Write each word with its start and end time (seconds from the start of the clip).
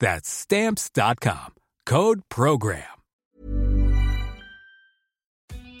That's 0.00 0.28
stamps.com. 0.28 1.54
Code 1.86 2.22
program. 2.28 2.82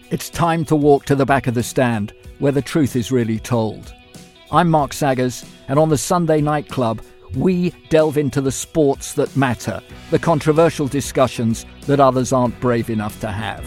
It's 0.08 0.30
time 0.30 0.64
to 0.66 0.76
walk 0.76 1.04
to 1.06 1.16
the 1.16 1.26
back 1.26 1.48
of 1.48 1.54
the 1.54 1.64
stand 1.64 2.12
where 2.38 2.52
the 2.52 2.62
truth 2.62 2.94
is 2.94 3.10
really 3.10 3.40
told. 3.40 3.92
I'm 4.52 4.70
Mark 4.70 4.92
Saggers, 4.92 5.44
and 5.66 5.80
on 5.80 5.88
the 5.88 5.98
Sunday 5.98 6.40
Night 6.40 6.68
Club, 6.68 7.02
we 7.34 7.70
delve 7.88 8.16
into 8.16 8.40
the 8.40 8.52
sports 8.52 9.14
that 9.14 9.36
matter, 9.36 9.82
the 10.12 10.18
controversial 10.20 10.86
discussions 10.86 11.66
that 11.82 11.98
others 11.98 12.32
aren't 12.32 12.58
brave 12.60 12.88
enough 12.88 13.18
to 13.20 13.32
have. 13.32 13.66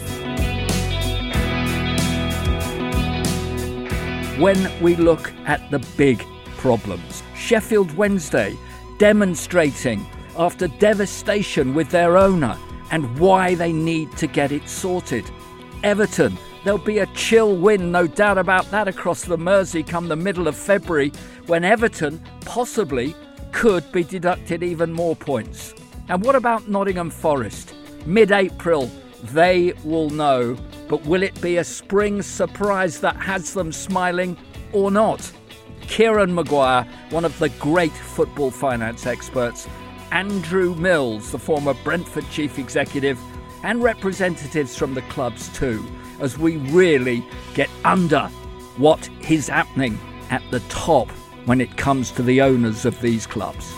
When 4.40 4.72
we 4.80 4.96
look 4.96 5.30
at 5.44 5.70
the 5.70 5.80
big 5.98 6.24
problems, 6.56 7.22
Sheffield 7.36 7.92
Wednesday 7.92 8.56
demonstrating 8.98 10.06
after 10.40 10.68
devastation 10.68 11.74
with 11.74 11.90
their 11.90 12.16
owner 12.16 12.56
and 12.90 13.18
why 13.18 13.54
they 13.54 13.72
need 13.72 14.10
to 14.16 14.26
get 14.26 14.50
it 14.50 14.66
sorted. 14.66 15.30
Everton, 15.84 16.36
there'll 16.64 16.78
be 16.78 17.00
a 17.00 17.06
chill 17.08 17.54
win, 17.56 17.92
no 17.92 18.06
doubt 18.06 18.38
about 18.38 18.68
that, 18.70 18.88
across 18.88 19.22
the 19.22 19.36
Mersey 19.36 19.82
come 19.82 20.08
the 20.08 20.16
middle 20.16 20.48
of 20.48 20.56
February 20.56 21.12
when 21.46 21.62
Everton 21.62 22.22
possibly 22.46 23.14
could 23.52 23.92
be 23.92 24.02
deducted 24.02 24.62
even 24.62 24.94
more 24.94 25.14
points. 25.14 25.74
And 26.08 26.24
what 26.24 26.34
about 26.34 26.68
Nottingham 26.68 27.10
Forest? 27.10 27.74
Mid 28.06 28.32
April, 28.32 28.90
they 29.24 29.74
will 29.84 30.08
know, 30.08 30.56
but 30.88 31.04
will 31.04 31.22
it 31.22 31.38
be 31.42 31.58
a 31.58 31.64
spring 31.64 32.22
surprise 32.22 32.98
that 33.00 33.16
has 33.16 33.52
them 33.52 33.72
smiling 33.72 34.38
or 34.72 34.90
not? 34.90 35.30
Kieran 35.82 36.34
Maguire, 36.34 36.88
one 37.10 37.26
of 37.26 37.38
the 37.38 37.50
great 37.50 37.92
football 37.92 38.50
finance 38.50 39.06
experts, 39.06 39.68
Andrew 40.12 40.74
Mills, 40.74 41.30
the 41.32 41.38
former 41.38 41.74
Brentford 41.74 42.28
chief 42.30 42.58
executive, 42.58 43.18
and 43.62 43.82
representatives 43.82 44.76
from 44.76 44.94
the 44.94 45.02
clubs 45.02 45.48
too, 45.56 45.84
as 46.20 46.38
we 46.38 46.56
really 46.56 47.24
get 47.54 47.70
under 47.84 48.28
what 48.76 49.08
is 49.28 49.48
happening 49.48 49.98
at 50.30 50.42
the 50.50 50.60
top 50.60 51.10
when 51.44 51.60
it 51.60 51.76
comes 51.76 52.10
to 52.12 52.22
the 52.22 52.40
owners 52.40 52.84
of 52.84 53.00
these 53.00 53.26
clubs. 53.26 53.74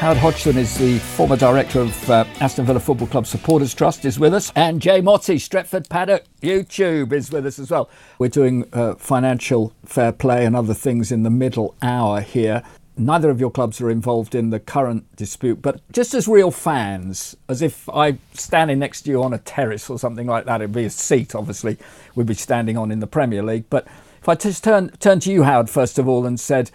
Howard 0.00 0.16
Hodgson 0.16 0.56
is 0.56 0.78
the 0.78 0.98
former 0.98 1.36
director 1.36 1.80
of 1.80 2.10
uh, 2.10 2.24
Aston 2.40 2.64
Villa 2.64 2.80
Football 2.80 3.08
Club 3.08 3.26
Supporters 3.26 3.74
Trust 3.74 4.06
is 4.06 4.18
with 4.18 4.32
us, 4.32 4.50
and 4.56 4.80
Jay 4.80 5.02
Motty, 5.02 5.36
Stretford 5.36 5.90
Paddock 5.90 6.24
YouTube 6.40 7.12
is 7.12 7.30
with 7.30 7.44
us 7.44 7.58
as 7.58 7.70
well. 7.70 7.90
We're 8.18 8.28
doing 8.28 8.64
uh, 8.72 8.94
financial 8.94 9.74
fair 9.84 10.10
play 10.12 10.46
and 10.46 10.56
other 10.56 10.72
things 10.72 11.12
in 11.12 11.22
the 11.22 11.28
middle 11.28 11.74
hour 11.82 12.22
here. 12.22 12.62
Neither 12.96 13.28
of 13.28 13.40
your 13.40 13.50
clubs 13.50 13.78
are 13.82 13.90
involved 13.90 14.34
in 14.34 14.48
the 14.48 14.58
current 14.58 15.04
dispute, 15.16 15.60
but 15.60 15.82
just 15.92 16.14
as 16.14 16.26
real 16.26 16.50
fans, 16.50 17.36
as 17.46 17.60
if 17.60 17.86
I'm 17.90 18.20
standing 18.32 18.78
next 18.78 19.02
to 19.02 19.10
you 19.10 19.22
on 19.22 19.34
a 19.34 19.38
terrace 19.38 19.90
or 19.90 19.98
something 19.98 20.26
like 20.26 20.46
that, 20.46 20.62
it'd 20.62 20.72
be 20.72 20.86
a 20.86 20.90
seat, 20.90 21.34
obviously, 21.34 21.76
we'd 22.14 22.26
be 22.26 22.32
standing 22.32 22.78
on 22.78 22.90
in 22.90 23.00
the 23.00 23.06
Premier 23.06 23.42
League. 23.42 23.66
But 23.68 23.86
if 24.22 24.30
I 24.30 24.34
just 24.34 24.64
turn, 24.64 24.92
turn 24.98 25.20
to 25.20 25.30
you, 25.30 25.42
Howard, 25.42 25.68
first 25.68 25.98
of 25.98 26.08
all, 26.08 26.24
and 26.24 26.40
said, 26.40 26.70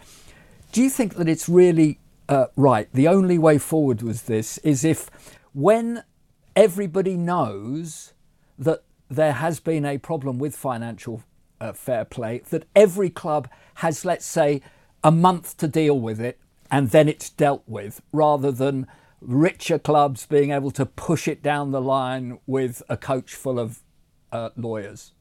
do 0.71 0.83
you 0.83 0.91
think 0.91 1.15
that 1.15 1.27
it's 1.27 1.49
really 1.49 1.97
uh, 2.27 2.47
right, 2.55 2.87
the 2.93 3.07
only 3.07 3.37
way 3.37 3.57
forward 3.57 4.01
with 4.01 4.25
this 4.25 4.57
is 4.59 4.83
if 4.83 5.09
when 5.53 6.03
everybody 6.55 7.15
knows 7.15 8.13
that 8.57 8.83
there 9.09 9.33
has 9.33 9.59
been 9.59 9.85
a 9.85 9.97
problem 9.97 10.39
with 10.39 10.55
financial 10.55 11.23
uh, 11.61 11.73
fair 11.73 12.05
play, 12.05 12.41
that 12.49 12.65
every 12.75 13.09
club 13.09 13.49
has, 13.75 14.05
let's 14.05 14.25
say, 14.25 14.61
a 15.03 15.11
month 15.11 15.57
to 15.57 15.67
deal 15.67 15.99
with 15.99 16.19
it 16.19 16.39
and 16.71 16.89
then 16.89 17.07
it's 17.07 17.29
dealt 17.29 17.63
with, 17.67 18.01
rather 18.11 18.51
than 18.51 18.87
richer 19.21 19.77
clubs 19.79 20.25
being 20.25 20.51
able 20.51 20.71
to 20.71 20.85
push 20.85 21.27
it 21.27 21.43
down 21.43 21.71
the 21.71 21.81
line 21.81 22.39
with 22.47 22.81
a 22.89 22.97
coach 22.97 23.35
full 23.35 23.59
of 23.59 23.81
uh, 24.31 24.49
lawyers. 24.55 25.13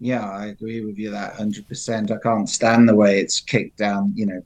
Yeah, 0.00 0.28
I 0.28 0.46
agree 0.46 0.84
with 0.84 0.96
you 0.98 1.10
that 1.10 1.34
100%. 1.34 2.10
I 2.10 2.18
can't 2.22 2.48
stand 2.48 2.88
the 2.88 2.94
way 2.94 3.20
it's 3.20 3.40
kicked 3.40 3.76
down, 3.76 4.12
you 4.14 4.26
know, 4.26 4.42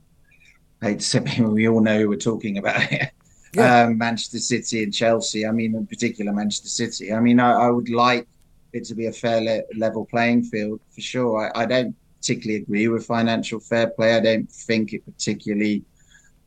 say, 0.99 1.19
we 1.39 1.67
all 1.67 1.81
know 1.81 1.99
who 1.99 2.09
we're 2.09 2.17
talking 2.17 2.57
about 2.57 2.81
here. 2.83 3.11
Yeah. 3.53 3.83
Um, 3.83 3.97
Manchester 3.97 4.39
City 4.39 4.83
and 4.83 4.93
Chelsea. 4.93 5.45
I 5.45 5.51
mean, 5.51 5.75
in 5.75 5.85
particular, 5.85 6.33
Manchester 6.33 6.69
City. 6.69 7.13
I 7.13 7.19
mean, 7.19 7.39
I, 7.39 7.51
I 7.51 7.69
would 7.69 7.89
like 7.89 8.27
it 8.73 8.85
to 8.85 8.95
be 8.95 9.05
a 9.05 9.11
fair 9.11 9.41
le- 9.41 9.77
level 9.77 10.05
playing 10.05 10.43
field 10.43 10.81
for 10.89 11.01
sure. 11.01 11.51
I, 11.55 11.63
I, 11.63 11.65
don't 11.67 11.95
particularly 12.19 12.63
agree 12.63 12.87
with 12.87 13.05
financial 13.05 13.59
fair 13.59 13.87
play. 13.87 14.15
I 14.15 14.19
don't 14.19 14.51
think 14.51 14.93
it 14.93 15.05
particularly 15.05 15.83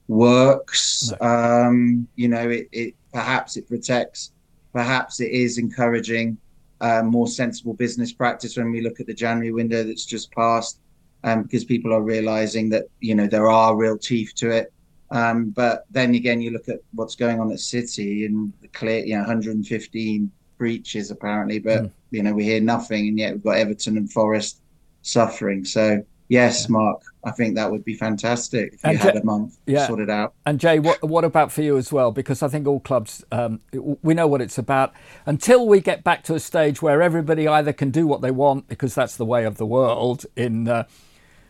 works. 0.08 1.12
No. 1.20 1.26
Um, 1.28 2.08
you 2.16 2.28
know, 2.28 2.48
it, 2.48 2.68
it, 2.72 2.94
perhaps 3.12 3.56
it 3.56 3.68
protects, 3.68 4.32
perhaps 4.72 5.20
it 5.20 5.30
is 5.30 5.58
encouraging 5.58 6.38
uh, 6.80 7.02
more 7.02 7.28
sensible 7.28 7.74
business 7.74 8.12
practice 8.12 8.56
when 8.56 8.70
we 8.70 8.80
look 8.80 9.00
at 9.00 9.06
the 9.06 9.14
January 9.14 9.52
window 9.52 9.84
that's 9.84 10.04
just 10.04 10.32
passed 10.32 10.80
um, 11.26 11.42
because 11.42 11.64
people 11.64 11.92
are 11.92 12.02
realizing 12.02 12.70
that 12.70 12.84
you 13.00 13.14
know 13.14 13.26
there 13.26 13.50
are 13.50 13.76
real 13.76 13.98
teeth 13.98 14.32
to 14.36 14.50
it. 14.50 14.72
Um, 15.10 15.50
but 15.50 15.84
then 15.90 16.14
again, 16.14 16.40
you 16.40 16.50
look 16.52 16.68
at 16.68 16.80
what's 16.94 17.16
going 17.16 17.40
on 17.40 17.52
at 17.52 17.60
City 17.60 18.24
and 18.24 18.52
the 18.60 18.68
clear, 18.68 19.04
you 19.04 19.14
know, 19.14 19.20
115 19.20 20.30
breaches 20.58 21.10
apparently, 21.10 21.58
but 21.58 21.82
mm. 21.84 21.90
you 22.10 22.22
know 22.22 22.32
we 22.32 22.44
hear 22.44 22.60
nothing, 22.60 23.08
and 23.08 23.18
yet 23.18 23.34
we've 23.34 23.42
got 23.42 23.56
Everton 23.58 23.96
and 23.96 24.10
Forest 24.10 24.62
suffering. 25.02 25.64
So 25.64 26.04
yes, 26.28 26.68
Mark, 26.68 27.02
I 27.24 27.32
think 27.32 27.56
that 27.56 27.70
would 27.70 27.84
be 27.84 27.94
fantastic 27.94 28.74
if 28.74 28.84
and 28.84 28.92
you 28.92 28.98
Jay, 28.98 29.04
had 29.04 29.16
a 29.16 29.24
month 29.24 29.58
yeah. 29.66 29.86
sorted 29.86 30.10
out. 30.10 30.34
And 30.44 30.60
Jay, 30.60 30.78
what 30.78 31.02
what 31.02 31.24
about 31.24 31.50
for 31.50 31.62
you 31.62 31.76
as 31.76 31.92
well? 31.92 32.12
Because 32.12 32.40
I 32.40 32.48
think 32.48 32.68
all 32.68 32.80
clubs, 32.80 33.24
um, 33.32 33.60
we 33.72 34.14
know 34.14 34.28
what 34.28 34.40
it's 34.40 34.58
about. 34.58 34.92
Until 35.24 35.66
we 35.66 35.80
get 35.80 36.04
back 36.04 36.22
to 36.24 36.34
a 36.34 36.40
stage 36.40 36.82
where 36.82 37.02
everybody 37.02 37.48
either 37.48 37.72
can 37.72 37.90
do 37.90 38.06
what 38.06 38.22
they 38.22 38.30
want, 38.30 38.68
because 38.68 38.94
that's 38.94 39.16
the 39.16 39.26
way 39.26 39.44
of 39.44 39.56
the 39.56 39.66
world 39.66 40.24
in. 40.36 40.68
Uh, 40.68 40.84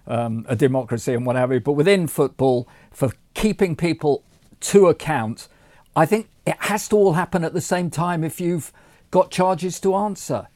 um, 0.07 0.45
a 0.49 0.57
democracy 0.57 1.15
and 1.15 1.27
what 1.27 1.37
have 1.37 1.53
you. 1.53 1.61
But 1.61 1.73
within 1.73 2.07
football, 2.07 2.69
for 2.91 3.13
keeping 3.35 3.77
people 3.77 4.23
to 4.61 4.89
account, 4.89 5.49
I 5.95 6.07
think 6.07 6.29
it 6.47 6.57
has 6.61 6.89
to 6.89 6.97
all 6.97 7.15
happen 7.15 7.45
at 7.45 7.55
the 7.55 7.61
same 7.61 7.91
time 7.91 8.25
if 8.25 8.41
you've 8.41 8.73
got 9.11 9.31
charges 9.31 9.81
to 9.81 9.95
answer. 9.95 10.49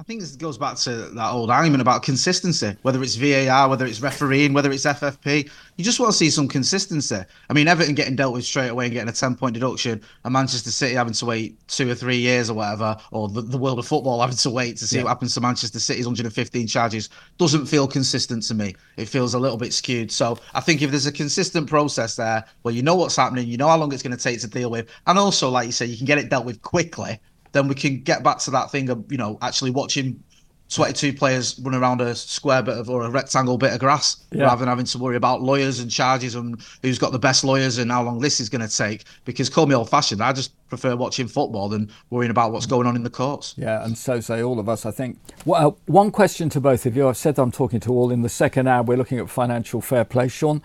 I 0.00 0.02
think 0.02 0.20
this 0.20 0.34
goes 0.34 0.56
back 0.56 0.76
to 0.78 1.10
that 1.10 1.30
old 1.30 1.50
argument 1.50 1.82
about 1.82 2.02
consistency, 2.02 2.74
whether 2.80 3.02
it's 3.02 3.16
VAR, 3.16 3.68
whether 3.68 3.84
it's 3.84 4.00
refereeing, 4.00 4.54
whether 4.54 4.72
it's 4.72 4.86
FFP. 4.86 5.50
You 5.76 5.84
just 5.84 6.00
want 6.00 6.10
to 6.10 6.16
see 6.16 6.30
some 6.30 6.48
consistency. 6.48 7.18
I 7.50 7.52
mean, 7.52 7.68
Everton 7.68 7.94
getting 7.94 8.16
dealt 8.16 8.32
with 8.32 8.46
straight 8.46 8.70
away 8.70 8.86
and 8.86 8.94
getting 8.94 9.10
a 9.10 9.12
10 9.12 9.34
point 9.34 9.52
deduction, 9.52 10.00
and 10.24 10.32
Manchester 10.32 10.70
City 10.70 10.94
having 10.94 11.12
to 11.12 11.26
wait 11.26 11.68
two 11.68 11.90
or 11.90 11.94
three 11.94 12.16
years 12.16 12.48
or 12.48 12.54
whatever, 12.54 12.96
or 13.10 13.28
the, 13.28 13.42
the 13.42 13.58
world 13.58 13.78
of 13.78 13.86
football 13.86 14.22
having 14.22 14.36
to 14.36 14.48
wait 14.48 14.78
to 14.78 14.86
see 14.86 14.96
yeah. 14.96 15.02
what 15.02 15.10
happens 15.10 15.34
to 15.34 15.42
Manchester 15.42 15.78
City's 15.78 16.06
115 16.06 16.66
charges 16.66 17.10
doesn't 17.36 17.66
feel 17.66 17.86
consistent 17.86 18.42
to 18.44 18.54
me. 18.54 18.74
It 18.96 19.04
feels 19.04 19.34
a 19.34 19.38
little 19.38 19.58
bit 19.58 19.74
skewed. 19.74 20.10
So 20.10 20.38
I 20.54 20.60
think 20.60 20.80
if 20.80 20.90
there's 20.90 21.06
a 21.06 21.12
consistent 21.12 21.68
process 21.68 22.16
there 22.16 22.42
where 22.62 22.72
you 22.72 22.82
know 22.82 22.94
what's 22.94 23.16
happening, 23.16 23.48
you 23.48 23.58
know 23.58 23.68
how 23.68 23.76
long 23.76 23.92
it's 23.92 24.02
going 24.02 24.16
to 24.16 24.22
take 24.22 24.40
to 24.40 24.48
deal 24.48 24.70
with, 24.70 24.88
and 25.06 25.18
also, 25.18 25.50
like 25.50 25.66
you 25.66 25.72
say, 25.72 25.84
you 25.84 25.98
can 25.98 26.06
get 26.06 26.16
it 26.16 26.30
dealt 26.30 26.46
with 26.46 26.62
quickly 26.62 27.20
then 27.52 27.68
we 27.68 27.74
can 27.74 28.00
get 28.00 28.22
back 28.22 28.38
to 28.38 28.50
that 28.50 28.70
thing 28.70 28.88
of 28.90 29.04
you 29.10 29.18
know 29.18 29.38
actually 29.42 29.70
watching 29.70 30.22
22 30.70 31.12
players 31.12 31.58
run 31.60 31.74
around 31.74 32.00
a 32.00 32.14
square 32.14 32.62
bit 32.62 32.78
of 32.78 32.88
or 32.88 33.02
a 33.02 33.10
rectangle 33.10 33.58
bit 33.58 33.72
of 33.72 33.80
grass 33.80 34.24
yeah. 34.30 34.44
rather 34.44 34.60
than 34.60 34.68
having 34.68 34.84
to 34.84 34.98
worry 34.98 35.16
about 35.16 35.42
lawyers 35.42 35.80
and 35.80 35.90
charges 35.90 36.36
and 36.36 36.62
who's 36.82 36.98
got 36.98 37.10
the 37.10 37.18
best 37.18 37.42
lawyers 37.42 37.78
and 37.78 37.90
how 37.90 38.02
long 38.02 38.20
this 38.20 38.38
is 38.38 38.48
going 38.48 38.66
to 38.66 38.74
take. 38.74 39.04
Because 39.24 39.50
call 39.50 39.66
me 39.66 39.74
old 39.74 39.90
fashioned, 39.90 40.22
I 40.22 40.32
just 40.32 40.52
prefer 40.68 40.94
watching 40.94 41.26
football 41.26 41.68
than 41.68 41.90
worrying 42.10 42.30
about 42.30 42.52
what's 42.52 42.66
going 42.66 42.86
on 42.86 42.94
in 42.94 43.02
the 43.02 43.10
courts. 43.10 43.54
Yeah, 43.58 43.84
and 43.84 43.98
so 43.98 44.20
say 44.20 44.42
all 44.42 44.60
of 44.60 44.68
us, 44.68 44.86
I 44.86 44.92
think. 44.92 45.18
Well, 45.44 45.76
one 45.86 46.12
question 46.12 46.48
to 46.50 46.60
both 46.60 46.86
of 46.86 46.96
you. 46.96 47.08
I've 47.08 47.16
said 47.16 47.38
I'm 47.38 47.50
talking 47.50 47.80
to 47.80 47.92
all 47.92 48.12
in 48.12 48.22
the 48.22 48.28
second 48.28 48.68
hour. 48.68 48.84
We're 48.84 48.96
looking 48.96 49.18
at 49.18 49.28
financial 49.28 49.80
fair 49.80 50.04
play. 50.04 50.28
Sean, 50.28 50.62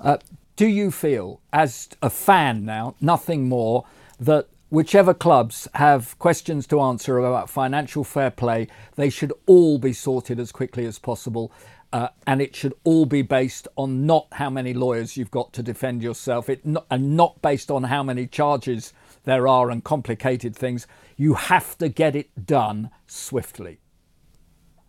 uh, 0.00 0.18
do 0.54 0.66
you 0.66 0.92
feel, 0.92 1.40
as 1.52 1.88
a 2.00 2.10
fan 2.10 2.64
now, 2.64 2.94
nothing 3.00 3.48
more, 3.48 3.84
that 4.20 4.46
whichever 4.70 5.14
clubs 5.14 5.68
have 5.74 6.18
questions 6.18 6.66
to 6.68 6.80
answer 6.80 7.18
about 7.18 7.50
financial 7.50 8.04
fair 8.04 8.30
play, 8.30 8.68
they 8.96 9.10
should 9.10 9.32
all 9.46 9.78
be 9.78 9.92
sorted 9.92 10.38
as 10.38 10.52
quickly 10.52 10.86
as 10.86 10.98
possible. 10.98 11.52
Uh, 11.90 12.08
and 12.26 12.42
it 12.42 12.54
should 12.54 12.74
all 12.84 13.06
be 13.06 13.22
based 13.22 13.66
on 13.76 14.04
not 14.04 14.26
how 14.32 14.50
many 14.50 14.74
lawyers 14.74 15.16
you've 15.16 15.30
got 15.30 15.54
to 15.54 15.62
defend 15.62 16.02
yourself, 16.02 16.50
it 16.50 16.66
not, 16.66 16.84
and 16.90 17.16
not 17.16 17.40
based 17.40 17.70
on 17.70 17.84
how 17.84 18.02
many 18.02 18.26
charges 18.26 18.92
there 19.24 19.48
are 19.48 19.70
and 19.70 19.84
complicated 19.84 20.54
things. 20.54 20.86
You 21.16 21.34
have 21.34 21.78
to 21.78 21.88
get 21.88 22.14
it 22.14 22.46
done 22.46 22.90
swiftly. 23.06 23.78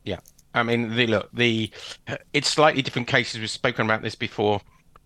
Yeah, 0.04 0.20
I 0.54 0.64
mean, 0.64 0.94
the, 0.94 1.08
look, 1.08 1.30
the 1.32 1.72
it's 2.34 2.50
slightly 2.50 2.82
different 2.82 3.08
cases. 3.08 3.40
We've 3.40 3.50
spoken 3.50 3.86
about 3.86 4.02
this 4.02 4.16
before 4.16 4.60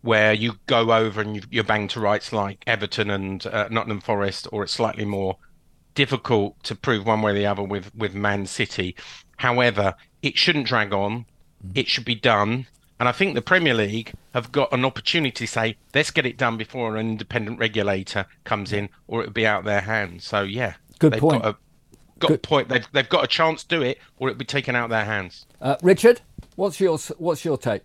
where 0.03 0.33
you 0.33 0.59
go 0.67 0.91
over 0.91 1.21
and 1.21 1.47
you, 1.49 1.61
are 1.61 1.63
banged 1.63 1.89
to 1.89 1.99
rights 1.99 2.31
like 2.33 2.61
Everton 2.67 3.09
and 3.09 3.45
uh, 3.47 3.69
Nottingham 3.71 4.01
Forest, 4.01 4.47
or 4.51 4.63
it's 4.63 4.73
slightly 4.73 5.05
more 5.05 5.37
difficult 5.95 6.61
to 6.63 6.75
prove 6.75 7.05
one 7.05 7.21
way 7.21 7.31
or 7.31 7.35
the 7.35 7.45
other 7.45 7.63
with 7.63 7.93
with 7.95 8.13
Man 8.13 8.45
City. 8.45 8.95
However, 9.37 9.95
it 10.21 10.37
shouldn't 10.37 10.67
drag 10.67 10.93
on. 10.93 11.25
Mm. 11.65 11.71
It 11.75 11.87
should 11.87 12.05
be 12.05 12.15
done. 12.15 12.67
And 12.99 13.09
I 13.09 13.11
think 13.11 13.33
the 13.33 13.41
Premier 13.41 13.73
League 13.73 14.13
have 14.33 14.51
got 14.51 14.71
an 14.71 14.85
opportunity 14.85 15.45
to 15.45 15.47
say, 15.47 15.77
let's 15.95 16.11
get 16.11 16.25
it 16.25 16.37
done 16.37 16.57
before 16.57 16.95
an 16.95 17.09
independent 17.09 17.59
regulator 17.59 18.25
comes 18.43 18.71
in, 18.71 18.89
or 19.07 19.21
it'll 19.21 19.33
be 19.33 19.47
out 19.47 19.59
of 19.59 19.65
their 19.65 19.81
hands. 19.81 20.25
So 20.25 20.43
yeah, 20.43 20.75
good 20.99 21.13
point. 21.13 21.43
Got, 21.43 21.55
a, 21.55 21.57
got 22.19 22.27
good. 22.27 22.43
point. 22.43 22.69
They've 22.69 22.87
they've 22.91 23.09
got 23.09 23.23
a 23.23 23.27
chance 23.27 23.63
to 23.63 23.77
do 23.77 23.81
it, 23.81 23.99
or 24.19 24.27
it'll 24.27 24.37
be 24.37 24.45
taken 24.45 24.75
out 24.75 24.85
of 24.85 24.89
their 24.89 25.05
hands. 25.05 25.45
Uh, 25.61 25.77
Richard, 25.81 26.19
what's 26.57 26.81
your 26.81 26.97
what's 27.17 27.45
your 27.45 27.57
take? 27.57 27.83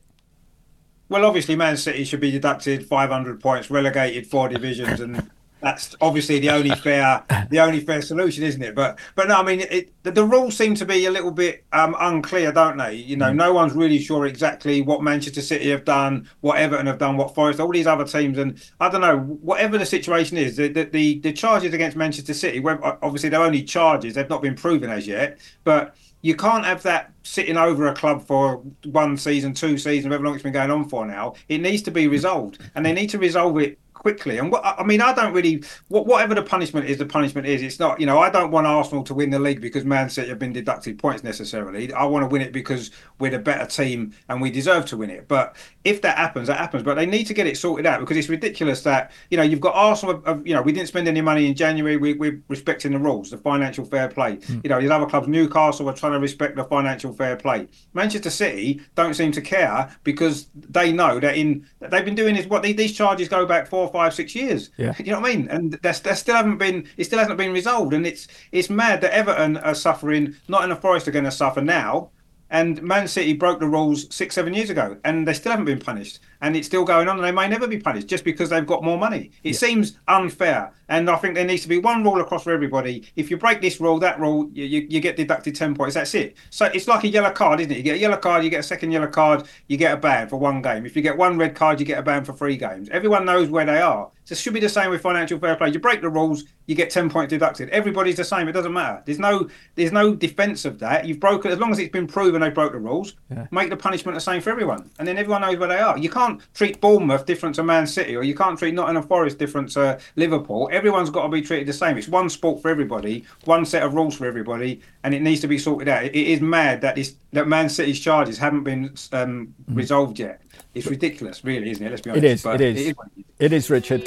Well, 1.09 1.25
obviously, 1.25 1.57
Man 1.57 1.77
City 1.77 2.05
should 2.05 2.21
be 2.21 2.31
deducted 2.31 2.87
500 2.87 3.41
points, 3.41 3.71
relegated 3.71 4.27
four 4.27 4.49
divisions, 4.49 5.01
and 5.01 5.31
that's 5.61 5.97
obviously 6.03 6.39
the 6.39 6.51
only 6.51 6.71
fair, 6.71 7.25
the 7.51 7.61
only 7.61 7.81
fair 7.81 8.03
solution, 8.03 8.45
isn't 8.45 8.63
it? 8.63 8.75
But, 8.75 8.99
but 9.15 9.29
no, 9.29 9.37
I 9.37 9.43
mean, 9.43 9.61
it, 9.61 9.91
the, 10.03 10.11
the, 10.11 10.25
rules 10.25 10.57
seem 10.57 10.75
to 10.77 10.85
be 10.85 11.07
a 11.07 11.11
little 11.11 11.31
bit 11.31 11.65
um, 11.73 11.97
unclear, 11.99 12.53
don't 12.53 12.77
they? 12.77 12.95
You 12.95 13.17
know, 13.17 13.31
mm. 13.31 13.37
no 13.37 13.55
one's 13.55 13.73
really 13.73 13.99
sure 13.99 14.27
exactly 14.27 14.83
what 14.83 15.03
Manchester 15.03 15.41
City 15.41 15.71
have 15.71 15.85
done, 15.85 16.29
what 16.41 16.59
Everton 16.59 16.87
have 16.87 16.99
done, 16.99 17.17
what 17.17 17.35
Forest, 17.35 17.59
all 17.59 17.73
these 17.73 17.87
other 17.87 18.05
teams, 18.05 18.39
and 18.39 18.63
I 18.79 18.91
don't 18.91 19.01
know. 19.01 19.19
Whatever 19.19 19.79
the 19.79 19.87
situation 19.87 20.37
is, 20.37 20.57
the 20.57 20.69
the, 20.69 20.85
the, 20.85 21.19
the 21.21 21.33
charges 21.33 21.73
against 21.73 21.97
Manchester 21.97 22.35
City, 22.35 22.63
obviously 22.65 23.31
they're 23.31 23.43
only 23.43 23.63
charges; 23.63 24.15
they've 24.15 24.29
not 24.29 24.43
been 24.43 24.55
proven 24.55 24.91
as 24.91 25.07
yet, 25.07 25.39
but 25.65 25.97
you 26.23 26.35
can't 26.35 26.65
have 26.65 26.83
that 26.83 27.13
sitting 27.23 27.57
over 27.57 27.87
a 27.87 27.95
club 27.95 28.27
for 28.27 28.57
one 28.85 29.17
season, 29.17 29.55
two 29.55 29.79
seasons, 29.79 30.07
however 30.07 30.25
long 30.25 30.35
it's 30.35 30.43
been 30.43 30.53
going 30.53 30.71
on 30.71 30.89
for 30.89 31.07
now. 31.07 31.35
It 31.49 31.59
needs 31.59 31.83
to 31.83 31.91
be 31.91 32.09
resolved, 32.09 32.59
and 32.75 32.85
they 32.85 32.93
need 32.93 33.11
to 33.11 33.19
resolve 33.19 33.59
it 33.59 33.79
quickly. 34.09 34.39
And 34.39 34.51
what 34.51 34.65
I 34.65 34.83
mean, 34.85 35.03
I 35.03 35.13
don't 35.13 35.35
really 35.35 35.63
whatever 35.89 36.35
the 36.35 36.43
punishment 36.43 36.89
is, 36.89 36.97
the 36.97 37.05
punishment 37.05 37.47
is. 37.47 37.61
It's 37.61 37.79
not, 37.79 38.01
you 38.01 38.07
know, 38.07 38.19
I 38.19 38.31
don't 38.31 38.51
want 38.51 38.67
Arsenal 38.67 39.05
to 39.05 39.15
win 39.15 39.29
the 39.29 39.39
league 39.39 39.61
because 39.61 39.85
Man 39.85 40.09
City 40.09 40.31
have 40.31 40.39
been 40.39 40.53
deducted 40.53 40.99
points 40.99 41.23
necessarily. 41.23 41.93
I 41.93 42.05
want 42.05 42.23
to 42.23 42.29
win 42.29 42.41
it 42.41 42.53
because 42.53 42.91
we're 43.19 43.31
the 43.31 43.39
better 43.39 43.67
team 43.67 44.15
and 44.31 44.41
we 44.41 44.51
deserve 44.51 44.87
to 44.87 44.97
win 44.97 45.11
it. 45.11 45.29
But 45.29 45.57
if 45.85 46.01
that 46.03 46.17
happens, 46.17 46.49
that 46.49 46.57
happens. 46.57 46.85
But 46.85 46.95
they 46.95 47.05
need 47.05 47.25
to 47.25 47.35
get 47.35 47.47
it 47.47 47.59
sorted 47.59 47.85
out 47.85 48.01
because 48.01 48.17
it's 48.17 48.31
ridiculous 48.31 48.83
that 48.83 49.13
you 49.31 49.37
know 49.37 49.43
you've 49.43 49.61
got 49.61 49.75
Arsenal. 49.75 50.23
you 50.43 50.55
know, 50.55 50.63
we 50.63 50.73
didn't 50.73 50.89
spend 50.89 51.07
any 51.07 51.21
money 51.21 51.47
in 51.47 51.55
January. 51.55 51.99
We, 51.99 52.15
we're 52.15 52.43
respecting 52.49 52.93
the 52.93 52.99
rules, 52.99 53.31
the 53.31 53.37
financial 53.37 53.85
fair 53.85 54.09
play. 54.09 54.37
Mm. 54.37 54.65
You 54.65 54.71
know, 54.71 54.81
these 54.81 54.91
other 54.91 55.07
clubs, 55.07 55.29
Newcastle, 55.29 55.91
are 55.91 55.95
trying 55.95 56.13
to 56.13 56.19
respect 56.19 56.57
the 56.57 56.65
financial 56.65 57.13
fair 57.13 57.37
play. 57.37 57.69
Manchester 57.93 58.31
City 58.31 58.81
don't 58.95 59.15
seem 59.15 59.33
to 59.33 59.43
care 59.43 59.95
because 60.03 60.49
they 60.55 60.93
know 60.93 61.21
that 61.21 61.37
in 61.37 61.67
they've 61.81 62.05
been 62.05 62.15
doing 62.15 62.37
is 62.37 62.47
What 62.47 62.63
these 62.63 62.97
charges 62.97 63.29
go 63.29 63.45
back 63.45 63.67
four, 63.67 63.87
or 63.87 63.93
five, 63.93 63.98
six 64.11 64.35
years. 64.35 64.71
Yeah. 64.77 64.95
You 64.99 65.13
know 65.13 65.21
what 65.21 65.31
I 65.31 65.37
mean? 65.37 65.49
And 65.49 65.73
they 65.83 65.93
still 65.93 66.37
haven't 66.37 66.59
been. 66.59 66.87
It 66.97 67.05
still 67.05 67.19
hasn't 67.19 67.39
been 67.39 67.53
resolved. 67.53 67.95
And 67.95 68.07
it's 68.07 68.29
it's 68.53 68.71
mad 68.71 69.01
that 69.01 69.13
Everton 69.13 69.57
are 69.59 69.75
suffering. 69.75 70.37
Nottingham 70.49 70.81
Forest 70.81 71.09
are 71.09 71.13
going 71.13 71.25
to 71.25 71.31
suffer 71.31 71.61
now 71.61 72.11
and 72.51 72.83
Man 72.83 73.09
City 73.09 73.35
broke 73.35 73.61
the 73.61 73.69
rules 73.69 74.13
six, 74.15 74.35
seven 74.35 74.55
years 74.55 74.71
ago, 74.71 74.97
and 75.05 75.27
they 75.27 75.35
still 75.35 75.51
haven't 75.51 75.67
been 75.67 75.81
punished. 75.81 76.21
And 76.41 76.57
it's 76.57 76.67
still 76.67 76.85
going 76.85 77.09
on, 77.09 77.17
and 77.17 77.25
they 77.25 77.33
may 77.33 77.49
never 77.49 77.67
be 77.67 77.79
punished 77.79 78.07
just 78.07 78.25
because 78.25 78.51
they've 78.51 78.67
got 78.67 78.85
more 78.85 78.99
money. 78.99 79.31
It 79.43 79.51
yeah. 79.51 79.59
seems 79.59 79.99
unfair. 80.07 80.73
And 80.89 81.11
I 81.11 81.17
think 81.17 81.35
there 81.35 81.45
needs 81.45 81.63
to 81.63 81.69
be 81.69 81.79
one 81.79 82.03
rule 82.03 82.21
across 82.21 82.45
for 82.45 82.53
everybody. 82.53 83.05
If 83.17 83.31
you 83.31 83.37
break 83.37 83.61
this 83.61 83.81
rule, 83.81 83.99
that 83.99 84.19
rule, 84.19 84.49
you, 84.53 84.65
you, 84.65 84.87
you, 84.89 85.01
get 85.01 85.17
deducted 85.17 85.55
10 85.55 85.75
points. 85.75 85.95
That's 85.95 86.15
it. 86.15 86.37
So 86.51 86.67
it's 86.67 86.89
like 86.89 87.05
a 87.05 87.09
yellow 87.09 87.31
card, 87.31 87.61
isn't 87.61 87.73
it? 87.73 87.77
You 87.77 87.83
get 87.83 87.97
a 87.97 87.99
yellow 87.99 88.17
card, 88.17 88.43
you 88.43 88.51
get 88.51 88.61
a 88.61 88.63
second 88.63 88.93
yellow 88.93 89.07
card, 89.07 89.45
you 89.67 89.77
get 89.77 89.93
a 89.93 89.97
ban 89.97 90.29
for 90.29 90.39
one 90.39 90.63
game. 90.63 90.87
If 90.87 90.97
you 90.97 91.03
get 91.03 91.17
one 91.17 91.37
red 91.37 91.55
card, 91.55 91.79
you 91.79 91.85
get 91.85 91.99
a 91.99 92.03
ban 92.03 92.25
for 92.25 92.33
three 92.33 92.57
games. 92.57 92.89
Everyone 92.89 93.27
knows 93.27 93.51
where 93.51 93.67
they 93.67 93.81
are. 93.81 94.11
So 94.29 94.35
it 94.35 94.39
should 94.39 94.53
be 94.53 94.61
the 94.61 94.69
same 94.69 94.91
with 94.91 95.01
financial 95.01 95.39
fair 95.39 95.57
play. 95.57 95.71
You 95.71 95.79
break 95.79 96.03
the 96.03 96.11
rules, 96.11 96.45
you 96.67 96.75
get 96.75 96.91
10 96.91 97.09
points 97.09 97.31
deducted. 97.31 97.71
Everybody's 97.71 98.17
the 98.17 98.25
same. 98.25 98.47
It 98.47 98.53
doesn't 98.53 98.75
matter. 98.75 99.03
There's 99.07 99.19
no 99.19 99.49
there's 99.75 99.91
no 99.91 100.15
defense 100.15 100.67
of 100.67 100.79
that. 100.81 101.07
You've 101.07 101.19
broken, 101.19 101.51
as 101.51 101.59
long 101.59 101.71
as 101.71 101.79
it's 101.79 101.91
been 101.91 102.07
proven 102.07 102.43
they 102.43 102.51
broke 102.51 102.73
the 102.73 102.79
rules, 102.79 103.15
yeah. 103.31 103.47
make 103.51 103.71
the 103.71 103.77
punishment 103.77 104.15
the 104.15 104.21
same 104.21 104.43
for 104.43 104.51
everyone. 104.51 104.91
And 104.99 105.09
then 105.09 105.17
everyone 105.17 105.41
knows 105.41 105.57
where 105.57 105.69
they 105.69 105.79
are. 105.79 105.97
You 105.97 106.11
can't 106.11 106.28
treat 106.55 106.81
Bournemouth 106.81 107.27
different 107.27 107.55
to 107.57 107.63
Man 107.63 107.87
City, 107.87 108.17
or 108.17 108.23
you 108.23 108.35
can't 108.35 108.59
treat 108.59 108.75
Nottingham 108.75 109.07
Forest 109.07 109.39
different 109.39 109.71
to 109.73 109.99
Liverpool. 110.17 110.69
Everyone's 110.73 111.11
got 111.11 111.23
to 111.23 111.29
be 111.29 111.43
treated 111.43 111.67
the 111.69 111.73
same. 111.73 111.97
It's 111.97 112.09
one 112.09 112.29
sport 112.29 112.63
for 112.63 112.69
everybody, 112.69 113.25
one 113.45 113.65
set 113.65 113.83
of 113.83 113.95
rules 113.95 114.17
for 114.17 114.27
everybody, 114.27 114.81
and 115.05 115.15
it 115.15 115.23
needs 115.23 115.41
to 115.43 115.49
be 115.49 115.59
sorted 115.59 115.89
out. 115.89 116.05
It 116.05 116.15
is 116.15 116.41
mad 116.41 116.81
that 116.83 116.97
this 116.97 117.15
that 117.33 117.47
Man 117.47 117.69
City's 117.69 118.01
charges 118.01 118.39
haven't 118.39 118.65
been 118.65 118.85
um, 119.13 119.55
mm. 119.71 119.77
resolved 119.77 120.19
yet. 120.19 120.41
It's 120.75 120.87
ridiculous, 120.87 121.45
really, 121.45 121.71
isn't 121.71 121.85
it? 121.85 121.91
Let's 121.91 122.03
be 122.03 122.11
honest. 122.11 122.25
It 122.25 122.31
is. 122.31 122.47
It 122.47 122.61
is. 122.61 122.77
It 122.77 122.89
is, 122.89 123.25
it 123.39 123.53
is, 123.53 123.71
Richard. 123.71 124.05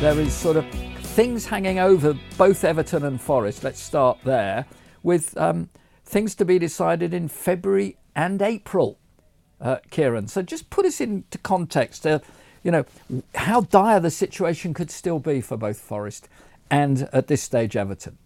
There 0.00 0.20
is 0.20 0.32
sort 0.32 0.56
of 0.56 0.64
things 1.18 1.44
hanging 1.44 1.80
over 1.80 2.16
both 2.36 2.62
Everton 2.62 3.04
and 3.04 3.20
Forest. 3.20 3.64
Let's 3.64 3.80
start 3.80 4.18
there 4.24 4.64
with 5.02 5.36
um, 5.36 5.68
things 6.04 6.36
to 6.36 6.44
be 6.44 6.58
decided 6.58 7.12
in 7.12 7.26
February 7.28 7.96
and 8.18 8.42
April. 8.42 8.98
Uh, 9.60 9.78
Kieran, 9.90 10.26
so 10.26 10.42
just 10.42 10.70
put 10.70 10.84
us 10.84 11.00
into 11.00 11.38
context. 11.38 12.06
Uh, 12.06 12.18
you 12.64 12.70
know, 12.70 12.84
how 13.34 13.60
dire 13.62 14.00
the 14.00 14.10
situation 14.10 14.74
could 14.74 14.90
still 14.90 15.20
be 15.20 15.40
for 15.40 15.56
both 15.56 15.78
Forest 15.78 16.28
and 16.70 17.08
at 17.12 17.28
this 17.28 17.42
stage 17.42 17.76
Everton. 17.76 18.18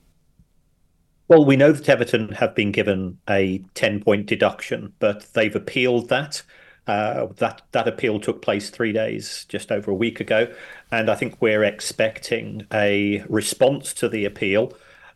Well, 1.28 1.44
we 1.44 1.56
know 1.56 1.72
that 1.72 1.88
Everton 1.88 2.32
have 2.32 2.54
been 2.54 2.72
given 2.72 3.18
a 3.28 3.62
10 3.74 4.02
point 4.02 4.26
deduction, 4.26 4.94
but 4.98 5.32
they've 5.34 5.54
appealed 5.54 6.08
that. 6.08 6.42
Uh, 6.86 7.26
that 7.36 7.62
that 7.70 7.86
appeal 7.86 8.18
took 8.18 8.42
place 8.42 8.68
three 8.68 8.92
days, 8.92 9.46
just 9.48 9.70
over 9.70 9.90
a 9.90 9.94
week 9.94 10.18
ago, 10.18 10.52
and 10.90 11.08
I 11.08 11.14
think 11.14 11.40
we're 11.40 11.62
expecting 11.62 12.66
a 12.72 13.22
response 13.28 13.94
to 13.94 14.08
the 14.08 14.24
appeal, 14.24 14.72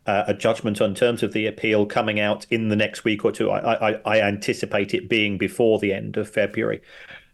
uh, 0.07 0.25
a 0.27 0.35
judgment 0.35 0.81
on 0.81 0.95
terms 0.95 1.23
of 1.23 1.33
the 1.33 1.47
appeal 1.47 1.87
coming 1.87 2.21
out 2.21 2.47
in 2.51 2.69
the 2.69 2.77
next 2.77 3.05
week 3.05 3.25
or 3.25 3.33
two. 3.33 3.51
I, 3.51 3.91
I, 3.91 4.01
I 4.05 4.21
anticipate 4.21 4.95
it 4.95 5.09
being 5.09 5.39
before 5.39 5.79
the 5.79 5.93
end 5.93 6.17
of 6.17 6.29
February. 6.29 6.81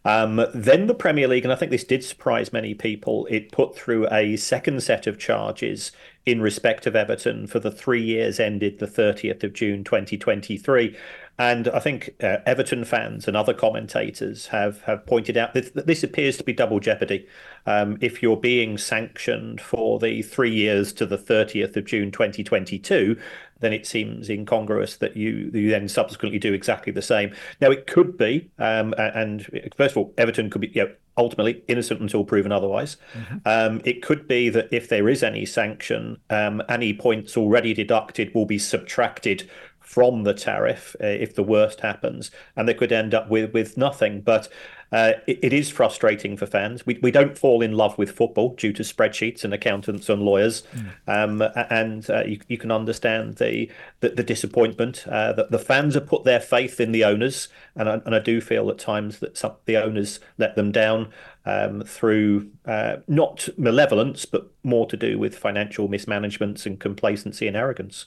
Um, 0.05 0.45
then 0.53 0.87
the 0.87 0.93
Premier 0.93 1.27
League, 1.27 1.45
and 1.45 1.53
I 1.53 1.55
think 1.55 1.71
this 1.71 1.85
did 1.85 2.03
surprise 2.03 2.51
many 2.51 2.73
people, 2.73 3.25
it 3.29 3.51
put 3.51 3.75
through 3.75 4.07
a 4.11 4.35
second 4.35 4.83
set 4.83 5.07
of 5.07 5.17
charges 5.17 5.91
in 6.25 6.41
respect 6.41 6.87
of 6.87 6.95
Everton 6.95 7.47
for 7.47 7.59
the 7.59 7.71
three 7.71 8.01
years 8.01 8.39
ended 8.39 8.79
the 8.79 8.87
30th 8.87 9.43
of 9.43 9.53
June 9.53 9.83
2023. 9.83 10.95
And 11.39 11.67
I 11.69 11.79
think 11.79 12.11
uh, 12.21 12.37
Everton 12.45 12.85
fans 12.85 13.27
and 13.27 13.35
other 13.35 13.53
commentators 13.53 14.47
have, 14.47 14.81
have 14.83 15.05
pointed 15.05 15.35
out 15.35 15.53
that 15.55 15.87
this 15.87 16.03
appears 16.03 16.37
to 16.37 16.43
be 16.43 16.53
double 16.53 16.79
jeopardy. 16.79 17.27
Um, 17.65 17.97
if 18.01 18.21
you're 18.21 18.37
being 18.37 18.77
sanctioned 18.77 19.59
for 19.59 19.99
the 19.99 20.21
three 20.21 20.53
years 20.53 20.93
to 20.93 21.05
the 21.05 21.17
30th 21.17 21.75
of 21.75 21.85
June 21.85 22.11
2022, 22.11 23.19
then 23.59 23.73
it 23.73 23.87
seems 23.87 24.29
incongruous 24.29 24.97
that 24.97 25.15
you 25.17 25.49
you 25.53 25.69
then 25.69 25.87
subsequently 25.87 26.37
do 26.37 26.53
exactly 26.53 26.91
the 26.91 27.01
same. 27.01 27.33
Now 27.61 27.71
it 27.71 27.87
could 27.87 28.17
be, 28.17 28.51
um, 28.59 28.93
and 28.97 29.45
first 29.75 29.93
of 29.93 29.97
all, 29.97 30.13
Everton 30.17 30.49
could 30.49 30.61
be 30.61 30.67
you 30.67 30.85
know, 30.85 30.93
ultimately 31.17 31.63
innocent 31.67 32.01
until 32.01 32.23
proven 32.23 32.51
otherwise. 32.51 32.97
Mm-hmm. 33.13 33.37
Um, 33.45 33.81
it 33.85 34.01
could 34.01 34.27
be 34.27 34.49
that 34.49 34.69
if 34.71 34.89
there 34.89 35.09
is 35.09 35.23
any 35.23 35.45
sanction, 35.45 36.17
um, 36.29 36.61
any 36.69 36.93
points 36.93 37.37
already 37.37 37.73
deducted 37.73 38.33
will 38.33 38.45
be 38.45 38.57
subtracted 38.57 39.49
from 39.83 40.23
the 40.23 40.33
tariff 40.33 40.95
uh, 41.01 41.05
if 41.05 41.35
the 41.35 41.43
worst 41.43 41.81
happens, 41.81 42.31
and 42.55 42.67
they 42.67 42.73
could 42.73 42.91
end 42.91 43.13
up 43.13 43.29
with 43.29 43.53
with 43.53 43.77
nothing. 43.77 44.21
But 44.21 44.47
uh, 44.93 45.13
it, 45.27 45.39
it 45.41 45.53
is 45.53 45.69
frustrating 45.69 46.37
for 46.37 46.45
fans. 46.45 46.85
We 46.85 46.99
we 47.01 47.11
don't 47.11 47.37
fall 47.37 47.61
in 47.61 47.73
love 47.73 47.97
with 47.97 48.11
football 48.11 48.55
due 48.55 48.71
to 48.73 48.83
spreadsheets 48.83 49.43
and 49.43 49.53
accountants 49.53 50.07
and 50.07 50.21
lawyers, 50.21 50.63
mm. 50.73 50.91
um, 51.07 51.41
and 51.69 52.09
uh, 52.09 52.23
you 52.25 52.39
you 52.47 52.57
can 52.57 52.71
understand 52.71 53.35
the 53.35 53.69
the, 53.99 54.09
the 54.09 54.23
disappointment 54.23 55.05
uh, 55.07 55.33
that 55.33 55.51
the 55.51 55.59
fans 55.59 55.95
have 55.95 56.07
put 56.07 56.23
their 56.23 56.39
faith 56.39 56.79
in 56.79 56.91
the 56.91 57.03
owners, 57.03 57.49
and 57.75 57.89
I, 57.89 58.01
and 58.05 58.15
I 58.15 58.19
do 58.19 58.39
feel 58.39 58.69
at 58.69 58.79
times 58.79 59.19
that 59.19 59.37
some, 59.37 59.53
the 59.65 59.77
owners 59.77 60.19
let 60.37 60.55
them 60.55 60.71
down. 60.71 61.09
Um, 61.45 61.81
through 61.81 62.51
uh, 62.65 62.97
not 63.05 63.49
malevolence, 63.57 64.23
but 64.23 64.49
more 64.63 64.87
to 64.87 64.95
do 64.95 65.19
with 65.19 65.37
financial 65.37 65.89
mismanagements 65.89 66.65
and 66.65 66.79
complacency 66.79 67.49
and 67.49 67.57
arrogance. 67.57 68.05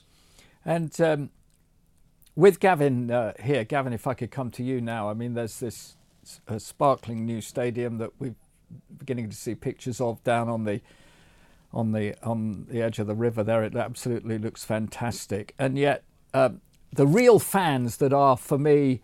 And 0.65 0.99
um, 0.99 1.29
with 2.37 2.59
Gavin 2.59 3.09
uh, 3.09 3.33
here, 3.41 3.63
Gavin, 3.65 3.91
if 3.93 4.05
I 4.05 4.13
could 4.13 4.29
come 4.29 4.51
to 4.51 4.63
you 4.63 4.79
now, 4.79 5.09
I 5.09 5.15
mean, 5.15 5.33
there's 5.33 5.59
this 5.59 5.97
uh, 6.47 6.59
sparkling 6.59 7.25
new 7.25 7.41
stadium 7.41 7.97
that 7.97 8.11
we're 8.19 8.35
beginning 8.95 9.29
to 9.29 9.35
see 9.35 9.55
pictures 9.55 9.99
of 9.99 10.23
down 10.23 10.47
on 10.47 10.63
the 10.63 10.79
on 11.73 11.91
the 11.91 12.15
on 12.23 12.67
the 12.69 12.81
edge 12.81 12.99
of 12.99 13.07
the 13.07 13.15
river 13.15 13.43
there. 13.43 13.63
It 13.63 13.75
absolutely 13.75 14.37
looks 14.37 14.63
fantastic, 14.63 15.55
and 15.57 15.79
yet 15.79 16.03
um, 16.35 16.61
the 16.93 17.07
real 17.07 17.39
fans 17.39 17.97
that 17.97 18.13
are 18.13 18.37
for 18.37 18.59
me 18.59 19.01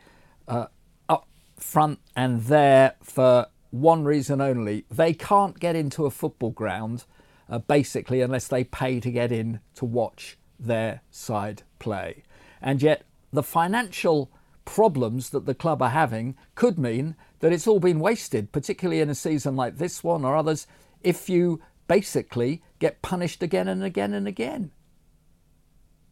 uh, 0.48 0.68
up 1.10 1.28
front 1.58 2.00
and 2.16 2.44
there 2.44 2.94
for 3.02 3.48
one 3.72 4.04
reason 4.04 4.42
only: 4.42 4.86
they 4.92 5.12
can't 5.12 5.60
get 5.60 5.76
into 5.76 6.06
a 6.06 6.12
football 6.12 6.52
ground 6.52 7.06
uh, 7.50 7.58
basically 7.58 8.22
unless 8.22 8.48
they 8.48 8.64
pay 8.64 9.00
to 9.00 9.10
get 9.10 9.32
in 9.32 9.60
to 9.74 9.86
watch 9.86 10.38
their 10.60 11.02
side 11.10 11.64
play, 11.80 12.22
and 12.62 12.84
yet 12.84 13.04
the 13.34 13.44
financial 13.44 14.32
problems 14.64 15.32
that 15.32 15.46
the 15.46 15.56
club 15.56 15.82
are 15.82 15.90
having 15.90 16.36
could 16.56 16.80
mean 16.80 17.16
that 17.40 17.52
it's 17.52 17.68
all 17.68 17.80
been 17.80 18.00
wasted, 18.00 18.52
particularly 18.52 19.02
in 19.02 19.10
a 19.10 19.16
season 19.16 19.56
like 19.56 19.78
this 19.78 20.04
one 20.04 20.24
or 20.24 20.38
others, 20.38 20.68
if 21.02 21.28
you 21.28 21.60
basically 21.88 22.62
get 22.80 23.02
punished 23.02 23.44
again 23.44 23.68
and 23.68 23.84
again 23.84 24.14
and 24.14 24.28
again. 24.28 24.72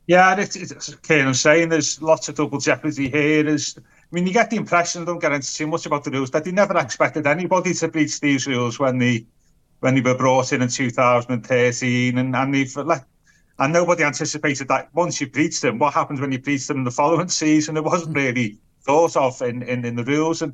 Yeah, 0.08 0.38
it's, 0.38 0.56
it's 0.58 0.94
okay. 0.96 1.22
I'm 1.22 1.34
saying 1.34 1.70
there's 1.70 2.02
lots 2.02 2.28
of 2.28 2.36
double 2.36 2.60
jeopardy 2.60 3.10
here. 3.10 3.44
There's, 3.44 3.78
I 3.78 3.82
mean, 4.12 4.28
you 4.28 4.34
get 4.34 4.50
the 4.50 4.58
impression, 4.58 5.06
don't 5.06 5.20
get 5.20 5.32
into 5.32 5.54
too 5.54 5.68
much 5.68 5.86
about 5.86 6.04
the 6.04 6.12
rules, 6.12 6.32
that 6.32 6.44
they 6.44 6.52
never 6.52 6.78
expected 6.78 7.28
anybody 7.28 7.74
to 7.76 7.88
breach 7.88 8.20
these 8.20 8.48
rules 8.48 8.80
when 8.80 8.98
they 8.98 9.26
when 9.80 9.96
they 9.96 10.02
were 10.02 10.16
brought 10.16 10.54
in 10.54 10.62
in 10.62 10.68
2013, 10.68 12.18
and, 12.18 12.36
and 12.36 12.54
they've 12.54 12.76
let 12.78 13.04
and 13.60 13.74
nobody 13.74 14.04
anticipated 14.04 14.68
that 14.70 14.90
once 14.94 15.22
you 15.22 15.30
breach 15.30 15.62
them, 15.62 15.80
what 15.80 15.94
happens 15.94 16.20
when 16.20 16.32
you 16.32 16.40
breach 16.40 16.68
them 16.68 16.78
in 16.78 16.84
the 16.84 16.92
following 16.92 17.28
season? 17.44 17.78
It 17.78 17.84
wasn't 17.84 18.16
really 18.16 18.58
thought 18.84 19.16
of 19.16 19.42
in, 19.42 19.62
in, 19.64 19.86
in 19.86 19.96
the 19.96 20.04
rules. 20.04 20.42
And 20.42 20.54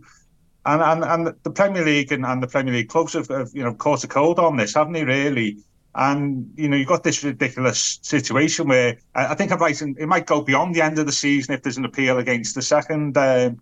and, 0.68 0.82
and 0.82 1.04
and 1.04 1.36
the 1.44 1.50
Premier 1.50 1.84
League 1.84 2.12
and, 2.12 2.26
and 2.26 2.44
the 2.44 2.48
Premier 2.48 2.74
League 2.74 2.90
clubs 2.90 3.14
have, 3.14 3.30
have 3.30 3.50
you 3.54 3.64
know 3.64 3.74
caught 3.74 4.04
a 4.04 4.08
cold 4.08 4.38
on 4.38 4.58
this, 4.58 4.74
haven't 4.74 4.94
they? 4.94 5.06
Really. 5.06 5.58
And 5.96 6.52
you 6.56 6.68
know 6.68 6.76
you've 6.76 6.90
got 6.90 7.04
this 7.04 7.24
ridiculous 7.24 8.00
situation 8.02 8.68
where 8.68 8.98
I, 9.16 9.28
I 9.28 9.36
think 9.36 9.52
I'm 9.52 9.60
right. 9.60 9.82
It 9.82 10.08
might 10.08 10.26
go 10.26 10.42
beyond 10.42 10.76
the 10.76 10.82
end 10.82 11.00
of 11.00 11.06
the 11.06 11.12
season 11.12 11.54
if 11.54 11.64
there's 11.64 11.78
an 11.78 11.86
appeal 11.86 12.18
against 12.18 12.54
the 12.54 12.62
second 12.62 13.18
um, 13.18 13.62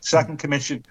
second 0.00 0.38
commission. 0.38 0.84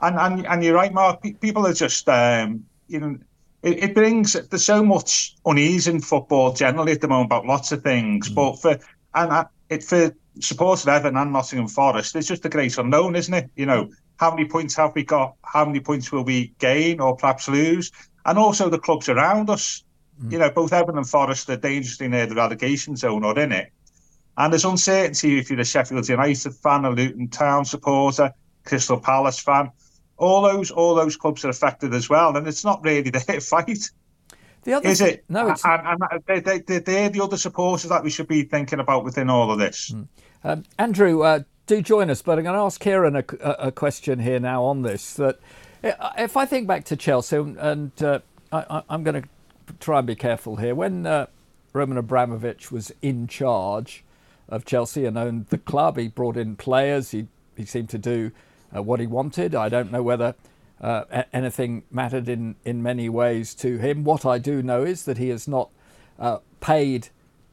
And 0.00 0.16
and 0.16 0.46
and 0.46 0.64
you're 0.64 0.74
right, 0.74 0.92
Mark. 0.92 1.20
People 1.40 1.66
are 1.66 1.74
just 1.74 2.08
um, 2.08 2.64
you 2.86 3.00
know 3.00 3.18
it, 3.62 3.84
it, 3.84 3.94
brings 3.94 4.32
there's 4.32 4.64
so 4.64 4.82
much 4.82 5.36
unease 5.44 5.86
in 5.86 6.00
football 6.00 6.52
generally 6.52 6.92
at 6.92 7.00
the 7.00 7.08
moment 7.08 7.28
about 7.28 7.46
lots 7.46 7.72
of 7.72 7.82
things. 7.82 8.28
Mm. 8.28 8.34
But 8.34 8.52
for 8.60 8.78
and 9.14 9.32
uh, 9.32 9.44
it 9.68 9.84
for 9.84 10.14
supporters 10.40 10.84
of 10.84 10.88
Everton 10.88 11.16
and 11.16 11.32
Nottingham 11.32 11.68
Forest, 11.68 12.16
it's 12.16 12.28
just 12.28 12.44
a 12.44 12.48
great 12.48 12.76
unknown, 12.78 13.16
isn't 13.16 13.34
it? 13.34 13.50
You 13.56 13.66
know, 13.66 13.90
how 14.16 14.30
many 14.30 14.48
points 14.48 14.74
have 14.76 14.94
we 14.94 15.04
got? 15.04 15.34
How 15.44 15.64
many 15.64 15.80
points 15.80 16.10
will 16.10 16.24
we 16.24 16.54
gain 16.58 17.00
or 17.00 17.16
perhaps 17.16 17.48
lose? 17.48 17.90
And 18.24 18.38
also 18.38 18.68
the 18.68 18.78
clubs 18.78 19.08
around 19.08 19.50
us. 19.50 19.84
Mm. 20.22 20.32
You 20.32 20.38
know, 20.38 20.50
both 20.50 20.72
Everton 20.72 20.98
and 20.98 21.08
Forest 21.08 21.50
are 21.50 21.56
dangerously 21.56 22.08
near 22.08 22.26
the 22.26 22.34
relegation 22.34 22.96
zone 22.96 23.24
or 23.24 23.38
in 23.38 23.52
it. 23.52 23.72
And 24.38 24.52
there's 24.52 24.64
uncertainty 24.64 25.38
if 25.38 25.50
you're 25.50 25.60
a 25.60 25.64
Sheffield 25.64 26.08
United 26.08 26.54
fan, 26.54 26.86
a 26.86 26.90
Luton 26.90 27.28
Town 27.28 27.64
supporter, 27.64 28.32
Crystal 28.64 29.00
Palace 29.00 29.40
fan 29.40 29.70
all 30.20 30.42
those 30.42 30.70
all 30.70 30.94
those 30.94 31.16
clubs 31.16 31.44
are 31.44 31.48
affected 31.48 31.94
as 31.94 32.08
well, 32.08 32.36
and 32.36 32.46
it's 32.46 32.64
not 32.64 32.84
really 32.84 33.10
their 33.10 33.40
fight. 33.40 33.90
The 34.62 34.74
other 34.74 34.88
is 34.88 35.00
it? 35.00 35.24
No, 35.28 35.48
it's... 35.48 35.64
and, 35.64 35.86
and 35.86 36.22
they, 36.26 36.40
they, 36.58 36.78
they're 36.78 37.08
the 37.08 37.22
other 37.22 37.38
supporters 37.38 37.88
that 37.88 38.04
we 38.04 38.10
should 38.10 38.28
be 38.28 38.42
thinking 38.42 38.78
about 38.78 39.04
within 39.04 39.30
all 39.30 39.50
of 39.50 39.58
this. 39.58 39.90
Mm. 39.90 40.06
Um, 40.44 40.64
Andrew, 40.78 41.22
uh, 41.22 41.40
do 41.66 41.80
join 41.80 42.10
us, 42.10 42.20
but 42.20 42.38
I'm 42.38 42.44
going 42.44 42.54
to 42.54 42.60
ask 42.60 42.78
Kieran 42.80 43.16
a, 43.16 43.24
a, 43.40 43.72
question 43.72 44.18
here 44.18 44.38
now 44.38 44.64
on 44.64 44.82
this. 44.82 45.14
That 45.14 45.38
if 45.82 46.36
I 46.36 46.44
think 46.44 46.66
back 46.66 46.84
to 46.86 46.96
Chelsea, 46.96 47.36
and 47.36 47.90
uh, 48.02 48.20
I, 48.52 48.82
am 48.90 49.02
going 49.02 49.22
to 49.22 49.28
try 49.80 49.98
and 49.98 50.06
be 50.06 50.14
careful 50.14 50.56
here, 50.56 50.74
when 50.74 51.06
uh, 51.06 51.26
Roman 51.72 51.96
Abramovich 51.96 52.70
was 52.70 52.92
in 53.00 53.26
charge 53.26 54.04
of 54.48 54.66
Chelsea 54.66 55.06
and 55.06 55.16
owned 55.16 55.46
the 55.46 55.58
club, 55.58 55.96
he 55.96 56.08
brought 56.08 56.36
in 56.36 56.56
players. 56.56 57.12
He 57.12 57.28
he 57.56 57.64
seemed 57.64 57.88
to 57.90 57.98
do 57.98 58.32
uh, 58.74 58.82
what 58.82 59.00
he 59.00 59.06
wanted. 59.06 59.54
I 59.54 59.68
don't 59.68 59.92
know 59.92 60.02
whether 60.02 60.34
uh, 60.80 61.24
anything 61.32 61.82
mattered 61.90 62.28
in, 62.28 62.56
in 62.64 62.82
many 62.82 63.08
ways 63.08 63.54
to 63.56 63.78
him. 63.78 64.04
What 64.04 64.24
I 64.24 64.38
do 64.38 64.62
know 64.62 64.82
is 64.82 65.04
that 65.04 65.18
he 65.18 65.28
has 65.28 65.46
not 65.46 65.70
uh, 66.18 66.38
paid 66.60 67.08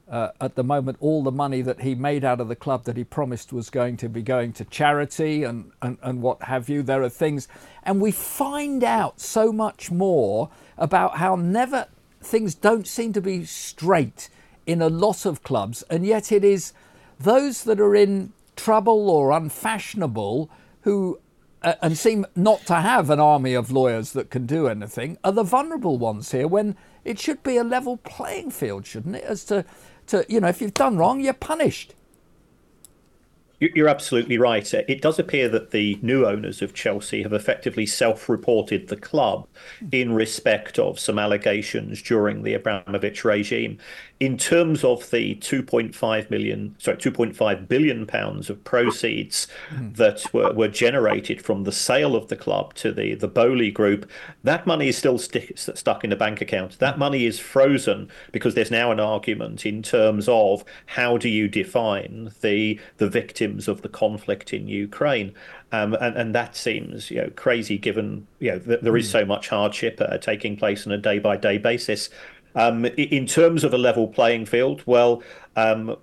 uh, 0.10 0.30
at 0.40 0.56
the 0.56 0.64
moment 0.64 0.98
all 1.02 1.24
the 1.24 1.32
money 1.32 1.62
that 1.62 1.82
he 1.82 1.94
made 1.94 2.24
out 2.24 2.40
of 2.40 2.48
the 2.48 2.56
club 2.56 2.86
that 2.86 2.96
he 2.96 3.04
promised 3.04 3.52
was 3.52 3.70
going 3.70 3.98
to 3.98 4.08
be 4.08 4.22
going 4.22 4.54
to 4.54 4.64
charity 4.66 5.44
and, 5.44 5.72
and, 5.82 5.98
and 6.02 6.22
what 6.22 6.42
have 6.44 6.70
you. 6.70 6.82
There 6.82 7.04
are 7.04 7.10
things, 7.10 7.48
and 7.84 8.00
we 8.00 8.12
find 8.12 8.84
out 8.84 9.20
so 9.20 9.52
much 9.52 9.92
more 9.92 10.50
about 10.78 11.18
how 11.18 11.36
never 11.36 11.88
things 12.22 12.56
don't 12.56 12.88
seem 12.88 13.14
to 13.14 13.22
be 13.22 13.44
straight 13.44 14.30
in 14.66 14.82
a 14.82 14.90
lot 14.90 15.26
of 15.26 15.44
clubs, 15.44 15.84
and 15.90 16.06
yet 16.06 16.32
it 16.32 16.44
is 16.44 16.74
those 17.20 17.64
that 17.64 17.80
are 17.80 17.96
in 17.96 18.32
trouble 18.56 19.10
or 19.10 19.32
unfashionable 19.32 20.50
who 20.88 21.20
uh, 21.64 21.74
and 21.82 21.98
seem 21.98 22.26
not 22.34 22.62
to 22.62 22.76
have 22.76 23.10
an 23.10 23.20
army 23.20 23.54
of 23.54 23.70
lawyers 23.70 24.14
that 24.14 24.30
can 24.30 24.46
do 24.46 24.70
anything 24.70 25.18
are 25.22 25.34
the 25.34 25.44
vulnerable 25.44 25.98
ones 25.98 26.32
here 26.32 26.48
when 26.48 26.78
it 27.04 27.20
should 27.20 27.44
be 27.44 27.58
a 27.58 27.64
level 27.64 27.98
playing 27.98 28.50
field, 28.52 28.86
shouldn't 28.86 29.18
it? 29.18 29.24
As 29.26 29.44
to, 29.46 29.66
to 30.06 30.26
you 30.30 30.40
know, 30.40 30.48
if 30.48 30.62
you've 30.62 30.74
done 30.74 30.98
wrong, 30.98 31.20
you're 31.20 31.34
punished. 31.34 31.94
You're 33.60 33.90
absolutely 33.90 34.38
right. 34.38 34.72
It 34.74 35.02
does 35.02 35.20
appear 35.20 35.50
that 35.50 35.72
the 35.72 36.00
new 36.02 36.26
owners 36.26 36.62
of 36.62 36.74
Chelsea 36.74 37.24
have 37.24 37.34
effectively 37.34 37.86
self 37.86 38.30
reported 38.30 38.88
the 38.88 38.96
club 38.96 39.46
in 39.92 40.14
respect 40.14 40.80
of 40.80 41.00
some 41.00 41.20
allegations 41.20 42.02
during 42.02 42.44
the 42.44 42.54
Abramovich 42.54 43.26
regime 43.26 43.78
in 44.20 44.36
terms 44.38 44.84
of 44.84 45.10
the 45.12 45.36
2.5 45.36 46.30
million, 46.32 46.76
sorry, 46.80 46.98
2.5 46.98 47.68
billion 47.68 48.08
pounds 48.08 48.50
of 48.50 48.64
proceeds 48.64 49.48
mm. 49.70 49.96
that 49.96 50.34
were, 50.34 50.52
were 50.54 50.68
generated 50.68 51.42
from 51.42 51.64
the 51.64 51.72
sale 51.72 52.16
of 52.16 52.28
the 52.28 52.36
club 52.36 52.74
to 52.76 52.92
the 52.92 53.14
the 53.16 53.28
Boehly 53.28 53.70
Group, 53.70 54.10
that 54.44 54.66
money 54.66 54.88
is 54.88 54.98
still 54.98 55.20
st- 55.20 55.58
stuck 55.58 56.04
in 56.04 56.10
the 56.10 56.16
bank 56.16 56.42
account. 56.42 56.80
That 56.80 56.98
money 56.98 57.26
is 57.26 57.40
frozen 57.40 58.10
because 58.32 58.56
there's 58.56 58.72
now 58.72 58.92
an 58.92 59.00
argument 59.00 59.66
in 59.66 59.84
terms 59.84 60.28
of 60.28 60.66
how 60.88 61.18
do 61.18 61.30
you 61.30 61.48
define 61.48 62.32
the 62.42 62.80
the 62.98 63.10
victims 63.10 63.68
of 63.68 63.84
the 63.84 63.90
conflict 63.90 64.52
in 64.52 64.68
Ukraine. 64.68 65.34
Um, 65.74 65.96
and, 65.96 66.16
and 66.16 66.34
that 66.34 66.56
seems 66.56 67.12
you 67.12 67.22
know 67.22 67.30
crazy 67.36 67.78
given 67.78 68.26
you 68.40 68.52
know 68.52 68.60
th- 68.60 68.82
there 68.82 68.96
is 68.98 69.08
hmm. 69.08 69.20
so 69.20 69.26
much 69.26 69.50
hardship 69.50 70.00
uh, 70.02 70.18
taking 70.18 70.56
place 70.56 70.88
on 70.88 70.94
a 70.94 70.98
day 70.98 71.20
by 71.20 71.38
day 71.38 71.58
basis. 71.58 72.10
Um, 72.58 72.86
in 72.86 73.28
terms 73.28 73.64
of 73.64 73.74
a 73.74 73.78
level 73.78 74.08
playing 74.08 74.48
field, 74.48 74.82
well, 74.88 75.22
um, 75.56 75.96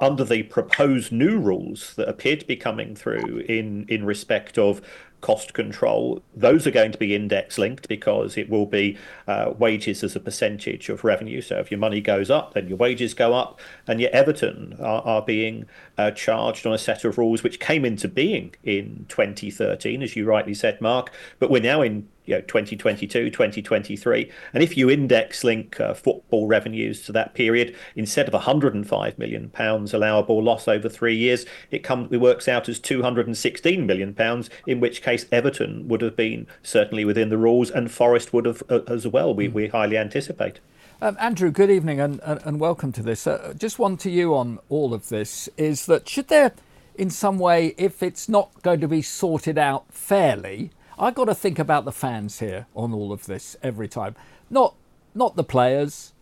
under 0.00 0.24
the 0.24 0.44
proposed 0.44 1.12
new 1.12 1.38
rules 1.38 1.94
that 1.96 2.08
appear 2.08 2.36
to 2.36 2.46
be 2.46 2.56
coming 2.56 2.94
through 2.94 3.44
in, 3.48 3.84
in 3.88 4.04
respect 4.04 4.58
of 4.58 4.80
cost 5.20 5.52
control. 5.52 6.22
Those 6.36 6.66
are 6.66 6.70
going 6.70 6.92
to 6.92 6.98
be 6.98 7.14
index 7.14 7.58
linked 7.58 7.88
because 7.88 8.36
it 8.36 8.48
will 8.48 8.66
be 8.66 8.96
uh, 9.26 9.52
wages 9.58 10.04
as 10.04 10.14
a 10.14 10.20
percentage 10.20 10.88
of 10.88 11.04
revenue. 11.04 11.40
So 11.40 11.58
if 11.58 11.70
your 11.70 11.78
money 11.80 12.00
goes 12.00 12.30
up, 12.30 12.54
then 12.54 12.68
your 12.68 12.76
wages 12.76 13.14
go 13.14 13.34
up. 13.34 13.60
And 13.86 14.00
yet 14.00 14.12
Everton 14.12 14.76
are, 14.80 15.02
are 15.02 15.22
being 15.22 15.66
uh, 15.96 16.12
charged 16.12 16.66
on 16.66 16.72
a 16.72 16.78
set 16.78 17.04
of 17.04 17.18
rules 17.18 17.42
which 17.42 17.58
came 17.60 17.84
into 17.84 18.08
being 18.08 18.54
in 18.62 19.06
2013, 19.08 20.02
as 20.02 20.14
you 20.14 20.24
rightly 20.24 20.54
said, 20.54 20.80
Mark. 20.80 21.12
But 21.38 21.50
we're 21.50 21.62
now 21.62 21.82
in 21.82 22.08
you 22.28 22.34
know 22.34 22.40
2022 22.42 23.30
2023 23.30 24.30
and 24.52 24.62
if 24.62 24.76
you 24.76 24.90
index 24.90 25.42
link 25.42 25.80
uh, 25.80 25.94
football 25.94 26.46
revenues 26.46 27.02
to 27.02 27.12
that 27.12 27.34
period 27.34 27.74
instead 27.96 28.28
of 28.28 28.34
105 28.34 29.18
million 29.18 29.48
pounds 29.50 29.94
allowable 29.94 30.42
loss 30.42 30.68
over 30.68 30.88
3 30.88 31.16
years 31.16 31.46
it 31.70 31.82
comes 31.82 32.12
it 32.12 32.18
works 32.18 32.46
out 32.46 32.68
as 32.68 32.78
216 32.78 33.86
million 33.86 34.14
pounds 34.14 34.50
in 34.66 34.80
which 34.80 35.02
case 35.02 35.26
Everton 35.32 35.88
would 35.88 36.02
have 36.02 36.16
been 36.16 36.46
certainly 36.62 37.04
within 37.04 37.30
the 37.30 37.38
rules 37.38 37.70
and 37.70 37.90
Forest 37.90 38.32
would 38.32 38.44
have 38.44 38.62
uh, 38.68 38.80
as 38.86 39.06
well. 39.06 39.34
We, 39.34 39.48
we 39.48 39.68
highly 39.68 39.96
anticipate. 39.96 40.60
Um, 41.00 41.16
Andrew, 41.20 41.50
good 41.50 41.70
evening 41.70 42.00
and, 42.00 42.20
and, 42.24 42.40
and 42.44 42.60
welcome 42.60 42.92
to 42.92 43.02
this. 43.02 43.26
Uh, 43.26 43.54
just 43.56 43.78
one 43.78 43.96
to 43.98 44.10
you 44.10 44.34
on 44.34 44.58
all 44.68 44.92
of 44.92 45.08
this 45.08 45.48
is 45.56 45.86
that 45.86 46.08
should 46.08 46.28
there, 46.28 46.52
in 46.96 47.10
some 47.10 47.38
way, 47.38 47.74
if 47.78 48.02
it's 48.02 48.28
not 48.28 48.62
going 48.62 48.80
to 48.80 48.88
be 48.88 49.00
sorted 49.02 49.58
out 49.58 49.92
fairly, 49.92 50.70
I 50.98 51.12
got 51.12 51.26
to 51.26 51.34
think 51.34 51.58
about 51.58 51.84
the 51.84 51.92
fans 51.92 52.40
here 52.40 52.66
on 52.74 52.92
all 52.92 53.12
of 53.12 53.26
this 53.26 53.56
every 53.62 53.88
time. 53.88 54.16
Not 54.50 54.74
not 55.14 55.36
the 55.36 55.44
players, 55.44 56.12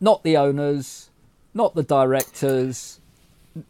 not 0.00 0.22
the 0.22 0.36
owners, 0.36 1.10
not 1.54 1.74
the 1.74 1.82
directors, 1.82 3.00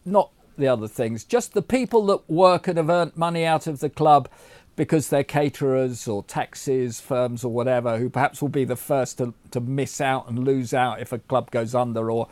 not 0.05 0.31
the 0.59 0.69
other 0.69 0.89
things. 0.89 1.25
Just 1.25 1.55
the 1.55 1.63
people 1.63 2.07
that 2.07 2.29
work 2.29 2.69
and 2.69 2.77
have 2.77 2.91
earned 2.91 3.17
money 3.17 3.45
out 3.45 3.67
of 3.67 3.81
the 3.81 3.89
club 3.89 4.29
because 4.75 5.09
they're 5.09 5.25
caterers 5.25 6.09
or 6.09 6.23
taxis 6.25 7.01
firms 7.01 7.45
or 7.45 7.53
whatever, 7.53 7.99
who 7.99 8.09
perhaps 8.09 8.41
will 8.41 8.49
be 8.49 8.65
the 8.65 8.77
first 8.77 9.19
to, 9.19 9.35
to 9.51 9.61
miss 9.61 10.01
out 10.01 10.29
and 10.29 10.39
lose 10.39 10.73
out 10.73 11.01
if 11.01 11.13
a 11.13 11.19
club 11.19 11.51
goes 11.51 11.75
under 11.75 12.11
or 12.11 12.29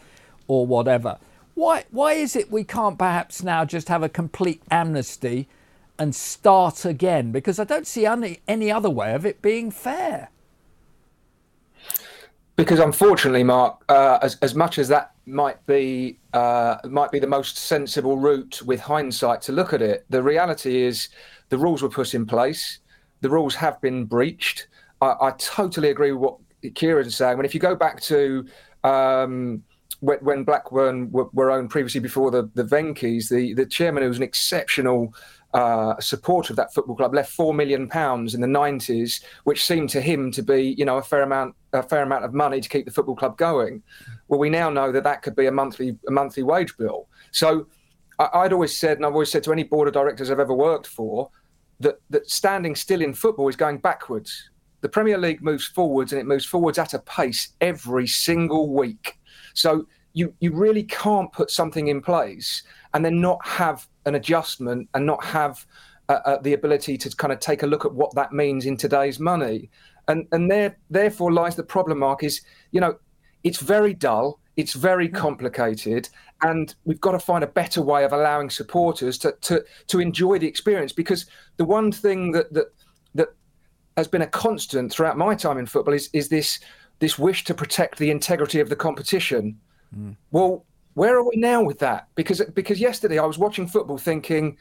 or 0.48 0.66
whatever. 0.66 1.18
Why 1.54 1.84
why 1.90 2.14
is 2.14 2.34
it 2.34 2.50
we 2.50 2.64
can't 2.64 2.98
perhaps 2.98 3.42
now 3.42 3.64
just 3.64 3.88
have 3.88 4.02
a 4.02 4.08
complete 4.08 4.62
amnesty 4.70 5.48
and 6.00 6.14
start 6.14 6.84
again? 6.84 7.30
Because 7.30 7.60
I 7.60 7.64
don't 7.64 7.86
see 7.86 8.06
any, 8.06 8.40
any 8.48 8.72
other 8.72 8.90
way 8.90 9.14
of 9.14 9.24
it 9.24 9.40
being 9.42 9.70
fair. 9.70 10.30
Because 12.56 12.78
unfortunately, 12.78 13.44
Mark, 13.44 13.84
uh, 13.88 14.18
as, 14.22 14.36
as 14.42 14.54
much 14.54 14.78
as 14.78 14.88
that 14.88 15.12
might 15.26 15.64
be 15.66 16.18
uh, 16.32 16.76
might 16.84 17.10
be 17.10 17.18
the 17.18 17.26
most 17.26 17.56
sensible 17.56 18.18
route 18.18 18.60
with 18.62 18.80
hindsight 18.80 19.40
to 19.42 19.52
look 19.52 19.72
at 19.72 19.80
it, 19.80 20.04
the 20.10 20.22
reality 20.22 20.82
is 20.82 21.08
the 21.50 21.56
rules 21.56 21.82
were 21.82 21.88
put 21.88 22.14
in 22.14 22.26
place. 22.26 22.80
The 23.20 23.30
rules 23.30 23.54
have 23.54 23.80
been 23.80 24.04
breached. 24.04 24.68
I, 25.00 25.14
I 25.20 25.30
totally 25.38 25.90
agree 25.90 26.12
with 26.12 26.20
what 26.20 26.74
Kieran's 26.74 27.16
saying. 27.16 27.36
When 27.36 27.46
if 27.46 27.54
you 27.54 27.60
go 27.60 27.74
back 27.74 28.00
to 28.02 28.44
um, 28.84 29.62
when, 30.00 30.44
Blackburn 30.44 31.10
were, 31.12 31.50
owned 31.50 31.70
previously 31.70 32.00
before 32.00 32.30
the 32.30 32.50
the 32.54 32.64
Venky's, 32.64 33.28
the 33.28 33.54
the 33.54 33.66
chairman 33.66 34.02
who 34.02 34.08
was 34.08 34.18
an 34.18 34.22
exceptional 34.22 35.14
uh, 35.52 35.98
supporter 36.00 36.52
of 36.52 36.56
that 36.56 36.72
football 36.72 36.94
club 36.94 37.14
left 37.14 37.32
four 37.32 37.52
million 37.52 37.88
pounds 37.88 38.34
in 38.34 38.40
the 38.40 38.46
90s, 38.46 39.22
which 39.44 39.64
seemed 39.64 39.90
to 39.90 40.00
him 40.00 40.30
to 40.32 40.42
be, 40.42 40.74
you 40.78 40.84
know, 40.84 40.98
a 40.98 41.02
fair 41.02 41.22
amount, 41.22 41.54
a 41.72 41.82
fair 41.82 42.02
amount 42.02 42.24
of 42.24 42.32
money 42.32 42.60
to 42.60 42.68
keep 42.68 42.84
the 42.84 42.90
football 42.90 43.16
club 43.16 43.36
going. 43.36 43.82
Well, 44.28 44.38
we 44.38 44.50
now 44.50 44.70
know 44.70 44.92
that 44.92 45.04
that 45.04 45.22
could 45.22 45.34
be 45.34 45.46
a 45.46 45.52
monthly, 45.52 45.98
a 46.06 46.10
monthly 46.10 46.42
wage 46.42 46.76
bill. 46.76 47.08
So, 47.32 47.66
I, 48.18 48.42
would 48.42 48.52
always 48.52 48.76
said, 48.76 48.98
and 48.98 49.06
I've 49.06 49.14
always 49.14 49.30
said 49.30 49.42
to 49.44 49.52
any 49.52 49.62
board 49.62 49.88
of 49.88 49.94
directors 49.94 50.30
I've 50.30 50.40
ever 50.40 50.54
worked 50.54 50.86
for, 50.86 51.30
that 51.80 51.98
that 52.10 52.30
standing 52.30 52.74
still 52.74 53.00
in 53.00 53.14
football 53.14 53.48
is 53.48 53.56
going 53.56 53.78
backwards. 53.78 54.50
The 54.82 54.88
Premier 54.88 55.18
League 55.18 55.42
moves 55.42 55.64
forwards, 55.66 56.12
and 56.12 56.20
it 56.20 56.26
moves 56.26 56.44
forwards 56.44 56.78
at 56.78 56.94
a 56.94 56.98
pace 56.98 57.54
every 57.60 58.06
single 58.06 58.72
week. 58.72 59.18
So 59.54 59.86
you 60.12 60.34
you 60.40 60.52
really 60.52 60.84
can't 60.84 61.32
put 61.32 61.50
something 61.50 61.88
in 61.88 62.00
place 62.02 62.62
and 62.94 63.04
then 63.04 63.20
not 63.20 63.44
have 63.46 63.88
an 64.06 64.14
adjustment 64.14 64.88
and 64.94 65.06
not 65.06 65.24
have 65.24 65.66
uh, 66.08 66.20
uh, 66.24 66.42
the 66.42 66.54
ability 66.54 66.96
to 66.98 67.10
kind 67.16 67.32
of 67.32 67.38
take 67.38 67.62
a 67.62 67.66
look 67.66 67.84
at 67.84 67.94
what 67.94 68.14
that 68.14 68.32
means 68.32 68.66
in 68.66 68.76
today's 68.76 69.20
money. 69.20 69.70
And 70.08 70.26
and 70.32 70.50
there 70.50 70.76
therefore 70.90 71.32
lies 71.32 71.56
the 71.56 71.62
problem. 71.62 72.00
Mark 72.00 72.24
is 72.24 72.40
you 72.72 72.80
know 72.80 72.98
it's 73.44 73.60
very 73.60 73.94
dull. 73.94 74.40
It's 74.56 74.74
very 74.74 75.08
complicated, 75.08 76.08
and 76.42 76.74
we've 76.84 77.00
got 77.00 77.12
to 77.12 77.18
find 77.18 77.44
a 77.44 77.46
better 77.46 77.80
way 77.80 78.04
of 78.04 78.12
allowing 78.12 78.50
supporters 78.50 79.16
to, 79.18 79.34
to, 79.42 79.64
to 79.86 80.00
enjoy 80.00 80.38
the 80.38 80.48
experience. 80.48 80.92
Because 80.92 81.24
the 81.56 81.64
one 81.64 81.92
thing 81.92 82.32
that, 82.32 82.52
that 82.52 82.66
that 83.14 83.28
has 83.96 84.08
been 84.08 84.22
a 84.22 84.26
constant 84.26 84.92
throughout 84.92 85.16
my 85.16 85.34
time 85.34 85.58
in 85.58 85.66
football 85.66 85.94
is 85.94 86.10
is 86.12 86.28
this 86.28 86.58
this 86.98 87.18
wish 87.18 87.44
to 87.44 87.54
protect 87.54 87.98
the 87.98 88.10
integrity 88.10 88.60
of 88.60 88.68
the 88.68 88.76
competition. 88.76 89.58
Mm. 89.96 90.16
Well, 90.30 90.66
where 91.00 91.16
are 91.16 91.26
we 91.26 91.36
now 91.36 91.62
with 91.62 91.78
that? 91.78 92.08
Because 92.14 92.42
because 92.54 92.78
yesterday 92.78 93.18
I 93.18 93.24
was 93.24 93.38
watching 93.38 93.66
football 93.66 93.96
thinking, 93.96 94.58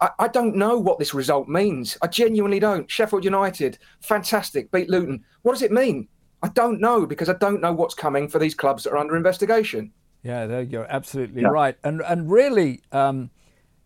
I, 0.00 0.10
I, 0.16 0.28
don't 0.28 0.54
know 0.54 0.78
what 0.78 1.00
this 1.00 1.12
result 1.12 1.48
means. 1.48 1.98
I 2.00 2.06
genuinely 2.06 2.60
don't. 2.60 2.88
Sheffield 2.88 3.24
United, 3.24 3.78
fantastic, 3.98 4.70
beat 4.70 4.88
Luton. 4.88 5.24
What 5.42 5.54
does 5.54 5.62
it 5.62 5.72
mean? 5.72 6.06
I 6.44 6.48
don't 6.50 6.80
know 6.80 7.04
because 7.04 7.28
I 7.28 7.32
don't 7.32 7.60
know 7.60 7.72
what's 7.72 7.96
coming 7.96 8.28
for 8.28 8.38
these 8.38 8.54
clubs 8.54 8.84
that 8.84 8.92
are 8.92 8.96
under 8.96 9.16
investigation. 9.16 9.90
Yeah, 10.22 10.60
you're 10.60 10.86
absolutely 10.88 11.42
yeah. 11.42 11.48
right. 11.48 11.76
And 11.82 12.00
and 12.02 12.30
really, 12.30 12.82
um, 12.92 13.30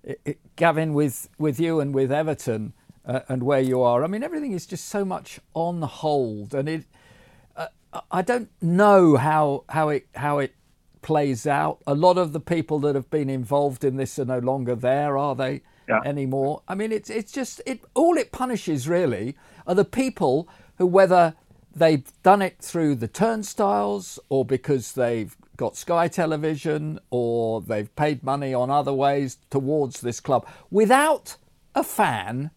it, 0.04 0.20
it, 0.26 0.56
Gavin, 0.56 0.92
with 0.92 1.30
with 1.38 1.58
you 1.58 1.80
and 1.80 1.94
with 1.94 2.12
Everton 2.12 2.74
uh, 3.06 3.20
and 3.30 3.42
where 3.42 3.62
you 3.62 3.80
are, 3.80 4.04
I 4.04 4.06
mean, 4.06 4.22
everything 4.22 4.52
is 4.52 4.66
just 4.66 4.86
so 4.86 5.02
much 5.02 5.40
on 5.54 5.80
hold, 5.80 6.52
and 6.54 6.68
it. 6.68 6.84
Uh, 7.56 7.68
I 8.10 8.20
don't 8.20 8.50
know 8.60 9.16
how 9.16 9.64
how 9.70 9.88
it 9.88 10.08
how 10.14 10.38
it 10.38 10.54
plays 11.02 11.46
out. 11.46 11.82
A 11.86 11.94
lot 11.94 12.18
of 12.18 12.32
the 12.32 12.40
people 12.40 12.78
that 12.80 12.94
have 12.94 13.10
been 13.10 13.28
involved 13.28 13.84
in 13.84 13.96
this 13.96 14.18
are 14.18 14.24
no 14.24 14.38
longer 14.38 14.74
there, 14.74 15.18
are 15.18 15.34
they? 15.34 15.62
Yeah. 15.88 16.00
Anymore. 16.04 16.62
I 16.68 16.74
mean, 16.74 16.92
it's 16.92 17.10
it's 17.10 17.32
just 17.32 17.60
it. 17.66 17.80
All 17.94 18.16
it 18.16 18.32
punishes 18.32 18.88
really 18.88 19.36
are 19.66 19.74
the 19.74 19.84
people 19.84 20.48
who, 20.78 20.86
whether 20.86 21.34
they've 21.74 22.10
done 22.22 22.42
it 22.42 22.58
through 22.60 22.94
the 22.94 23.08
turnstiles 23.08 24.18
or 24.28 24.44
because 24.44 24.92
they've 24.92 25.36
got 25.56 25.76
Sky 25.76 26.08
Television 26.08 26.98
or 27.10 27.60
they've 27.60 27.94
paid 27.96 28.22
money 28.22 28.54
on 28.54 28.70
other 28.70 28.92
ways 28.92 29.38
towards 29.50 30.00
this 30.00 30.20
club. 30.20 30.46
Without 30.70 31.36
a 31.74 31.84
fan, 31.84 32.50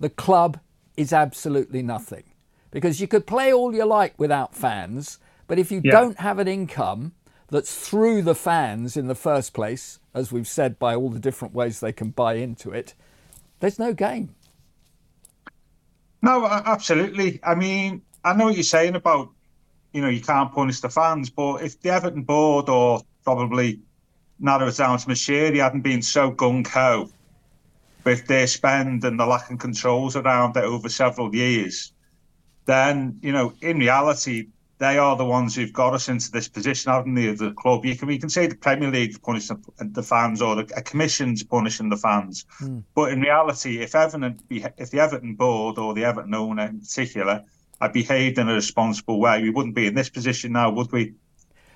the 0.00 0.10
club 0.10 0.58
is 0.96 1.12
absolutely 1.12 1.82
nothing. 1.82 2.24
Because 2.70 3.00
you 3.00 3.08
could 3.08 3.26
play 3.26 3.52
all 3.52 3.74
you 3.74 3.84
like 3.84 4.18
without 4.18 4.54
fans, 4.54 5.18
but 5.46 5.58
if 5.58 5.72
you 5.72 5.80
yeah. 5.82 5.92
don't 5.92 6.20
have 6.20 6.38
an 6.38 6.48
income, 6.48 7.12
that's 7.50 7.88
through 7.88 8.22
the 8.22 8.34
fans 8.34 8.96
in 8.96 9.06
the 9.06 9.14
first 9.14 9.52
place, 9.52 9.98
as 10.14 10.30
we've 10.30 10.48
said, 10.48 10.78
by 10.78 10.94
all 10.94 11.08
the 11.08 11.18
different 11.18 11.54
ways 11.54 11.80
they 11.80 11.92
can 11.92 12.10
buy 12.10 12.34
into 12.34 12.70
it, 12.70 12.94
there's 13.60 13.78
no 13.78 13.92
game. 13.92 14.34
No, 16.20 16.46
absolutely. 16.46 17.40
I 17.44 17.54
mean, 17.54 18.02
I 18.24 18.34
know 18.34 18.46
what 18.46 18.54
you're 18.54 18.64
saying 18.64 18.96
about, 18.96 19.30
you 19.92 20.02
know, 20.02 20.08
you 20.08 20.20
can't 20.20 20.52
punish 20.52 20.80
the 20.80 20.88
fans, 20.88 21.30
but 21.30 21.62
if 21.62 21.80
the 21.80 21.90
Everton 21.90 22.22
board 22.22 22.68
or 22.68 23.02
probably 23.24 23.80
narrow 24.38 24.68
it 24.68 24.76
down 24.76 24.98
to 24.98 25.06
Moshiri 25.06 25.62
hadn't 25.62 25.82
been 25.82 26.02
so 26.02 26.32
gung 26.32 26.66
ho 26.66 27.10
with 28.04 28.26
their 28.26 28.46
spend 28.46 29.04
and 29.04 29.18
the 29.18 29.26
lack 29.26 29.50
of 29.50 29.58
controls 29.58 30.16
around 30.16 30.56
it 30.56 30.64
over 30.64 30.88
several 30.88 31.34
years, 31.34 31.92
then, 32.66 33.18
you 33.22 33.32
know, 33.32 33.52
in 33.60 33.78
reality, 33.78 34.48
they 34.78 34.96
are 34.96 35.16
the 35.16 35.24
ones 35.24 35.54
who've 35.54 35.72
got 35.72 35.94
us 35.94 36.08
into 36.08 36.30
this 36.30 36.48
position, 36.48 36.92
haven't 36.92 37.14
they? 37.14 37.32
The 37.34 37.52
club, 37.52 37.84
you 37.84 37.96
can 37.96 38.08
we 38.08 38.18
can 38.18 38.28
say 38.28 38.46
the 38.46 38.54
Premier 38.54 38.90
League 38.90 39.20
punishing 39.22 39.62
the 39.78 40.02
fans 40.02 40.40
or 40.40 40.56
the, 40.56 40.72
a 40.76 40.82
commission's 40.82 41.42
punishing 41.42 41.88
the 41.88 41.96
fans, 41.96 42.46
mm. 42.60 42.82
but 42.94 43.12
in 43.12 43.20
reality, 43.20 43.80
if 43.80 43.94
Everton, 43.94 44.38
if 44.50 44.90
the 44.90 45.00
Everton 45.00 45.34
board 45.34 45.78
or 45.78 45.94
the 45.94 46.04
Everton 46.04 46.34
owner 46.34 46.66
in 46.66 46.80
particular 46.80 47.44
had 47.80 47.92
behaved 47.92 48.38
in 48.38 48.48
a 48.48 48.54
responsible 48.54 49.20
way, 49.20 49.42
we 49.42 49.50
wouldn't 49.50 49.74
be 49.74 49.86
in 49.86 49.94
this 49.94 50.08
position 50.08 50.52
now, 50.52 50.70
would 50.70 50.92
we? 50.92 51.14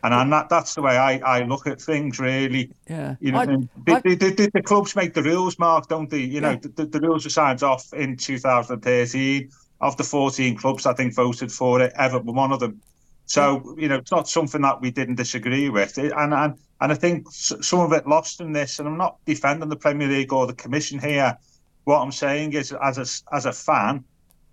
And, 0.04 0.12
and 0.12 0.32
that, 0.32 0.48
that's 0.48 0.74
the 0.74 0.82
way 0.82 0.96
I, 0.96 1.18
I 1.18 1.44
look 1.44 1.66
at 1.68 1.80
things, 1.80 2.18
really. 2.18 2.72
Yeah. 2.88 3.14
You 3.20 3.32
know, 3.32 3.38
I, 3.38 3.42
I, 3.42 4.00
the, 4.00 4.16
the, 4.16 4.50
the, 4.52 4.62
clubs 4.62 4.96
make 4.96 5.14
the 5.14 5.22
rules, 5.22 5.60
Mark, 5.60 5.86
don't 5.88 6.10
they? 6.10 6.18
You 6.18 6.40
know, 6.40 6.56
the, 6.56 6.86
the 6.86 7.00
rules 7.00 7.22
were 7.24 7.30
signed 7.30 7.62
off 7.62 7.92
in 7.94 8.16
2013. 8.16 9.50
Of 9.80 9.96
the 9.96 10.04
14 10.04 10.56
clubs, 10.56 10.86
I 10.86 10.94
think 10.94 11.12
voted 11.12 11.50
for 11.50 11.80
it. 11.80 11.92
Everton 11.96 12.32
one 12.32 12.52
of 12.52 12.60
them. 12.60 12.80
So 13.26 13.76
you 13.78 13.88
know, 13.88 13.96
it's 13.96 14.10
not 14.10 14.28
something 14.28 14.62
that 14.62 14.80
we 14.80 14.90
didn't 14.90 15.14
disagree 15.14 15.68
with, 15.70 15.96
and 15.98 16.34
and 16.34 16.54
and 16.80 16.92
I 16.92 16.94
think 16.94 17.30
some 17.30 17.80
of 17.80 17.92
it 17.92 18.06
lost 18.06 18.40
in 18.40 18.52
this. 18.52 18.78
And 18.78 18.88
I'm 18.88 18.98
not 18.98 19.16
defending 19.24 19.68
the 19.68 19.76
Premier 19.76 20.08
League 20.08 20.32
or 20.32 20.46
the 20.46 20.54
Commission 20.54 20.98
here. 20.98 21.36
What 21.84 22.00
I'm 22.00 22.12
saying 22.12 22.52
is, 22.52 22.72
as 22.72 22.98
a 22.98 23.34
as 23.34 23.46
a 23.46 23.52
fan, 23.52 24.04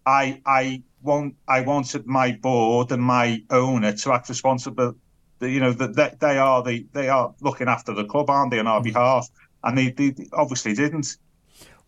I 0.05 0.41
I 0.45 0.83
want 1.01 1.35
I 1.47 1.61
wanted 1.61 2.05
my 2.05 2.31
board 2.33 2.91
and 2.91 3.01
my 3.01 3.43
owner 3.49 3.93
to 3.93 4.13
act 4.13 4.29
responsible. 4.29 4.95
You 5.41 5.59
know 5.59 5.73
that 5.73 6.19
they 6.19 6.37
are 6.37 6.61
the 6.63 6.85
they 6.93 7.09
are 7.09 7.33
looking 7.41 7.67
after 7.67 7.93
the 7.93 8.05
club, 8.05 8.29
aren't 8.29 8.51
they, 8.51 8.59
on 8.59 8.67
our 8.67 8.81
mm. 8.81 8.85
behalf? 8.85 9.27
And 9.63 9.77
they, 9.77 9.91
they 9.91 10.13
obviously 10.33 10.73
didn't. 10.73 11.17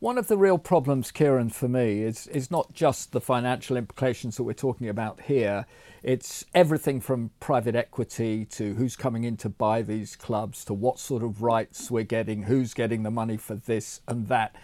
One 0.01 0.17
of 0.17 0.25
the 0.25 0.35
real 0.35 0.57
problems, 0.57 1.11
Kieran, 1.11 1.51
for 1.51 1.67
me 1.67 2.01
is 2.01 2.25
is 2.25 2.49
not 2.49 2.73
just 2.73 3.11
the 3.11 3.21
financial 3.21 3.77
implications 3.77 4.35
that 4.35 4.43
we're 4.43 4.53
talking 4.53 4.89
about 4.89 5.21
here. 5.21 5.67
It's 6.01 6.43
everything 6.55 6.99
from 7.01 7.29
private 7.39 7.75
equity 7.75 8.45
to 8.45 8.73
who's 8.73 8.95
coming 8.95 9.25
in 9.25 9.37
to 9.37 9.49
buy 9.49 9.83
these 9.83 10.15
clubs 10.15 10.65
to 10.65 10.73
what 10.73 10.97
sort 10.97 11.21
of 11.21 11.43
rights 11.43 11.91
we're 11.91 12.01
getting, 12.01 12.41
who's 12.41 12.73
getting 12.73 13.03
the 13.03 13.11
money 13.11 13.37
for 13.37 13.53
this 13.53 14.01
and 14.07 14.27
that. 14.27 14.55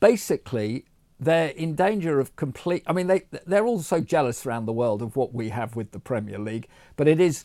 Basically, 0.00 0.86
they're 1.20 1.50
in 1.50 1.74
danger 1.74 2.18
of 2.18 2.34
complete. 2.36 2.82
I 2.86 2.94
mean, 2.94 3.06
they 3.06 3.24
they're 3.46 3.66
all 3.66 3.80
so 3.80 4.00
jealous 4.00 4.46
around 4.46 4.64
the 4.64 4.72
world 4.72 5.02
of 5.02 5.14
what 5.14 5.34
we 5.34 5.50
have 5.50 5.76
with 5.76 5.90
the 5.90 6.00
Premier 6.00 6.38
League, 6.38 6.68
but 6.96 7.06
it 7.06 7.20
is 7.20 7.44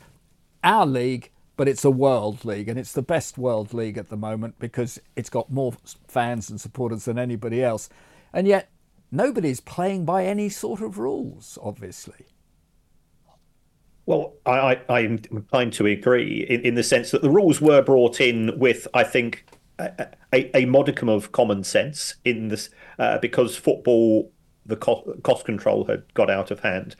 our 0.63 0.85
league 0.85 1.31
but 1.61 1.67
it's 1.67 1.85
a 1.85 1.91
world 1.91 2.43
league 2.43 2.67
and 2.67 2.79
it's 2.79 2.91
the 2.91 3.03
best 3.03 3.37
world 3.37 3.71
league 3.71 3.95
at 3.95 4.09
the 4.09 4.17
moment 4.17 4.57
because 4.57 4.99
it's 5.15 5.29
got 5.29 5.51
more 5.51 5.71
fans 6.07 6.49
and 6.49 6.59
supporters 6.59 7.05
than 7.05 7.19
anybody 7.19 7.63
else. 7.63 7.87
And 8.33 8.47
yet, 8.47 8.71
nobody's 9.11 9.59
playing 9.59 10.03
by 10.03 10.25
any 10.25 10.49
sort 10.49 10.81
of 10.81 10.97
rules, 10.97 11.59
obviously. 11.61 12.25
Well, 14.07 14.33
I, 14.43 14.81
am 14.89 15.21
inclined 15.29 15.73
to 15.73 15.85
agree 15.85 16.47
in, 16.49 16.61
in 16.61 16.73
the 16.73 16.81
sense 16.81 17.11
that 17.11 17.21
the 17.21 17.29
rules 17.29 17.61
were 17.61 17.83
brought 17.83 18.19
in 18.19 18.57
with, 18.57 18.87
I 18.95 19.03
think, 19.03 19.45
a, 19.77 20.07
a, 20.33 20.61
a 20.61 20.65
modicum 20.65 21.09
of 21.09 21.31
common 21.31 21.63
sense 21.63 22.15
in 22.25 22.47
this 22.47 22.71
uh, 22.97 23.19
because 23.19 23.55
football, 23.55 24.31
the 24.65 24.77
cost 24.77 25.45
control 25.45 25.85
had 25.85 26.11
got 26.15 26.31
out 26.31 26.49
of 26.49 26.61
hand. 26.61 26.95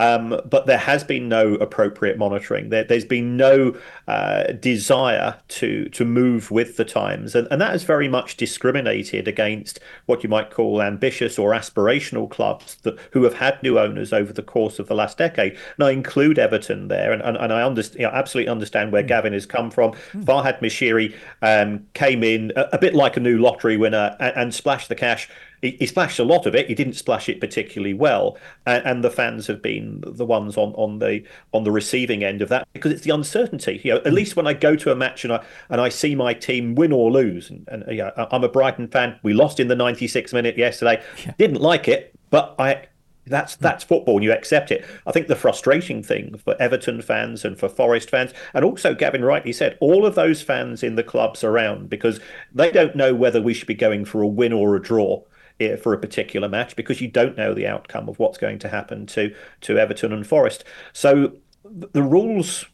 Um, 0.00 0.40
but 0.48 0.64
there 0.64 0.78
has 0.78 1.04
been 1.04 1.28
no 1.28 1.56
appropriate 1.56 2.16
monitoring. 2.16 2.70
There, 2.70 2.86
has 2.88 3.04
been 3.04 3.36
no 3.36 3.76
uh, 4.08 4.52
desire 4.52 5.36
to 5.48 5.90
to 5.90 6.04
move 6.06 6.50
with 6.50 6.78
the 6.78 6.86
times, 6.86 7.34
and, 7.34 7.46
and 7.50 7.60
that 7.60 7.72
has 7.72 7.84
very 7.84 8.08
much 8.08 8.38
discriminated 8.38 9.28
against 9.28 9.78
what 10.06 10.22
you 10.22 10.30
might 10.30 10.50
call 10.50 10.80
ambitious 10.80 11.38
or 11.38 11.50
aspirational 11.50 12.30
clubs 12.30 12.76
that 12.76 12.98
who 13.12 13.24
have 13.24 13.34
had 13.34 13.62
new 13.62 13.78
owners 13.78 14.10
over 14.10 14.32
the 14.32 14.42
course 14.42 14.78
of 14.78 14.88
the 14.88 14.94
last 14.94 15.18
decade. 15.18 15.52
And 15.76 15.86
I 15.86 15.90
include 15.90 16.38
Everton 16.38 16.88
there, 16.88 17.12
and, 17.12 17.20
and, 17.20 17.36
and 17.36 17.52
I 17.52 17.62
understand, 17.62 18.00
you 18.00 18.06
know, 18.06 18.12
absolutely 18.14 18.50
understand 18.50 18.92
where 18.92 19.02
mm. 19.02 19.08
Gavin 19.08 19.34
has 19.34 19.44
come 19.44 19.70
from. 19.70 19.92
Mm. 20.12 20.24
Farhad 20.24 20.60
Moshiri 20.60 21.14
um, 21.42 21.86
came 21.92 22.24
in 22.24 22.52
a, 22.56 22.70
a, 22.72 22.78
bit 22.78 22.94
like 22.94 23.18
a 23.18 23.20
new 23.20 23.36
lottery 23.36 23.76
winner 23.76 24.16
and, 24.18 24.34
and 24.34 24.54
splashed 24.54 24.88
the 24.88 24.94
cash 24.94 25.28
he, 25.62 25.72
he, 25.72 25.86
splashed 25.86 26.18
a 26.18 26.24
lot 26.24 26.46
of 26.46 26.54
it. 26.54 26.68
He 26.68 26.74
didn't 26.74 26.94
splash 26.94 27.28
it 27.28 27.40
particularly 27.40 27.94
well, 27.94 28.38
and, 28.66 28.84
and, 28.84 29.04
the 29.04 29.10
fans 29.10 29.46
have 29.46 29.62
been 29.62 30.02
the 30.06 30.24
ones 30.24 30.56
on, 30.56 30.72
on 30.74 30.98
the 30.98 31.22
on 31.52 31.64
the 31.64 31.70
receiving 31.70 32.22
end 32.24 32.42
of 32.42 32.48
that 32.48 32.68
because 32.72 32.92
it's 32.92 33.02
the 33.02 33.10
uncertainty. 33.10 33.80
You 33.84 33.92
know, 33.92 33.98
at 33.98 34.06
hmm. 34.06 34.14
least 34.14 34.36
when 34.36 34.46
I 34.46 34.54
go 34.54 34.76
to 34.76 34.92
a 34.92 34.96
match 34.96 35.24
and 35.24 35.32
I 35.32 35.44
and 35.68 35.80
I 35.80 35.88
see 35.88 36.14
my 36.14 36.34
team 36.34 36.74
win 36.74 36.92
or 36.92 37.10
lose, 37.10 37.50
and, 37.50 37.66
and 37.68 37.84
yeah, 37.90 38.10
I'm 38.30 38.44
a 38.44 38.48
Brighton 38.48 38.88
fan. 38.88 39.18
We 39.22 39.32
lost 39.32 39.60
in 39.60 39.68
the 39.68 39.74
96th 39.74 40.32
minute 40.32 40.56
yesterday. 40.56 41.02
Yeah. 41.24 41.32
Didn't 41.38 41.60
like 41.60 41.88
it, 41.88 42.14
but 42.30 42.54
I 42.58 42.86
that's 43.26 43.56
hmm. 43.56 43.62
that's 43.62 43.84
football, 43.84 44.16
and 44.16 44.24
you 44.24 44.32
accept 44.32 44.70
it. 44.70 44.84
I 45.06 45.12
think 45.12 45.28
the 45.28 45.36
frustrating 45.36 46.02
thing 46.02 46.38
for 46.38 46.56
Everton 46.60 47.02
fans 47.02 47.44
and 47.44 47.58
for 47.58 47.68
Forest 47.68 48.10
fans, 48.10 48.32
and 48.54 48.64
also 48.64 48.94
Gavin 48.94 49.24
rightly 49.24 49.52
said, 49.52 49.76
all 49.80 50.06
of 50.06 50.14
those 50.14 50.40
fans 50.40 50.82
in 50.82 50.96
the 50.96 51.02
clubs 51.02 51.44
around, 51.44 51.90
because 51.90 52.20
they 52.54 52.70
don't 52.70 52.96
know 52.96 53.14
whether 53.14 53.42
we 53.42 53.54
should 53.54 53.68
be 53.68 53.74
going 53.74 54.04
for 54.04 54.22
a 54.22 54.26
win 54.26 54.52
or 54.52 54.74
a 54.74 54.82
draw 54.82 55.22
for 55.82 55.92
a 55.92 55.98
particular 55.98 56.48
match 56.48 56.76
because 56.76 57.00
you 57.00 57.08
don't 57.08 57.36
know 57.36 57.54
the 57.54 57.66
outcome 57.66 58.08
of 58.08 58.18
what's 58.18 58.38
going 58.38 58.58
to 58.60 58.68
happen 58.68 59.06
to 59.06 59.34
to 59.62 59.78
Everton 59.78 60.12
and 60.12 60.26
Forest. 60.26 60.64
So 60.92 61.32
the 61.64 62.02
rules 62.02 62.64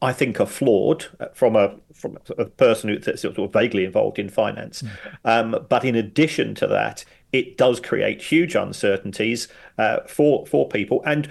I 0.00 0.12
think 0.12 0.40
are 0.40 0.46
flawed 0.46 1.06
from 1.34 1.56
a 1.56 1.74
from 1.92 2.18
a 2.36 2.44
person 2.44 2.90
who's 2.90 3.20
sort 3.20 3.38
of 3.38 3.52
vaguely 3.52 3.84
involved 3.84 4.18
in 4.18 4.28
finance. 4.28 4.82
Mm. 4.82 4.90
Um, 5.24 5.66
but 5.68 5.84
in 5.84 5.96
addition 5.96 6.54
to 6.56 6.66
that, 6.68 7.04
it 7.32 7.56
does 7.56 7.80
create 7.80 8.22
huge 8.22 8.54
uncertainties 8.54 9.48
uh, 9.78 10.00
for 10.06 10.46
for 10.46 10.68
people, 10.68 11.02
and 11.04 11.28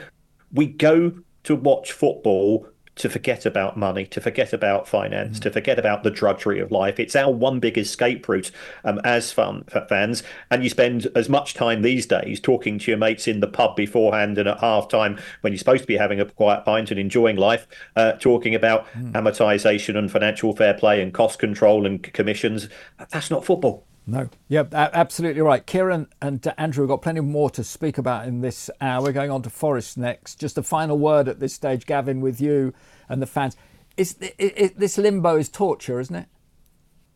we 0.52 0.66
go 0.66 1.14
to 1.44 1.56
watch 1.56 1.94
football 1.94 2.68
to 2.98 3.10
forget 3.10 3.46
about 3.46 3.78
money, 3.78 4.06
to 4.06 4.22
forget 4.22 4.54
about 4.54 4.88
finance, 4.88 5.40
mm. 5.40 5.42
to 5.44 5.52
forget 5.52 5.80
about 5.80 6.04
the 6.04 6.12
drudgery 6.12 6.60
of 6.60 6.72
life. 6.72 7.00
It's 7.00 7.16
our 7.16 7.32
one 7.32 7.60
big 7.60 7.78
escape 7.78 8.28
route 8.28 8.52
um, 8.84 9.00
as 9.04 9.32
fun, 9.32 9.64
fans. 9.90 10.24
And 10.52 10.64
you 10.64 10.70
spend 10.70 11.08
as 11.16 11.30
much 11.30 11.54
time 11.54 11.82
these 11.82 12.06
days 12.06 12.40
talking 12.40 12.80
to 12.80 12.92
your 12.92 12.98
mates 12.98 13.28
in 13.28 13.40
the 13.40 13.48
pub 13.48 13.76
beforehand 13.76 14.38
and 14.38 14.48
at 14.48 14.60
half 14.60 14.88
time 14.90 15.20
when 15.42 15.54
you're 15.54 15.58
supposed 15.58 15.84
to 15.84 15.88
be 15.88 15.98
having 15.98 16.20
a 16.20 16.26
quiet 16.26 16.66
pint 16.66 16.92
and 16.92 17.00
enjoying 17.00 17.38
life, 17.38 17.68
uh, 17.96 18.14
talking 18.14 18.54
about 18.54 18.88
mm. 18.94 19.12
amortization 19.14 19.98
and 19.98 20.12
financial 20.12 20.56
fair 20.56 20.74
play 20.74 21.02
and 21.02 21.14
cost 21.14 21.40
control 21.40 21.86
and 21.86 22.04
commissions. 22.14 22.70
That's 23.10 23.32
not 23.32 23.46
football. 23.46 23.87
No, 24.10 24.30
yeah, 24.48 24.64
absolutely 24.72 25.42
right. 25.42 25.66
Kieran 25.66 26.08
and 26.22 26.42
Andrew 26.58 26.84
have 26.84 26.90
got 26.90 27.02
plenty 27.02 27.20
more 27.20 27.50
to 27.50 27.62
speak 27.62 27.98
about 27.98 28.26
in 28.26 28.40
this 28.40 28.70
hour. 28.80 29.04
We're 29.04 29.12
going 29.12 29.32
on 29.32 29.42
to 29.42 29.50
Forest 29.50 29.98
next. 29.98 30.40
Just 30.40 30.58
a 30.58 30.64
final 30.64 30.98
word 30.98 31.28
at 31.28 31.42
this 31.42 31.54
stage, 31.54 31.86
Gavin, 31.86 32.22
with 32.22 32.40
you 32.40 32.74
and 33.10 33.22
the 33.22 33.26
fans. 33.26 33.58
Is 33.98 34.14
this 34.14 34.98
limbo 34.98 35.36
is 35.36 35.50
torture, 35.50 36.00
isn't 36.00 36.16
it? 36.16 36.28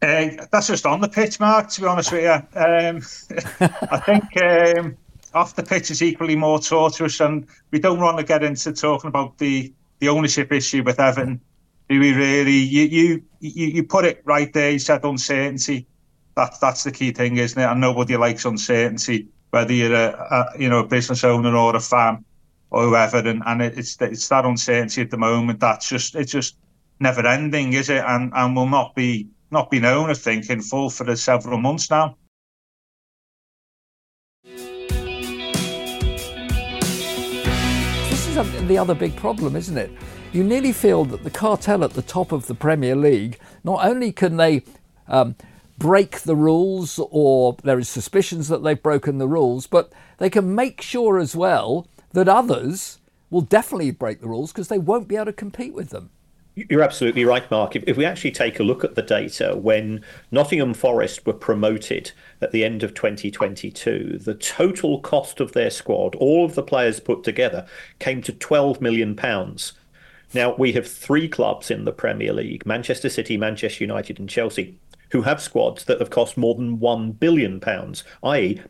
Uh, 0.01 0.45
that's 0.51 0.67
just 0.67 0.85
on 0.85 0.99
the 0.99 1.07
pitch, 1.07 1.39
Mark. 1.39 1.69
To 1.69 1.81
be 1.81 1.87
honest 1.87 2.11
with 2.11 2.23
you, 2.23 2.59
um, 2.59 3.01
I 3.89 3.97
think 3.99 4.77
um, 4.77 4.97
off 5.33 5.55
the 5.55 5.63
pitch 5.63 5.91
is 5.91 6.01
equally 6.01 6.35
more 6.35 6.59
torturous, 6.59 7.21
and 7.21 7.47
we 7.71 7.79
don't 7.79 8.01
want 8.01 8.17
to 8.17 8.25
get 8.25 8.43
into 8.43 8.73
talking 8.73 9.07
about 9.07 9.37
the 9.37 9.71
the 9.99 10.09
ownership 10.09 10.51
issue 10.51 10.83
with 10.83 10.99
Evan. 10.99 11.39
Do 11.87 11.99
we 12.01 12.13
really? 12.13 12.57
You 12.57 13.23
you, 13.39 13.67
you 13.67 13.83
put 13.83 14.03
it 14.03 14.21
right 14.25 14.51
there. 14.51 14.71
You 14.71 14.79
said 14.79 15.05
uncertainty 15.05 15.87
that's 16.35 16.57
that's 16.59 16.83
the 16.83 16.91
key 16.91 17.11
thing, 17.11 17.37
isn't 17.37 17.61
it? 17.61 17.65
And 17.65 17.81
nobody 17.81 18.17
likes 18.17 18.45
uncertainty, 18.45 19.27
whether 19.51 19.73
you're 19.73 19.93
a, 19.93 20.09
a 20.09 20.59
you 20.59 20.69
know 20.69 20.79
a 20.79 20.87
business 20.87 21.23
owner 21.23 21.55
or 21.55 21.75
a 21.75 21.79
fan 21.79 22.23
or 22.69 22.83
whoever. 22.83 23.17
And, 23.17 23.43
and 23.45 23.61
it's 23.61 23.97
it's 24.01 24.27
that 24.29 24.45
uncertainty 24.45 25.01
at 25.01 25.09
the 25.11 25.17
moment 25.17 25.59
that's 25.59 25.89
just 25.89 26.15
it's 26.15 26.31
just 26.31 26.57
never 26.99 27.25
ending, 27.25 27.73
is 27.73 27.89
it? 27.89 28.03
And 28.05 28.31
and 28.35 28.55
will 28.55 28.69
not 28.69 28.95
be 28.95 29.27
not 29.51 29.69
be 29.69 29.79
known, 29.79 30.09
I 30.09 30.13
think, 30.13 30.49
in 30.49 30.61
full 30.61 30.89
for 30.89 31.15
several 31.15 31.57
months 31.57 31.89
now. 31.89 32.15
This 38.09 38.27
is 38.27 38.67
the 38.67 38.77
other 38.77 38.95
big 38.95 39.15
problem, 39.17 39.55
isn't 39.57 39.77
it? 39.77 39.91
You 40.31 40.45
nearly 40.45 40.71
feel 40.71 41.03
that 41.05 41.25
the 41.25 41.29
cartel 41.29 41.83
at 41.83 41.91
the 41.91 42.01
top 42.01 42.31
of 42.31 42.47
the 42.47 42.55
Premier 42.55 42.95
League 42.95 43.37
not 43.65 43.85
only 43.85 44.13
can 44.13 44.37
they 44.37 44.63
um, 45.09 45.35
break 45.81 46.19
the 46.19 46.35
rules 46.35 46.99
or 47.09 47.57
there 47.63 47.79
is 47.79 47.89
suspicions 47.89 48.49
that 48.49 48.61
they've 48.61 48.83
broken 48.83 49.17
the 49.17 49.27
rules, 49.27 49.65
but 49.65 49.91
they 50.19 50.29
can 50.29 50.53
make 50.53 50.79
sure 50.79 51.17
as 51.17 51.35
well 51.35 51.87
that 52.11 52.27
others 52.27 52.99
will 53.31 53.41
definitely 53.41 53.89
break 53.89 54.21
the 54.21 54.27
rules 54.27 54.51
because 54.51 54.67
they 54.67 54.77
won't 54.77 55.07
be 55.07 55.15
able 55.15 55.25
to 55.25 55.33
compete 55.33 55.73
with 55.73 55.89
them. 55.89 56.11
You're 56.53 56.83
absolutely 56.83 57.25
right, 57.25 57.49
Mark. 57.49 57.75
If, 57.75 57.83
if, 57.87 57.97
we 57.97 58.05
actually 58.05 58.29
take 58.29 58.59
a 58.59 58.63
look 58.63 58.83
at 58.83 58.93
the 58.93 59.01
data, 59.01 59.55
when 59.55 60.03
Nottingham 60.29 60.75
Forest 60.75 61.25
were 61.25 61.33
promoted 61.33 62.11
at 62.41 62.51
the 62.51 62.63
end 62.63 62.83
of 62.83 62.93
2022, 62.93 64.19
the 64.21 64.35
total 64.35 64.99
cost 64.99 65.39
of 65.39 65.53
their 65.53 65.71
squad, 65.71 66.13
all 66.15 66.45
of 66.45 66.53
the 66.53 66.61
players 66.61 66.99
put 66.99 67.23
together, 67.23 67.65
came 67.97 68.21
to 68.21 68.33
12 68.33 68.81
million 68.81 69.15
pounds. 69.15 69.73
Now 70.35 70.53
we 70.55 70.73
have 70.73 70.87
three 70.87 71.27
clubs 71.27 71.71
in 71.71 71.85
the 71.85 71.91
Premier 71.91 72.33
League: 72.33 72.65
Manchester 72.67 73.09
City, 73.09 73.35
Manchester 73.35 73.83
United, 73.83 74.19
and 74.19 74.29
Chelsea 74.29 74.77
who 75.11 75.21
have 75.23 75.41
squads 75.41 75.85
that 75.85 75.99
have 75.99 76.09
cost 76.09 76.37
more 76.37 76.55
than 76.55 76.79
one 76.79 77.11
billion 77.11 77.59
pounds. 77.59 78.03
I.e., 78.23 78.61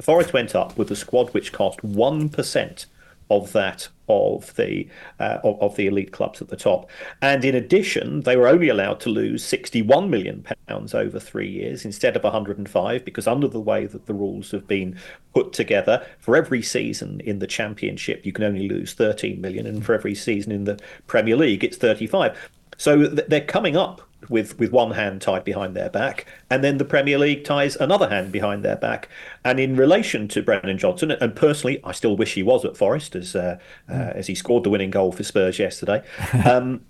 Forest 0.00 0.32
went 0.32 0.54
up 0.54 0.76
with 0.76 0.90
a 0.90 0.96
squad 0.96 1.32
which 1.32 1.52
cost 1.52 1.82
one 1.84 2.28
percent 2.28 2.86
of 3.30 3.52
that 3.52 3.88
of 4.08 4.54
the 4.56 4.86
uh, 5.18 5.38
of, 5.42 5.60
of, 5.62 5.76
the 5.76 5.86
elite 5.86 6.12
clubs 6.12 6.42
at 6.42 6.48
the 6.48 6.56
top. 6.56 6.90
And 7.22 7.44
in 7.44 7.54
addition, 7.54 8.20
they 8.20 8.36
were 8.36 8.48
only 8.48 8.68
allowed 8.68 9.00
to 9.00 9.08
lose 9.08 9.42
61 9.44 10.10
million 10.10 10.44
pounds 10.68 10.94
over 10.94 11.18
three 11.18 11.48
years 11.48 11.86
instead 11.86 12.16
of 12.16 12.22
105 12.22 13.04
because 13.04 13.26
under 13.26 13.48
the 13.48 13.60
way 13.60 13.86
that 13.86 14.04
the 14.04 14.12
rules 14.12 14.50
have 14.50 14.66
been 14.66 14.98
put 15.32 15.54
together, 15.54 16.06
for 16.18 16.36
every 16.36 16.60
season 16.60 17.20
in 17.20 17.38
the 17.38 17.46
Championship 17.46 18.26
you 18.26 18.32
can 18.32 18.44
only 18.44 18.68
lose 18.68 18.92
13 18.92 19.40
million, 19.40 19.66
and 19.66 19.84
for 19.84 19.94
every 19.94 20.14
season 20.14 20.52
in 20.52 20.64
the 20.64 20.78
Premier 21.06 21.36
League 21.36 21.64
it's 21.64 21.78
35. 21.78 22.36
So 22.76 23.06
they're 23.06 23.40
coming 23.40 23.76
up 23.76 24.02
with 24.28 24.58
with 24.58 24.72
one 24.72 24.92
hand 24.92 25.22
tied 25.22 25.44
behind 25.44 25.74
their 25.74 25.90
back, 25.90 26.26
and 26.50 26.62
then 26.62 26.78
the 26.78 26.84
Premier 26.84 27.18
League 27.18 27.44
ties 27.44 27.76
another 27.76 28.08
hand 28.08 28.32
behind 28.32 28.64
their 28.64 28.76
back. 28.76 29.08
And 29.44 29.58
in 29.60 29.76
relation 29.76 30.28
to 30.28 30.42
Brennan 30.42 30.78
Johnson, 30.78 31.10
and 31.10 31.34
personally, 31.34 31.80
I 31.84 31.92
still 31.92 32.16
wish 32.16 32.34
he 32.34 32.42
was 32.42 32.64
at 32.64 32.76
Forest 32.76 33.16
as 33.16 33.36
uh, 33.36 33.58
uh, 33.88 33.92
as 33.92 34.26
he 34.26 34.34
scored 34.34 34.64
the 34.64 34.70
winning 34.70 34.90
goal 34.90 35.12
for 35.12 35.22
Spurs 35.22 35.58
yesterday. 35.58 36.02
Um, 36.44 36.84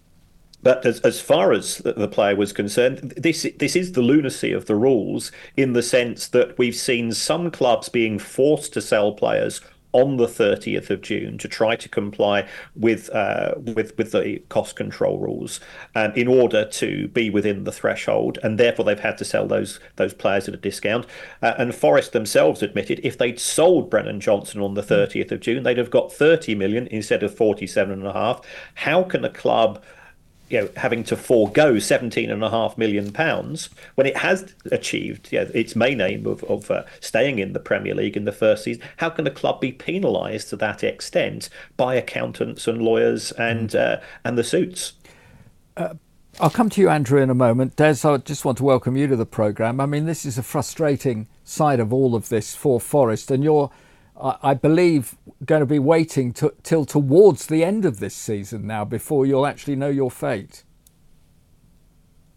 but 0.65 0.87
as, 0.87 1.01
as 1.01 1.21
far 1.21 1.53
as 1.53 1.79
the 1.79 2.09
player 2.09 2.35
was 2.35 2.53
concerned, 2.53 3.13
this 3.19 3.47
this 3.59 3.77
is 3.77 3.93
the 3.93 4.01
lunacy 4.01 4.51
of 4.51 4.65
the 4.65 4.75
rules 4.75 5.31
in 5.59 5.75
the 5.75 5.83
sense 5.83 6.27
that 6.29 6.57
we've 6.57 6.75
seen 6.75 7.13
some 7.13 7.51
clubs 7.51 7.91
being 7.91 8.19
forced 8.19 8.73
to 8.73 8.81
sell 8.81 9.13
players 9.13 9.61
on 9.95 10.17
the 10.17 10.27
30th 10.27 10.91
of 10.91 11.01
June 11.01 11.39
to 11.39 11.49
try 11.49 11.77
to 11.77 11.89
comply 11.89 12.47
with 12.75 13.09
uh, 13.11 13.55
with 13.57 13.97
with 13.97 14.11
the 14.11 14.43
cost 14.49 14.77
control 14.77 15.19
rules 15.19 15.61
um, 15.95 16.13
in 16.13 16.29
order 16.29 16.65
to 16.67 17.09
be 17.09 17.31
within 17.31 17.65
the 17.65 17.73
threshold, 17.73 18.39
and 18.43 18.59
therefore 18.59 18.85
they've 18.85 19.01
had 19.01 19.17
to 19.17 19.25
sell 19.25 19.47
those 19.47 19.81
those 19.97 20.13
players 20.13 20.49
at 20.49 20.55
a 20.55 20.59
discount. 20.59 21.07
Uh, 21.41 21.55
and 21.57 21.75
Forest 21.75 22.13
themselves 22.13 22.63
admitted 22.63 23.01
if 23.03 23.17
they'd 23.17 23.41
sold 23.41 23.89
Brennan 23.89 24.21
Johnson 24.21 24.61
on 24.61 24.75
the 24.75 24.83
30th 24.83 25.31
of 25.31 25.41
June, 25.41 25.63
they'd 25.63 25.79
have 25.79 25.91
got 25.91 26.13
30 26.13 26.55
million 26.57 26.89
instead 26.89 27.23
of 27.23 27.35
47 27.35 27.93
and 27.93 28.07
a 28.07 28.13
half. 28.13 28.41
How 28.75 29.05
can 29.05 29.25
a 29.25 29.31
club 29.31 29.83
you 30.51 30.61
know, 30.61 30.69
having 30.77 31.03
to 31.05 31.17
forego 31.17 31.79
seventeen 31.79 32.31
and 32.31 32.45
a 32.45 32.51
half 32.51 32.77
million 32.77 33.13
pounds 33.13 33.71
when 33.95 34.07
it 34.07 34.17
has 34.17 34.55
achieved 34.71 35.33
you 35.33 35.41
know, 35.41 35.51
its 35.55 35.75
main 35.75 36.01
aim 36.01 36.27
of, 36.27 36.45
of 36.45 36.71
uh, 36.71 36.85
staying 37.01 37.39
in 37.39 37.53
the 37.53 37.61
Premier 37.61 37.95
League 37.95 38.17
in 38.17 38.25
the 38.25 38.33
first 38.33 38.65
season. 38.65 38.83
How 38.99 39.11
can 39.11 39.25
the 39.25 39.31
club 39.31 39.61
be 39.61 39.73
penalised 39.73 40.51
to 40.51 40.57
that 40.57 40.85
extent 40.85 41.49
by 41.77 41.95
accountants 41.95 42.69
and 42.69 42.83
lawyers 42.83 43.33
and 43.33 43.71
mm. 43.71 43.81
uh, 43.81 44.01
and 44.25 44.37
the 44.37 44.45
suits? 44.45 44.93
Uh, 45.77 45.95
I'll 46.41 46.51
come 46.51 46.69
to 46.71 46.81
you, 46.81 46.89
Andrew, 46.89 47.21
in 47.21 47.31
a 47.31 47.35
moment. 47.35 47.77
Des, 47.77 47.99
I 48.05 48.17
just 48.17 48.45
want 48.45 48.59
to 48.59 48.65
welcome 48.65 48.97
you 48.97 49.07
to 49.07 49.17
the 49.17 49.27
programme. 49.27 49.81
I 49.81 49.87
mean, 49.87 50.07
this 50.07 50.27
is 50.27 50.37
a 50.37 50.43
frustrating 50.43 51.29
side 51.45 51.79
of 51.79 51.93
all 51.93 52.17
of 52.17 52.29
this 52.29 52.57
for 52.57 52.81
Forest, 52.81 53.31
and 53.31 53.45
you're 53.45 53.71
I 54.17 54.55
believe, 54.55 55.17
going 55.45 55.61
to 55.61 55.67
be 55.67 55.81
waiting 55.81 56.33
to, 56.35 56.55
till 56.63 56.85
towards 56.85 57.47
the 57.47 57.65
end 57.65 57.85
of 57.85 57.99
this 57.99 58.15
season 58.15 58.67
now 58.67 58.85
before 58.85 59.27
you'll 59.27 59.47
actually 59.47 59.75
know 59.75 59.89
your 59.89 60.11
fate. 60.11 60.63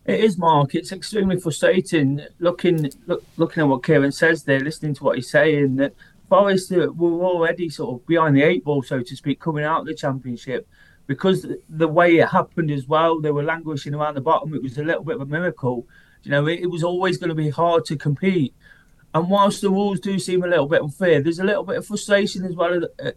It 0.06 0.22
is, 0.22 0.38
Mark. 0.38 0.74
It's 0.74 0.92
extremely 0.92 1.40
frustrating 1.40 2.22
looking 2.40 2.90
look, 3.06 3.24
looking 3.36 3.62
at 3.62 3.68
what 3.68 3.84
Kieran 3.84 4.12
says 4.12 4.44
there, 4.44 4.60
listening 4.60 4.96
to 4.96 5.04
what 5.04 5.18
he's 5.18 5.30
saying. 5.30 5.76
That 5.76 5.94
Forest 6.30 6.72
uh, 6.72 6.88
were 6.96 7.24
already 7.24 7.70
sort 7.70 8.02
of 8.02 8.08
behind 8.08 8.36
the 8.36 8.42
eight 8.42 8.64
ball, 8.64 8.82
so 8.82 9.02
to 9.02 9.16
speak, 9.16 9.40
coming 9.40 9.66
out 9.66 9.82
of 9.82 9.86
the 9.86 9.94
championship 9.94 10.68
because 11.08 11.46
the 11.70 11.88
way 11.88 12.18
it 12.18 12.28
happened 12.28 12.70
as 12.70 12.88
well, 12.88 13.20
they 13.20 13.32
were 13.32 13.44
languishing 13.44 13.94
around 13.94 14.16
the 14.16 14.22
bottom. 14.22 14.54
It 14.54 14.62
was 14.62 14.78
a 14.78 14.84
little 14.84 15.04
bit 15.04 15.16
of 15.16 15.22
a 15.22 15.26
miracle. 15.26 15.88
You 16.24 16.32
know, 16.32 16.46
it, 16.48 16.60
it 16.60 16.68
was 16.68 16.84
always 16.84 17.18
going 17.18 17.30
to 17.30 17.36
be 17.36 17.50
hard 17.50 17.86
to 17.86 17.96
compete 17.96 18.54
and 19.18 19.32
whilst 19.32 19.62
the 19.62 19.72
rules 19.72 20.00
do 20.00 20.20
seem 20.20 20.44
a 20.44 20.48
little 20.48 20.68
bit 20.68 20.84
unfair, 20.84 21.22
there's 21.22 21.40
a 21.40 21.44
little 21.44 21.64
bit 21.64 21.78
of 21.78 21.88
frustration 21.88 22.46
as 22.46 22.56
well 22.56 22.82
uh, 23.04 23.12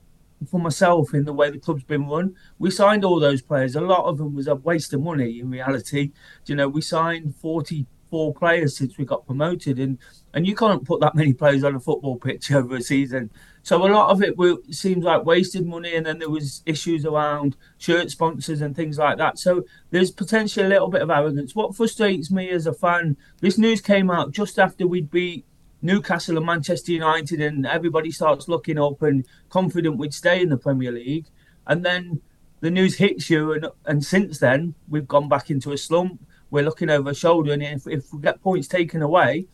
for 0.48 0.58
myself 0.58 1.12
in 1.12 1.26
the 1.26 1.32
way 1.34 1.50
the 1.50 1.58
club's 1.58 1.84
been 1.84 2.08
run. 2.08 2.34
We 2.58 2.70
signed 2.70 3.04
all 3.04 3.20
those 3.20 3.42
players. 3.42 3.76
A 3.76 3.82
lot 3.82 4.06
of 4.06 4.16
them 4.16 4.34
was 4.34 4.46
a 4.46 4.54
waste 4.54 4.94
of 4.94 5.02
money 5.02 5.40
in 5.40 5.50
reality. 5.50 6.12
You 6.46 6.54
know, 6.56 6.68
we 6.70 6.80
signed 6.80 7.36
44 7.36 8.32
players 8.32 8.78
since 8.78 8.96
we 8.96 9.04
got 9.04 9.26
promoted, 9.26 9.78
and 9.78 9.98
and 10.32 10.46
you 10.46 10.54
can't 10.54 10.86
put 10.86 11.02
that 11.02 11.14
many 11.14 11.34
players 11.34 11.64
on 11.64 11.74
a 11.74 11.80
football 11.80 12.16
pitch 12.16 12.50
over 12.52 12.76
a 12.76 12.80
season. 12.80 13.30
So 13.62 13.86
a 13.86 13.92
lot 13.92 14.08
of 14.08 14.22
it 14.22 14.34
seems 14.74 15.04
like 15.04 15.26
wasted 15.26 15.66
money, 15.66 15.94
and 15.94 16.06
then 16.06 16.18
there 16.18 16.30
was 16.30 16.62
issues 16.64 17.04
around 17.04 17.58
shirt 17.76 18.10
sponsors 18.10 18.62
and 18.62 18.74
things 18.74 18.96
like 18.96 19.18
that. 19.18 19.38
So 19.38 19.64
there's 19.90 20.10
potentially 20.10 20.64
a 20.64 20.70
little 20.70 20.88
bit 20.88 21.02
of 21.02 21.10
arrogance. 21.10 21.54
What 21.54 21.76
frustrates 21.76 22.30
me 22.30 22.48
as 22.48 22.66
a 22.66 22.72
fan, 22.72 23.18
this 23.42 23.58
news 23.58 23.82
came 23.82 24.10
out 24.10 24.32
just 24.32 24.58
after 24.58 24.86
we'd 24.86 25.10
beat 25.10 25.44
Newcastle 25.82 26.36
and 26.36 26.46
Manchester 26.46 26.92
United, 26.92 27.40
and 27.40 27.66
everybody 27.66 28.10
starts 28.10 28.48
looking 28.48 28.78
up 28.78 29.02
and 29.02 29.26
confident 29.48 29.96
we'd 29.96 30.14
stay 30.14 30.40
in 30.40 30.48
the 30.48 30.56
Premier 30.56 30.92
League. 30.92 31.26
And 31.66 31.84
then 31.84 32.20
the 32.60 32.70
news 32.70 32.96
hits 32.96 33.30
you, 33.30 33.52
and, 33.52 33.66
and 33.86 34.04
since 34.04 34.38
then, 34.38 34.74
we've 34.88 35.08
gone 35.08 35.28
back 35.28 35.50
into 35.50 35.72
a 35.72 35.78
slump. 35.78 36.26
We're 36.50 36.64
looking 36.64 36.90
over 36.90 37.08
our 37.08 37.14
shoulder, 37.14 37.52
and 37.52 37.62
if, 37.62 37.86
if 37.86 38.12
we 38.12 38.20
get 38.20 38.42
points 38.42 38.68
taken 38.68 39.02
away, 39.02 39.46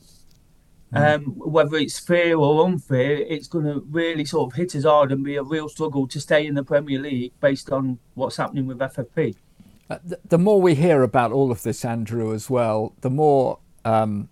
mm. 0.93 1.15
um, 1.15 1.25
whether 1.37 1.77
it's 1.77 1.99
fair 1.99 2.37
or 2.37 2.65
unfair, 2.67 3.19
it's 3.19 3.47
going 3.47 3.67
to 3.67 3.87
really 3.91 4.25
sort 4.25 4.51
of 4.51 4.57
hit 4.57 4.75
us 4.75 4.85
hard 4.85 5.13
and 5.13 5.23
be 5.23 5.37
a 5.37 5.43
real 5.43 5.69
struggle 5.69 6.09
to 6.09 6.21
stay 6.21 6.47
in 6.47 6.55
the 6.55 6.65
Premier 6.65 6.99
League 6.99 7.33
based 7.41 7.71
on 7.71 7.99
what's 8.15 8.37
happening 8.37 8.67
with 8.67 8.79
FFP. 8.79 9.37
Uh, 9.89 9.99
the, 10.05 10.19
the, 10.25 10.39
more 10.39 10.61
we 10.61 10.75
hear 10.75 11.03
about 11.03 11.31
all 11.31 11.53
of 11.53 11.63
this, 11.63 11.85
Andrew, 11.85 12.35
as 12.35 12.51
well, 12.51 12.93
the 13.03 13.11
more 13.11 13.61
um, 13.85 14.29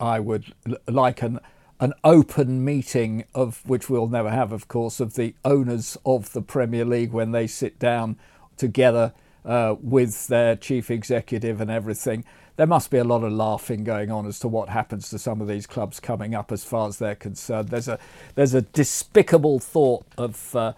I 0.00 0.18
would 0.20 0.54
like 0.88 1.22
an 1.22 1.40
an 1.80 1.94
open 2.04 2.62
meeting 2.62 3.24
of 3.34 3.66
which 3.66 3.88
we'll 3.88 4.06
never 4.06 4.30
have, 4.30 4.52
of 4.52 4.68
course, 4.68 5.00
of 5.00 5.14
the 5.14 5.34
owners 5.46 5.96
of 6.04 6.32
the 6.32 6.42
Premier 6.42 6.84
League 6.84 7.10
when 7.10 7.32
they 7.32 7.46
sit 7.46 7.78
down 7.78 8.16
together 8.58 9.14
uh, 9.46 9.74
with 9.80 10.28
their 10.28 10.54
chief 10.56 10.90
executive 10.90 11.58
and 11.58 11.70
everything. 11.70 12.22
There 12.56 12.66
must 12.66 12.90
be 12.90 12.98
a 12.98 13.04
lot 13.04 13.24
of 13.24 13.32
laughing 13.32 13.84
going 13.84 14.10
on 14.10 14.26
as 14.26 14.38
to 14.40 14.48
what 14.48 14.68
happens 14.68 15.08
to 15.08 15.18
some 15.18 15.40
of 15.40 15.48
these 15.48 15.66
clubs 15.66 15.98
coming 15.98 16.34
up, 16.34 16.52
as 16.52 16.62
far 16.64 16.86
as 16.86 16.98
they're 16.98 17.14
concerned. 17.14 17.70
There's 17.70 17.88
a 17.88 17.98
there's 18.34 18.52
a 18.54 18.62
despicable 18.62 19.58
thought 19.58 20.04
of. 20.18 20.54
Uh, 20.54 20.72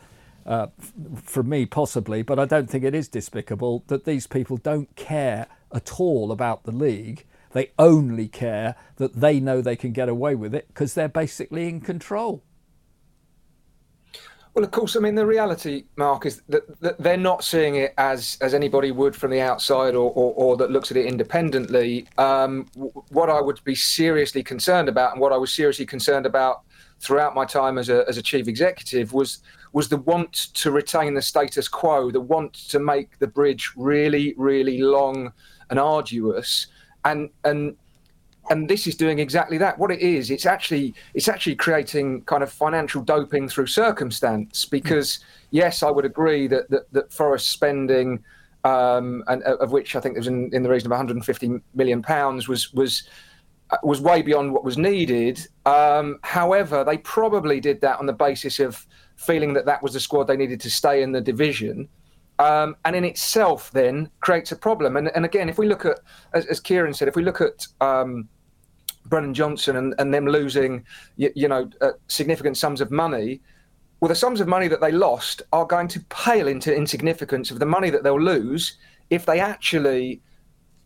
uh, 0.45 0.67
from 1.23 1.49
me, 1.49 1.65
possibly, 1.65 2.23
but 2.23 2.37
I 2.37 2.47
don't 2.47 2.69
think 2.69 2.83
it 2.83 2.97
is 2.97 3.07
despicable 3.07 3.85
that 3.87 4.05
these 4.05 4.27
people 4.27 4.57
don't 4.57 4.93
care 4.97 5.47
at 5.73 6.01
all 6.01 6.33
about 6.33 6.65
the 6.65 6.73
league 6.73 7.25
they 7.53 7.73
only 7.79 8.29
care 8.29 8.75
that 8.97 9.15
they 9.15 9.41
know 9.41 9.61
they 9.61 9.77
can 9.77 9.93
get 9.93 10.09
away 10.09 10.35
with 10.35 10.55
it 10.55 10.69
because 10.69 10.95
they're 10.95 11.09
basically 11.09 11.69
in 11.69 11.81
control. 11.81 12.43
Well, 14.55 14.65
of 14.67 14.71
course, 14.71 14.97
I 14.97 15.01
mean 15.01 15.15
the 15.15 15.25
reality, 15.25 15.85
Mark, 15.97 16.27
is 16.27 16.43
that, 16.49 16.81
that 16.83 16.99
they're 16.99 17.17
not 17.17 17.43
seeing 17.43 17.77
it 17.77 17.95
as 17.97 18.37
as 18.43 18.53
anybody 18.53 18.91
would 18.91 19.17
from 19.17 19.31
the 19.31 19.41
outside 19.41 19.95
or 19.95 20.11
or, 20.11 20.35
or 20.35 20.57
that 20.59 20.71
looks 20.71 20.91
at 20.91 20.99
it 20.99 21.07
independently. 21.07 22.07
Um, 22.19 22.67
what 22.75 23.31
I 23.31 23.41
would 23.41 23.65
be 23.65 23.75
seriously 23.75 24.43
concerned 24.43 24.91
about, 24.91 25.13
and 25.13 25.23
what 25.23 25.33
I 25.33 25.39
was 25.39 25.55
seriously 25.55 25.87
concerned 25.87 26.27
about 26.27 26.63
throughout 27.01 27.35
my 27.35 27.47
time 27.47 27.79
as 27.79 27.89
a 27.89 28.05
as 28.07 28.19
a 28.19 28.23
chief 28.23 28.47
executive, 28.47 29.15
was 29.15 29.39
was 29.73 29.89
the 29.89 29.97
want 29.97 30.35
to 30.35 30.71
retain 30.71 31.15
the 31.15 31.23
status 31.23 31.67
quo, 31.67 32.11
the 32.11 32.21
want 32.21 32.53
to 32.53 32.79
make 32.79 33.19
the 33.21 33.27
bridge 33.27 33.73
really, 33.75 34.35
really 34.37 34.83
long 34.83 35.33
and 35.71 35.79
arduous, 35.79 36.67
and 37.05 37.31
and 37.45 37.77
and 38.51 38.69
this 38.69 38.87
is 38.87 38.97
doing 38.97 39.19
exactly 39.19 39.57
that. 39.59 39.79
What 39.79 39.91
it 39.91 40.01
is, 40.01 40.31
it's 40.31 40.47
actually 40.47 40.95
it's 41.15 41.29
actually 41.29 41.57
creating 41.57 42.23
kind 42.23 42.43
of 42.43 42.53
financial 42.53 43.03
doping 43.03 43.49
through 43.49 43.67
circumstance. 43.67 44.65
Because 44.65 45.21
yes, 45.51 45.83
I 45.83 45.91
would 45.91 46.05
agree 46.05 46.47
that 46.49 46.69
that, 46.71 46.93
that 46.93 47.13
Forest 47.13 47.51
spending, 47.51 48.23
um, 48.65 49.23
and 49.29 49.43
uh, 49.45 49.57
of 49.57 49.73
which 49.73 49.95
I 49.95 50.01
think 50.01 50.17
was 50.17 50.27
in, 50.27 50.53
in 50.53 50.63
the 50.63 50.69
region 50.69 50.87
of 50.89 50.91
150 50.91 51.61
million 51.75 52.03
pounds, 52.03 52.49
was 52.49 52.73
was 52.73 53.05
uh, 53.71 53.79
was 53.83 54.01
way 54.01 54.23
beyond 54.23 54.53
what 54.53 54.65
was 54.65 54.77
needed. 54.77 55.47
Um, 55.65 56.19
however, 56.23 56.85
they 56.85 56.99
probably 56.99 57.61
did 57.61 57.81
that 57.83 57.99
on 58.01 58.07
the 58.07 58.13
basis 58.13 58.59
of 58.59 58.87
feeling 59.17 59.53
that 59.55 59.67
that 59.67 59.83
was 59.83 59.93
the 59.93 60.01
squad 60.01 60.25
they 60.25 60.37
needed 60.37 60.61
to 60.61 60.71
stay 60.71 61.03
in 61.03 61.13
the 61.13 61.21
division 61.21 61.89
um, 62.39 62.77
and 62.85 62.97
in 62.97 63.05
itself 63.05 63.71
then 63.73 64.11
creates 64.21 64.53
a 64.53 64.57
problem. 64.57 64.97
And, 64.97 65.09
and 65.15 65.25
again, 65.25 65.49
if 65.49 65.59
we 65.59 65.67
look 65.67 65.85
at, 65.85 66.01
as, 66.33 66.47
as 66.47 66.61
Kieran 66.61 66.95
said, 66.95 67.09
if 67.09 67.17
we 67.17 67.23
look 67.23 67.41
at 67.41 67.67
um, 67.81 68.29
Brennan 69.07 69.35
Johnson 69.35 69.77
and, 69.77 69.95
and 69.99 70.13
them 70.13 70.27
losing, 70.27 70.85
you, 71.17 71.31
you 71.35 71.49
know, 71.49 71.69
uh, 71.81 71.93
significant 72.09 72.57
sums 72.57 72.81
of 72.81 72.91
money, 72.91 73.41
well, 74.01 74.09
the 74.09 74.15
sums 74.15 74.41
of 74.41 74.49
money 74.49 74.67
that 74.69 74.81
they 74.81 74.91
lost 74.91 75.43
are 75.53 75.65
going 75.65 75.89
to 75.89 76.01
pale 76.09 76.49
into 76.49 76.75
insignificance 76.75 77.51
of 77.51 77.61
the 77.61 77.67
money 77.67 77.91
that 77.91 78.03
they'll 78.03 78.21
lose 78.21 78.79
if 79.11 79.27
they 79.27 79.39
actually 79.39 80.21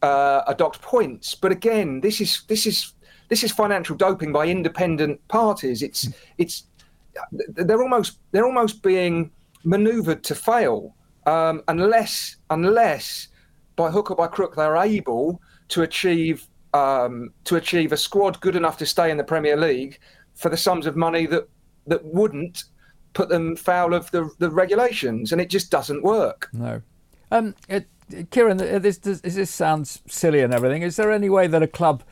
uh, 0.03 0.43
adopt 0.47 0.83
points. 0.83 1.35
But 1.35 1.53
again, 1.53 2.01
this 2.01 2.21
is 2.21 2.43
this 2.49 2.67
is 2.67 2.93
this 3.29 3.43
is 3.43 3.53
financial 3.53 3.97
doping 3.97 4.33
by 4.33 4.47
independent 4.47 5.27
parties. 5.29 5.83
It's 5.83 6.09
it's 6.39 6.65
they're 7.33 7.83
almost 7.83 8.19
they're 8.33 8.45
almost 8.45 8.83
being 8.83 9.31
manoeuvred 9.65 10.23
to 10.25 10.35
fail 10.35 10.95
um, 11.27 11.63
unless 11.69 12.37
unless 12.51 13.29
by 13.77 13.91
hook 13.91 14.11
or 14.11 14.17
by 14.17 14.27
crook 14.27 14.57
they're 14.57 14.77
able 14.77 15.41
to 15.69 15.83
achieve 15.83 16.47
um, 16.73 17.31
to 17.45 17.57
achieve 17.57 17.93
a 17.93 17.97
squad 17.97 18.41
good 18.41 18.57
enough 18.57 18.79
to 18.79 18.87
stay 18.87 19.11
in 19.11 19.17
the 19.17 19.25
Premier 19.25 19.57
League 19.57 19.99
for 20.35 20.49
the 20.49 20.57
sums 20.57 20.87
of 20.87 20.97
money 20.97 21.27
that 21.27 21.49
that 21.87 22.05
wouldn't 22.05 22.65
put 23.13 23.29
them 23.29 23.57
foul 23.57 23.95
of 23.95 24.11
the 24.11 24.31
the 24.39 24.51
regulations, 24.51 25.33
and 25.33 25.41
it 25.41 25.51
just 25.51 25.71
doesn't 25.71 26.03
work. 26.03 26.49
No. 26.53 26.83
Um, 27.31 27.55
it, 27.69 27.89
Kieran, 28.31 28.59
this, 28.59 28.99
this, 28.99 29.21
this 29.21 29.51
sounds 29.51 30.01
silly 30.07 30.41
and 30.41 30.55
everything. 30.55 30.83
Is 30.83 30.95
there 30.95 31.11
any 31.11 31.29
way 31.29 31.49
that 31.49 31.63
a 31.63 31.67
club 31.67 32.05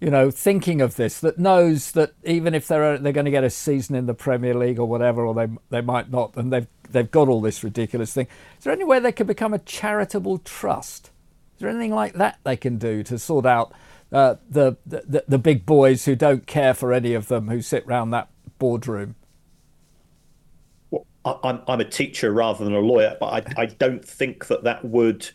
you 0.00 0.10
know, 0.10 0.30
thinking 0.30 0.80
of 0.80 0.96
this, 0.96 1.18
that 1.20 1.38
knows 1.38 1.92
that 1.92 2.12
even 2.24 2.54
if 2.54 2.68
they're 2.68 2.98
they're 2.98 3.12
going 3.12 3.24
to 3.24 3.30
get 3.30 3.44
a 3.44 3.50
season 3.50 3.96
in 3.96 4.06
the 4.06 4.14
Premier 4.14 4.54
League 4.54 4.78
or 4.78 4.86
whatever, 4.86 5.26
or 5.26 5.34
they 5.34 5.48
they 5.70 5.80
might 5.80 6.10
not, 6.10 6.36
and 6.36 6.52
they've 6.52 6.68
they've 6.90 7.10
got 7.10 7.28
all 7.28 7.40
this 7.40 7.64
ridiculous 7.64 8.14
thing. 8.14 8.28
Is 8.58 8.64
there 8.64 8.72
any 8.72 8.84
way 8.84 9.00
they 9.00 9.12
could 9.12 9.26
become 9.26 9.52
a 9.52 9.58
charitable 9.58 10.38
trust? 10.38 11.10
Is 11.56 11.60
there 11.60 11.70
anything 11.70 11.94
like 11.94 12.14
that 12.14 12.38
they 12.44 12.56
can 12.56 12.78
do 12.78 13.02
to 13.02 13.18
sort 13.18 13.44
out 13.44 13.72
uh, 14.12 14.36
the, 14.48 14.76
the 14.86 15.24
the 15.26 15.38
big 15.38 15.66
boys 15.66 16.04
who 16.04 16.14
don't 16.14 16.46
care 16.46 16.74
for 16.74 16.92
any 16.92 17.14
of 17.14 17.26
them 17.26 17.48
who 17.48 17.60
sit 17.60 17.84
round 17.84 18.12
that 18.12 18.28
boardroom? 18.60 19.16
Well, 20.90 21.06
I'm 21.24 21.60
I'm 21.66 21.80
a 21.80 21.84
teacher 21.84 22.32
rather 22.32 22.64
than 22.64 22.74
a 22.74 22.78
lawyer, 22.78 23.16
but 23.18 23.26
I 23.58 23.62
I 23.62 23.66
don't 23.66 24.04
think 24.04 24.46
that 24.46 24.62
that 24.62 24.84
would 24.84 25.28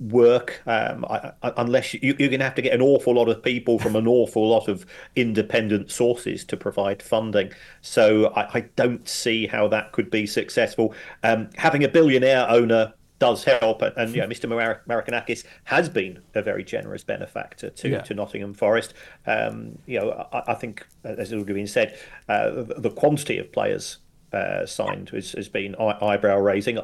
work 0.00 0.62
um, 0.66 1.04
I, 1.06 1.32
I, 1.42 1.52
unless 1.56 1.92
you, 1.92 2.00
you're 2.02 2.28
going 2.28 2.38
to 2.38 2.44
have 2.44 2.54
to 2.54 2.62
get 2.62 2.72
an 2.72 2.80
awful 2.80 3.14
lot 3.14 3.28
of 3.28 3.42
people 3.42 3.78
from 3.78 3.96
an 3.96 4.06
awful 4.06 4.48
lot 4.48 4.68
of 4.68 4.86
independent 5.16 5.90
sources 5.90 6.44
to 6.46 6.56
provide 6.56 7.02
funding. 7.02 7.52
So 7.80 8.26
I, 8.34 8.58
I 8.58 8.60
don't 8.76 9.08
see 9.08 9.46
how 9.46 9.66
that 9.68 9.92
could 9.92 10.10
be 10.10 10.26
successful. 10.26 10.94
Um, 11.24 11.50
having 11.56 11.82
a 11.82 11.88
billionaire 11.88 12.48
owner 12.48 12.94
does 13.18 13.42
help, 13.42 13.82
and, 13.82 13.96
and 13.96 14.14
you 14.14 14.20
know, 14.20 14.28
Mr. 14.28 14.48
Mar- 14.48 14.82
Marinakis 14.88 15.44
has 15.64 15.88
been 15.88 16.20
a 16.34 16.42
very 16.42 16.62
generous 16.62 17.02
benefactor 17.02 17.70
to, 17.70 17.88
yeah. 17.88 18.00
to 18.02 18.14
Nottingham 18.14 18.54
Forest. 18.54 18.94
Um, 19.26 19.78
you 19.86 19.98
know, 19.98 20.28
I, 20.32 20.52
I, 20.52 20.54
think, 20.54 20.86
as 21.02 21.30
has 21.30 21.42
been 21.42 21.66
said, 21.66 21.98
uh, 22.28 22.50
the, 22.50 22.74
the 22.78 22.90
quantity 22.90 23.38
of 23.38 23.50
players 23.50 23.98
uh, 24.32 24.66
signed 24.66 25.10
has, 25.10 25.32
has 25.32 25.48
been 25.48 25.74
eyebrow 25.76 26.38
raising. 26.38 26.78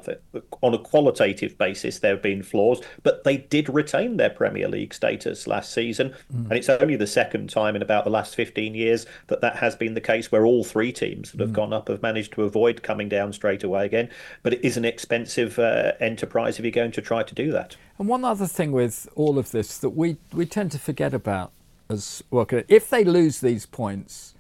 On 0.62 0.74
a 0.74 0.78
qualitative 0.78 1.58
basis, 1.58 1.98
there 1.98 2.14
have 2.14 2.22
been 2.22 2.42
flaws, 2.42 2.80
but 3.02 3.24
they 3.24 3.36
did 3.36 3.68
retain 3.68 4.16
their 4.16 4.30
Premier 4.30 4.68
League 4.68 4.94
status 4.94 5.46
last 5.46 5.72
season, 5.72 6.14
mm. 6.32 6.44
and 6.44 6.52
it's 6.52 6.68
only 6.68 6.96
the 6.96 7.06
second 7.06 7.50
time 7.50 7.76
in 7.76 7.82
about 7.82 8.04
the 8.04 8.10
last 8.10 8.34
15 8.34 8.74
years 8.74 9.06
that 9.26 9.40
that 9.40 9.56
has 9.56 9.76
been 9.76 9.94
the 9.94 10.00
case 10.00 10.32
where 10.32 10.46
all 10.46 10.64
three 10.64 10.92
teams 10.92 11.32
that 11.32 11.40
have 11.40 11.50
mm. 11.50 11.54
gone 11.54 11.72
up 11.72 11.88
have 11.88 12.02
managed 12.02 12.32
to 12.32 12.42
avoid 12.42 12.82
coming 12.82 13.08
down 13.08 13.32
straight 13.32 13.62
away 13.62 13.84
again. 13.84 14.08
But 14.42 14.54
it 14.54 14.64
is 14.64 14.76
an 14.76 14.84
expensive 14.84 15.58
uh, 15.58 15.92
enterprise 16.00 16.58
if 16.58 16.64
you're 16.64 16.72
going 16.72 16.92
to 16.92 17.02
try 17.02 17.22
to 17.22 17.34
do 17.34 17.52
that. 17.52 17.76
And 17.98 18.08
one 18.08 18.24
other 18.24 18.46
thing 18.46 18.72
with 18.72 19.08
all 19.14 19.38
of 19.38 19.50
this 19.50 19.78
that 19.78 19.90
we, 19.90 20.16
we 20.32 20.46
tend 20.46 20.72
to 20.72 20.78
forget 20.78 21.14
about 21.14 21.52
as 21.88 22.22
well, 22.30 22.46
if 22.68 22.88
they 22.88 23.04
lose 23.04 23.40
these 23.40 23.66
points 23.66 24.34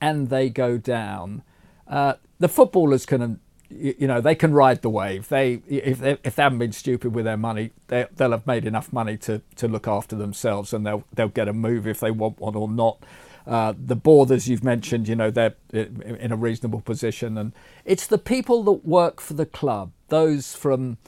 and 0.00 0.28
they 0.28 0.50
go 0.50 0.76
down, 0.76 1.42
uh, 1.86 2.14
the 2.38 2.48
footballers 2.48 3.04
can, 3.06 3.40
you 3.70 4.06
know, 4.06 4.20
they 4.20 4.34
can 4.34 4.52
ride 4.52 4.82
the 4.82 4.90
wave. 4.90 5.28
They, 5.28 5.62
if 5.68 5.98
they, 5.98 6.18
if 6.24 6.36
they 6.36 6.42
haven't 6.42 6.58
been 6.58 6.72
stupid 6.72 7.14
with 7.14 7.24
their 7.24 7.36
money, 7.36 7.70
they, 7.88 8.06
they'll 8.14 8.30
have 8.30 8.46
made 8.46 8.64
enough 8.64 8.92
money 8.92 9.16
to, 9.18 9.42
to 9.56 9.68
look 9.68 9.86
after 9.88 10.16
themselves, 10.16 10.72
and 10.72 10.86
they'll 10.86 11.04
they'll 11.12 11.28
get 11.28 11.48
a 11.48 11.52
move 11.52 11.86
if 11.86 12.00
they 12.00 12.10
want 12.10 12.38
one 12.38 12.54
or 12.54 12.68
not. 12.68 13.02
Uh, 13.46 13.72
the 13.78 13.96
Borders 13.96 14.46
you've 14.46 14.62
mentioned, 14.62 15.08
you 15.08 15.16
know, 15.16 15.30
they're 15.30 15.54
in 15.72 16.30
a 16.32 16.36
reasonable 16.36 16.82
position, 16.82 17.38
and 17.38 17.52
it's 17.84 18.06
the 18.06 18.18
people 18.18 18.62
that 18.64 18.84
work 18.84 19.20
for 19.20 19.34
the 19.34 19.46
club, 19.46 19.90
those 20.08 20.54
from 20.54 20.98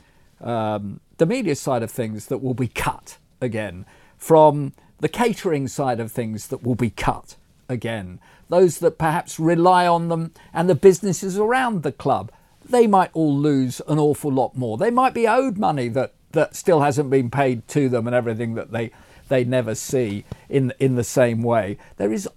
um, 0.40 1.00
the 1.18 1.26
media 1.26 1.54
side 1.54 1.82
of 1.82 1.90
things, 1.90 2.26
that 2.26 2.38
will 2.38 2.54
be 2.54 2.68
cut 2.68 3.18
again, 3.42 3.84
from 4.16 4.72
the 5.00 5.08
catering 5.08 5.68
side 5.68 6.00
of 6.00 6.10
things 6.10 6.48
that 6.48 6.62
will 6.62 6.74
be 6.74 6.90
cut 6.90 7.36
again 7.70 8.20
those 8.50 8.80
that 8.80 8.98
perhaps 8.98 9.40
rely 9.40 9.87
on 9.87 10.09
them, 10.09 10.33
and 10.52 10.68
the 10.68 10.74
businesses 10.74 11.38
around 11.38 11.83
the 11.83 11.92
club. 11.92 12.30
They 12.68 12.87
might 12.87 13.11
all 13.14 13.37
lose 13.37 13.80
an 13.88 13.98
awful 13.98 14.30
lot 14.30 14.56
more. 14.56 14.76
They 14.76 14.90
might 14.90 15.14
be 15.14 15.26
owed 15.26 15.56
money 15.56 15.88
that, 15.88 16.12
that 16.33 16.54
still 16.54 16.83
hasn't 16.83 17.11
been 17.11 17.30
paid 17.30 17.66
to 17.68 17.88
them 17.88 18.06
and 18.06 18.14
everything 18.14 18.54
that 18.54 18.70
they, 18.70 18.90
they 19.28 19.44
never 19.44 19.74
see 19.74 20.24
in, 20.48 20.72
in 20.78 20.96
the 20.96 21.04
same 21.04 21.42
way. 21.42 21.78
There 21.96 22.12
is 22.12 22.28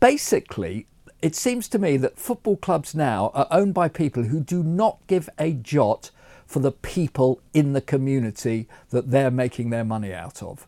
basically, 0.00 0.86
it 1.20 1.36
seems 1.36 1.68
to 1.68 1.78
me 1.78 1.96
that 1.98 2.18
football 2.18 2.56
clubs 2.56 2.94
now 2.94 3.30
are 3.34 3.46
owned 3.50 3.74
by 3.74 3.88
people 3.88 4.24
who 4.24 4.40
do 4.40 4.62
not 4.62 4.98
give 5.06 5.28
a 5.38 5.52
jot 5.52 6.10
for 6.46 6.60
the 6.60 6.72
people 6.72 7.40
in 7.52 7.74
the 7.74 7.80
community 7.80 8.68
that 8.90 9.10
they're 9.10 9.30
making 9.30 9.70
their 9.70 9.84
money 9.84 10.14
out 10.14 10.42
of. 10.42 10.66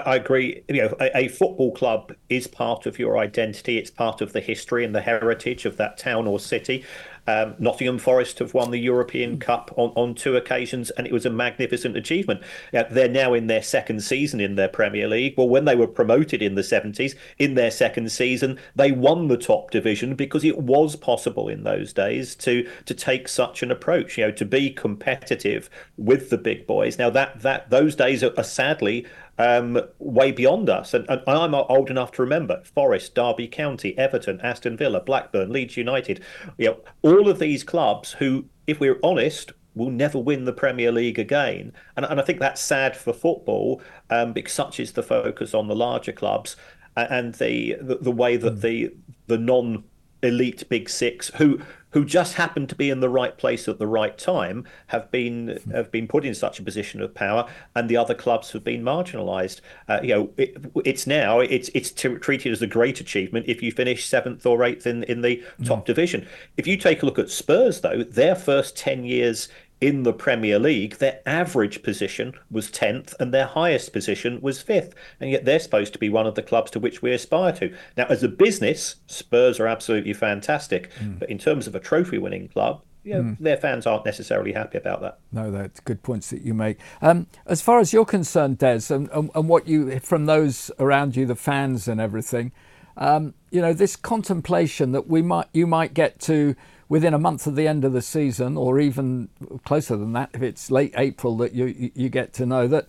I, 0.00 0.16
agree. 0.16 0.62
You 0.68 0.82
know, 0.82 0.96
a, 1.00 1.16
a, 1.16 1.28
football 1.28 1.72
club 1.72 2.12
is 2.28 2.46
part 2.46 2.86
of 2.86 2.98
your 2.98 3.18
identity. 3.18 3.78
It's 3.78 3.90
part 3.90 4.20
of 4.20 4.32
the 4.32 4.40
history 4.40 4.84
and 4.84 4.94
the 4.94 5.00
heritage 5.00 5.64
of 5.64 5.76
that 5.76 5.98
town 5.98 6.26
or 6.26 6.38
city. 6.38 6.84
Um, 7.28 7.54
Nottingham 7.58 7.98
Forest 7.98 8.38
have 8.38 8.54
won 8.54 8.70
the 8.70 8.78
European 8.78 9.38
Cup 9.38 9.72
on, 9.76 9.90
on 9.96 10.14
two 10.14 10.36
occasions, 10.36 10.90
and 10.90 11.06
it 11.06 11.12
was 11.12 11.26
a 11.26 11.30
magnificent 11.30 11.96
achievement. 11.96 12.42
they're 12.72 13.08
now 13.08 13.34
in 13.34 13.48
their 13.48 13.62
second 13.62 14.02
season 14.02 14.40
in 14.40 14.54
their 14.54 14.68
Premier 14.68 15.08
League. 15.08 15.34
Well, 15.36 15.48
when 15.48 15.64
they 15.64 15.74
were 15.74 15.88
promoted 15.88 16.40
in 16.40 16.54
the 16.54 16.62
70s, 16.62 17.16
in 17.38 17.54
their 17.54 17.70
second 17.70 18.12
season, 18.12 18.58
they 18.76 18.92
won 18.92 19.28
the 19.28 19.36
top 19.36 19.70
division 19.70 20.14
because 20.14 20.44
it 20.44 20.58
was 20.58 20.94
possible 20.94 21.48
in 21.48 21.64
those 21.64 21.92
days 21.92 22.34
to 22.36 22.68
to 22.84 22.94
take 22.94 23.28
such 23.28 23.62
an 23.62 23.70
approach. 23.70 24.16
You 24.16 24.26
know, 24.26 24.32
to 24.32 24.44
be 24.44 24.70
competitive 24.70 25.68
with 25.96 26.30
the 26.30 26.38
big 26.38 26.66
boys. 26.66 26.98
Now 26.98 27.10
that 27.10 27.40
that 27.40 27.70
those 27.70 27.96
days 27.96 28.22
are, 28.22 28.32
are 28.36 28.44
sadly 28.44 29.06
um, 29.38 29.80
way 29.98 30.32
beyond 30.32 30.70
us. 30.70 30.94
And, 30.94 31.06
and, 31.08 31.22
I'm 31.26 31.54
old 31.54 31.90
enough 31.90 32.12
to 32.12 32.22
remember 32.22 32.62
Forest, 32.64 33.14
Derby 33.14 33.48
County, 33.48 33.96
Everton, 33.98 34.40
Aston 34.40 34.76
Villa, 34.76 35.00
Blackburn, 35.00 35.50
Leeds 35.50 35.76
United. 35.76 36.22
You 36.58 36.66
know, 36.66 36.80
all 37.02 37.28
of 37.28 37.38
these 37.38 37.64
clubs 37.64 38.12
who, 38.12 38.46
if 38.66 38.80
we're 38.80 38.98
honest, 39.02 39.52
will 39.74 39.90
never 39.90 40.18
win 40.18 40.44
the 40.44 40.52
Premier 40.52 40.90
League 40.90 41.18
again. 41.18 41.72
And, 41.96 42.06
and 42.06 42.18
I 42.18 42.22
think 42.22 42.40
that's 42.40 42.60
sad 42.60 42.96
for 42.96 43.12
football 43.12 43.82
um, 44.10 44.32
because 44.32 44.54
such 44.54 44.80
is 44.80 44.92
the 44.92 45.02
focus 45.02 45.54
on 45.54 45.68
the 45.68 45.76
larger 45.76 46.12
clubs 46.12 46.56
and 46.96 47.34
the 47.34 47.76
the, 47.80 47.96
the 47.96 48.10
way 48.10 48.36
that 48.36 48.56
mm. 48.56 48.60
the 48.62 48.94
the 49.26 49.38
non 49.38 49.84
elite 50.22 50.66
big 50.68 50.88
six 50.88 51.28
who 51.36 51.60
who 51.96 52.04
just 52.04 52.34
happen 52.34 52.66
to 52.66 52.74
be 52.74 52.90
in 52.90 53.00
the 53.00 53.08
right 53.08 53.38
place 53.38 53.66
at 53.66 53.78
the 53.78 53.86
right 53.86 54.18
time 54.18 54.66
have 54.88 55.10
been 55.10 55.58
have 55.72 55.90
been 55.90 56.06
put 56.06 56.26
in 56.26 56.34
such 56.34 56.60
a 56.60 56.62
position 56.62 57.00
of 57.00 57.14
power, 57.14 57.48
and 57.74 57.88
the 57.88 57.96
other 57.96 58.14
clubs 58.14 58.52
have 58.52 58.62
been 58.62 58.82
marginalised. 58.82 59.62
Uh, 59.88 60.00
you 60.02 60.14
know, 60.14 60.30
it, 60.36 60.58
it's 60.84 61.06
now 61.06 61.40
it's 61.40 61.70
it's 61.72 61.90
t- 61.90 62.16
treated 62.16 62.52
as 62.52 62.60
a 62.60 62.66
great 62.66 63.00
achievement 63.00 63.46
if 63.48 63.62
you 63.62 63.72
finish 63.72 64.04
seventh 64.04 64.44
or 64.44 64.62
eighth 64.62 64.86
in 64.86 65.04
in 65.04 65.22
the 65.22 65.42
top 65.64 65.84
mm. 65.84 65.84
division. 65.86 66.28
If 66.58 66.66
you 66.66 66.76
take 66.76 67.02
a 67.02 67.06
look 67.06 67.18
at 67.18 67.30
Spurs, 67.30 67.80
though, 67.80 68.02
their 68.02 68.34
first 68.34 68.76
ten 68.76 69.06
years 69.06 69.48
in 69.80 70.04
the 70.04 70.12
Premier 70.12 70.58
League, 70.58 70.96
their 70.96 71.20
average 71.26 71.82
position 71.82 72.32
was 72.50 72.70
10th 72.70 73.14
and 73.20 73.32
their 73.32 73.46
highest 73.46 73.92
position 73.92 74.40
was 74.40 74.62
5th. 74.62 74.92
And 75.20 75.30
yet 75.30 75.44
they're 75.44 75.58
supposed 75.58 75.92
to 75.92 75.98
be 75.98 76.08
one 76.08 76.26
of 76.26 76.34
the 76.34 76.42
clubs 76.42 76.70
to 76.72 76.80
which 76.80 77.02
we 77.02 77.12
aspire 77.12 77.52
to. 77.52 77.74
Now, 77.96 78.06
as 78.08 78.22
a 78.22 78.28
business, 78.28 78.96
Spurs 79.06 79.60
are 79.60 79.66
absolutely 79.66 80.14
fantastic. 80.14 80.90
Mm. 80.94 81.18
But 81.18 81.30
in 81.30 81.38
terms 81.38 81.66
of 81.66 81.74
a 81.74 81.80
trophy 81.80 82.16
winning 82.16 82.48
club, 82.48 82.82
mm. 83.04 83.38
their 83.38 83.58
fans 83.58 83.86
aren't 83.86 84.06
necessarily 84.06 84.52
happy 84.52 84.78
about 84.78 85.02
that. 85.02 85.18
No, 85.30 85.50
that's 85.50 85.80
good 85.80 86.02
points 86.02 86.30
that 86.30 86.40
you 86.40 86.54
make. 86.54 86.78
Um, 87.02 87.26
as 87.46 87.60
far 87.60 87.78
as 87.78 87.92
you're 87.92 88.06
concerned, 88.06 88.58
Des, 88.58 88.82
and, 88.88 89.10
and, 89.10 89.30
and, 89.34 89.46
what 89.46 89.68
you, 89.68 90.00
from 90.00 90.24
those 90.24 90.70
around 90.78 91.16
you, 91.16 91.26
the 91.26 91.36
fans 91.36 91.86
and 91.86 92.00
everything, 92.00 92.52
um, 92.96 93.34
you 93.50 93.60
know, 93.60 93.74
this 93.74 93.94
contemplation 93.94 94.92
that 94.92 95.06
we 95.06 95.20
might, 95.20 95.48
you 95.52 95.66
might 95.66 95.92
get 95.92 96.18
to 96.20 96.56
within 96.88 97.14
a 97.14 97.18
month 97.18 97.46
of 97.46 97.56
the 97.56 97.66
end 97.66 97.84
of 97.84 97.92
the 97.92 98.02
season, 98.02 98.56
or 98.56 98.78
even 98.78 99.28
closer 99.64 99.96
than 99.96 100.12
that, 100.12 100.30
if 100.34 100.42
it's 100.42 100.70
late 100.70 100.94
April, 100.96 101.36
that 101.38 101.52
you 101.52 101.90
you 101.94 102.08
get 102.08 102.32
to 102.34 102.46
know 102.46 102.66
that 102.68 102.86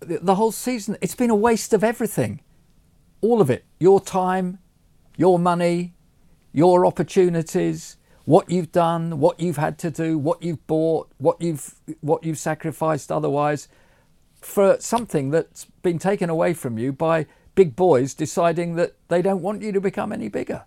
the 0.00 0.34
whole 0.36 0.52
season 0.52 0.96
it's 1.00 1.14
been 1.14 1.30
a 1.30 1.36
waste 1.36 1.72
of 1.72 1.82
everything, 1.84 2.40
all 3.20 3.40
of 3.40 3.50
it, 3.50 3.64
your 3.78 4.00
time, 4.00 4.58
your 5.16 5.38
money, 5.38 5.94
your 6.52 6.86
opportunities, 6.86 7.96
what 8.24 8.50
you've 8.50 8.72
done, 8.72 9.18
what 9.18 9.40
you've 9.40 9.56
had 9.56 9.78
to 9.78 9.90
do, 9.90 10.18
what 10.18 10.42
you've 10.42 10.66
bought, 10.66 11.10
what 11.18 11.40
you've 11.40 11.74
what 12.00 12.24
you've 12.24 12.38
sacrificed 12.38 13.10
otherwise, 13.10 13.68
for 14.40 14.76
something 14.80 15.30
that's 15.30 15.64
been 15.82 15.98
taken 15.98 16.28
away 16.30 16.54
from 16.54 16.78
you 16.78 16.92
by 16.92 17.26
big 17.54 17.74
boys 17.74 18.14
deciding 18.14 18.76
that 18.76 18.94
they 19.08 19.22
don't 19.22 19.42
want 19.42 19.62
you 19.62 19.72
to 19.72 19.80
become 19.80 20.12
any 20.12 20.28
bigger. 20.28 20.64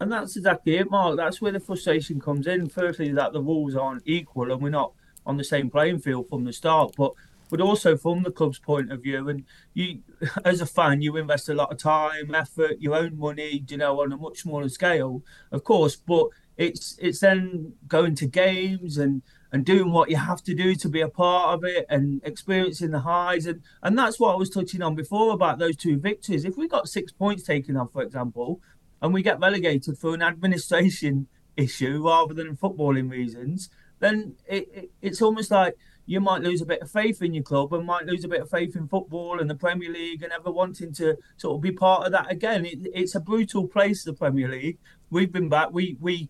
And 0.00 0.10
that's 0.10 0.36
exactly 0.36 0.76
it, 0.76 0.90
Mark. 0.90 1.18
That's 1.18 1.42
where 1.42 1.52
the 1.52 1.60
frustration 1.60 2.20
comes 2.20 2.46
in. 2.46 2.70
Firstly, 2.70 3.12
that 3.12 3.34
the 3.34 3.42
rules 3.42 3.76
aren't 3.76 4.02
equal 4.06 4.50
and 4.50 4.62
we're 4.62 4.70
not 4.70 4.94
on 5.26 5.36
the 5.36 5.44
same 5.44 5.68
playing 5.70 6.00
field 6.00 6.28
from 6.28 6.44
the 6.44 6.52
start, 6.52 6.94
but 6.96 7.12
but 7.50 7.60
also 7.60 7.96
from 7.96 8.22
the 8.22 8.30
club's 8.30 8.60
point 8.60 8.92
of 8.92 9.02
view. 9.02 9.28
And 9.28 9.44
you, 9.74 10.00
as 10.44 10.60
a 10.60 10.66
fan, 10.66 11.02
you 11.02 11.16
invest 11.16 11.48
a 11.48 11.54
lot 11.54 11.72
of 11.72 11.78
time, 11.78 12.34
effort, 12.34 12.80
your 12.80 12.94
own 12.94 13.18
money, 13.18 13.64
you 13.68 13.76
know, 13.76 14.00
on 14.00 14.12
a 14.12 14.16
much 14.16 14.38
smaller 14.38 14.68
scale, 14.68 15.22
of 15.50 15.64
course. 15.64 15.96
But 15.96 16.28
it's 16.56 16.96
it's 17.00 17.20
then 17.20 17.74
going 17.86 18.14
to 18.16 18.26
games 18.26 18.96
and 18.96 19.22
and 19.52 19.64
doing 19.66 19.90
what 19.90 20.08
you 20.08 20.16
have 20.16 20.42
to 20.44 20.54
do 20.54 20.76
to 20.76 20.88
be 20.88 21.00
a 21.00 21.08
part 21.08 21.54
of 21.54 21.64
it 21.64 21.84
and 21.90 22.22
experiencing 22.24 22.92
the 22.92 23.00
highs 23.00 23.46
and 23.46 23.62
and 23.82 23.98
that's 23.98 24.20
what 24.20 24.32
I 24.32 24.36
was 24.36 24.48
touching 24.48 24.80
on 24.80 24.94
before 24.94 25.32
about 25.32 25.58
those 25.58 25.76
two 25.76 25.98
victories. 25.98 26.44
If 26.44 26.56
we 26.56 26.68
got 26.68 26.88
six 26.88 27.12
points 27.12 27.42
taken 27.42 27.76
off, 27.76 27.92
for 27.92 28.02
example, 28.02 28.60
and 29.02 29.14
we 29.14 29.22
get 29.22 29.40
relegated 29.40 29.98
for 29.98 30.14
an 30.14 30.22
administration 30.22 31.26
issue 31.56 32.06
rather 32.06 32.34
than 32.34 32.56
footballing 32.56 33.10
reasons, 33.10 33.68
then 33.98 34.34
it, 34.46 34.68
it, 34.72 34.90
it's 35.02 35.20
almost 35.20 35.50
like 35.50 35.76
you 36.06 36.20
might 36.20 36.42
lose 36.42 36.60
a 36.60 36.66
bit 36.66 36.82
of 36.82 36.90
faith 36.90 37.22
in 37.22 37.34
your 37.34 37.44
club 37.44 37.72
and 37.72 37.86
might 37.86 38.06
lose 38.06 38.24
a 38.24 38.28
bit 38.28 38.40
of 38.40 38.50
faith 38.50 38.74
in 38.74 38.88
football 38.88 39.38
and 39.38 39.48
the 39.48 39.54
Premier 39.54 39.90
League 39.90 40.22
and 40.22 40.32
ever 40.32 40.50
wanting 40.50 40.92
to 40.94 41.16
sort 41.36 41.54
of 41.54 41.60
be 41.60 41.70
part 41.70 42.04
of 42.04 42.12
that 42.12 42.30
again. 42.30 42.66
It, 42.66 42.78
it's 42.92 43.14
a 43.14 43.20
brutal 43.20 43.68
place, 43.68 44.02
the 44.02 44.12
Premier 44.12 44.48
League. 44.48 44.78
We've 45.10 45.30
been 45.30 45.48
back. 45.48 45.68
We 45.70 45.96
we 46.00 46.28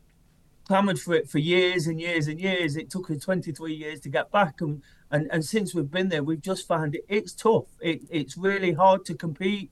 clamoured 0.65 1.01
for 1.01 1.15
it 1.15 1.31
for 1.31 1.39
years 1.39 1.87
and 1.87 2.01
years 2.01 2.29
and 2.29 2.41
years. 2.41 2.77
It 2.77 2.91
took 2.91 3.11
us 3.11 3.25
23 3.25 3.73
years 3.73 4.01
to 4.01 4.09
get 4.09 4.31
back, 4.31 4.61
and 4.61 4.83
and, 5.11 5.29
and 5.33 5.45
since 5.45 5.75
we've 5.75 5.91
been 5.91 6.11
there, 6.11 6.23
we've 6.23 6.43
just 6.43 6.69
found 6.69 6.95
it. 6.95 7.05
It's 7.09 7.33
tough. 7.33 7.67
It, 7.81 8.03
it's 8.11 8.37
really 8.37 8.73
hard 8.73 9.05
to 9.07 9.15
compete 9.15 9.71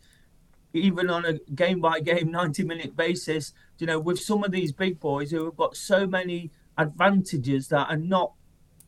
even 0.73 1.09
on 1.11 1.25
a 1.25 1.35
game 1.55 1.81
by 1.81 1.99
game 1.99 2.31
90 2.31 2.63
minute 2.65 2.95
basis 2.95 3.53
you 3.79 3.87
know 3.87 3.99
with 3.99 4.21
some 4.21 4.45
of 4.45 4.51
these 4.51 4.71
big 4.71 5.01
boys 5.01 5.31
who 5.31 5.45
have 5.45 5.57
got 5.57 5.75
so 5.77 6.07
many 6.07 6.51
advantages 6.79 7.69
that 7.69 7.91
are 7.91 7.97
not 7.97 8.33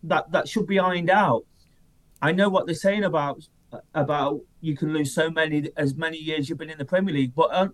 that 0.03 0.31
that 0.33 0.49
should 0.49 0.67
be 0.67 0.79
ironed 0.79 1.11
out. 1.11 1.45
I 2.23 2.33
know 2.33 2.49
what 2.49 2.67
they're 2.67 2.75
saying 2.75 3.05
about 3.05 3.47
about 3.95 4.41
you 4.61 4.77
can 4.77 4.93
lose 4.93 5.15
so 5.15 5.31
many 5.31 5.71
as 5.77 5.95
many 5.95 6.17
years 6.17 6.49
you've 6.49 6.59
been 6.59 6.71
in 6.71 6.79
the 6.79 6.85
Premier 6.85 7.15
League, 7.15 7.35
but 7.35 7.51
uh, 7.53 7.69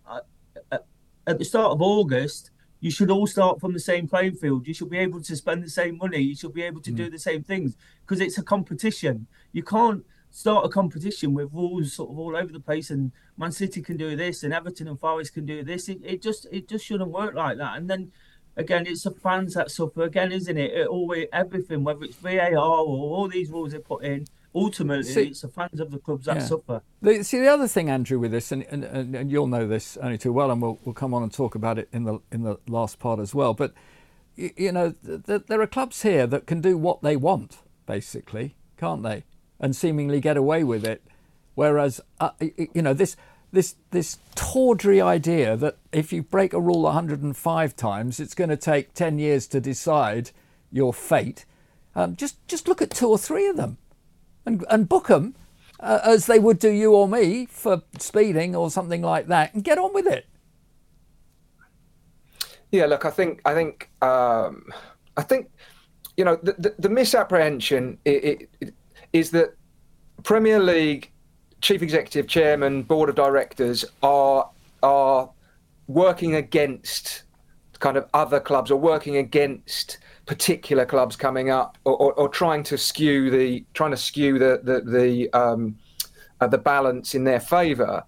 uh, 0.72 0.78
at 1.26 1.38
the 1.38 1.44
start 1.44 1.72
of 1.72 1.82
August, 1.82 2.50
you 2.80 2.90
should 2.90 3.10
all 3.10 3.26
start 3.26 3.60
from 3.60 3.72
the 3.72 3.80
same 3.80 4.08
playing 4.08 4.34
field. 4.34 4.66
You 4.66 4.74
should 4.74 4.90
be 4.90 4.98
able 4.98 5.20
to 5.22 5.36
spend 5.36 5.62
the 5.62 5.70
same 5.70 5.98
money. 5.98 6.18
You 6.18 6.36
should 6.36 6.52
be 6.52 6.62
able 6.62 6.80
to 6.82 6.90
mm. 6.90 6.96
do 6.96 7.10
the 7.10 7.18
same 7.18 7.42
things 7.42 7.76
because 8.02 8.20
it's 8.20 8.38
a 8.38 8.42
competition. 8.42 9.26
You 9.52 9.62
can't 9.62 10.04
start 10.36 10.66
a 10.66 10.68
competition 10.68 11.32
with 11.32 11.50
rules 11.50 11.94
sort 11.94 12.10
of 12.10 12.18
all 12.18 12.36
over 12.36 12.52
the 12.52 12.60
place 12.60 12.90
and 12.90 13.10
Man 13.38 13.50
City 13.50 13.80
can 13.80 13.96
do 13.96 14.14
this 14.16 14.42
and 14.42 14.52
Everton 14.52 14.86
and 14.86 15.00
Forest 15.00 15.32
can 15.32 15.46
do 15.46 15.64
this. 15.64 15.88
It, 15.88 15.98
it 16.04 16.20
just 16.20 16.46
it 16.52 16.68
just 16.68 16.84
shouldn't 16.84 17.10
work 17.10 17.34
like 17.34 17.56
that. 17.56 17.78
And 17.78 17.88
then 17.88 18.12
again, 18.54 18.86
it's 18.86 19.04
the 19.04 19.12
fans 19.12 19.54
that 19.54 19.70
suffer 19.70 20.02
again, 20.02 20.32
isn't 20.32 20.58
it? 20.58 20.72
it 20.74 20.88
always 20.88 21.26
everything, 21.32 21.84
whether 21.84 22.04
it's 22.04 22.16
VAR 22.16 22.54
or 22.54 23.16
all 23.16 23.28
these 23.28 23.48
rules 23.48 23.72
they 23.72 23.78
put 23.78 24.04
in. 24.04 24.26
Ultimately, 24.54 25.04
see, 25.04 25.28
it's 25.28 25.40
the 25.40 25.48
fans 25.48 25.80
of 25.80 25.90
the 25.90 25.98
clubs 25.98 26.26
that 26.26 26.36
yeah. 26.36 26.42
suffer. 26.42 26.82
The, 27.00 27.22
see, 27.22 27.40
the 27.40 27.48
other 27.48 27.68
thing, 27.68 27.88
Andrew, 27.88 28.18
with 28.18 28.30
this, 28.30 28.52
and, 28.52 28.62
and, 28.64 28.84
and 29.14 29.30
you'll 29.30 29.46
know 29.46 29.66
this 29.66 29.96
only 29.98 30.16
too 30.16 30.32
well, 30.32 30.50
and 30.50 30.62
we'll, 30.62 30.78
we'll 30.84 30.94
come 30.94 31.12
on 31.12 31.22
and 31.22 31.32
talk 31.32 31.54
about 31.54 31.78
it 31.78 31.88
in 31.92 32.04
the 32.04 32.20
in 32.30 32.42
the 32.42 32.58
last 32.68 32.98
part 32.98 33.20
as 33.20 33.34
well. 33.34 33.54
But 33.54 33.72
you, 34.34 34.50
you 34.56 34.72
know, 34.72 34.94
th- 35.04 35.42
there 35.46 35.60
are 35.62 35.66
clubs 35.66 36.02
here 36.02 36.26
that 36.26 36.46
can 36.46 36.60
do 36.60 36.76
what 36.76 37.02
they 37.02 37.16
want, 37.16 37.58
basically, 37.86 38.56
can't 38.76 39.02
they? 39.02 39.24
And 39.58 39.74
seemingly 39.74 40.20
get 40.20 40.36
away 40.36 40.64
with 40.64 40.84
it. 40.84 41.02
Whereas, 41.54 42.00
uh, 42.20 42.30
you 42.40 42.82
know, 42.82 42.92
this 42.92 43.16
this 43.52 43.76
this 43.90 44.18
tawdry 44.34 45.00
idea 45.00 45.56
that 45.56 45.78
if 45.92 46.12
you 46.12 46.22
break 46.22 46.52
a 46.52 46.60
rule 46.60 46.82
105 46.82 47.76
times, 47.76 48.20
it's 48.20 48.34
going 48.34 48.50
to 48.50 48.56
take 48.56 48.92
10 48.92 49.18
years 49.18 49.46
to 49.48 49.60
decide 49.60 50.30
your 50.70 50.92
fate. 50.92 51.46
Um, 51.94 52.14
just 52.16 52.46
just 52.46 52.68
look 52.68 52.82
at 52.82 52.90
two 52.90 53.08
or 53.08 53.18
three 53.18 53.48
of 53.48 53.56
them, 53.56 53.78
and 54.44 54.64
and 54.68 54.88
book 54.88 55.08
them 55.08 55.34
uh, 55.80 56.00
as 56.04 56.26
they 56.26 56.38
would 56.38 56.58
do 56.58 56.70
you 56.70 56.94
or 56.94 57.08
me 57.08 57.46
for 57.46 57.82
speeding 57.98 58.54
or 58.54 58.70
something 58.70 59.02
like 59.02 59.26
that, 59.28 59.54
and 59.54 59.64
get 59.64 59.78
on 59.78 59.94
with 59.94 60.06
it. 60.06 60.26
Yeah, 62.70 62.86
look, 62.86 63.04
I 63.04 63.10
think 63.10 63.40
I 63.44 63.54
think 63.54 63.88
um, 64.02 64.66
I 65.16 65.22
think 65.22 65.50
you 66.16 66.24
know 66.24 66.36
the 66.42 66.54
the, 66.58 66.74
the 66.78 66.88
misapprehension 66.88 67.98
it, 68.04 68.50
it, 68.60 68.74
is 69.12 69.30
that 69.32 69.54
Premier 70.22 70.58
League 70.58 71.10
chief 71.60 71.82
executive, 71.82 72.26
chairman, 72.26 72.82
board 72.82 73.08
of 73.08 73.14
directors 73.14 73.84
are 74.02 74.50
are 74.82 75.30
working 75.88 76.34
against 76.34 77.22
kind 77.78 77.96
of 77.96 78.08
other 78.14 78.40
clubs 78.40 78.70
or 78.70 78.76
working 78.76 79.16
against 79.18 79.98
particular 80.26 80.84
clubs 80.84 81.14
coming 81.14 81.50
up 81.50 81.78
or, 81.84 81.96
or, 81.96 82.12
or 82.14 82.28
trying 82.28 82.62
to 82.64 82.76
skew 82.76 83.30
the 83.30 83.64
trying 83.74 83.90
to 83.90 83.96
skew 83.96 84.38
the 84.38 84.60
the 84.62 84.80
the 84.80 85.32
um, 85.32 85.76
uh, 86.40 86.46
the 86.46 86.58
balance 86.58 87.14
in 87.14 87.24
their 87.24 87.40
favour. 87.40 88.02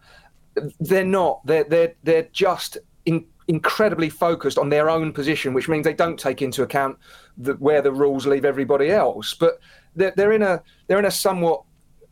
They're 0.81 1.05
not. 1.05 1.45
They're 1.47 1.65
they're 1.65 1.95
they're 2.03 2.29
just 2.33 2.79
in, 3.07 3.25
incredibly 3.47 4.11
focused 4.11 4.59
on 4.59 4.69
their 4.69 4.91
own 4.91 5.13
position, 5.13 5.55
which 5.55 5.69
means 5.69 5.85
they 5.85 5.95
don't 5.95 6.19
take 6.19 6.43
into 6.43 6.63
account 6.63 6.99
the, 7.37 7.55
where 7.55 7.81
the 7.81 7.93
rules 7.93 8.27
leave 8.27 8.45
everybody 8.45 8.91
else. 8.91 9.35
But 9.35 9.61
they're, 9.97 10.13
they're 10.17 10.33
in 10.33 10.43
a 10.43 10.63
they're 10.87 10.99
in 10.99 11.05
a 11.05 11.11
somewhat 11.11 11.63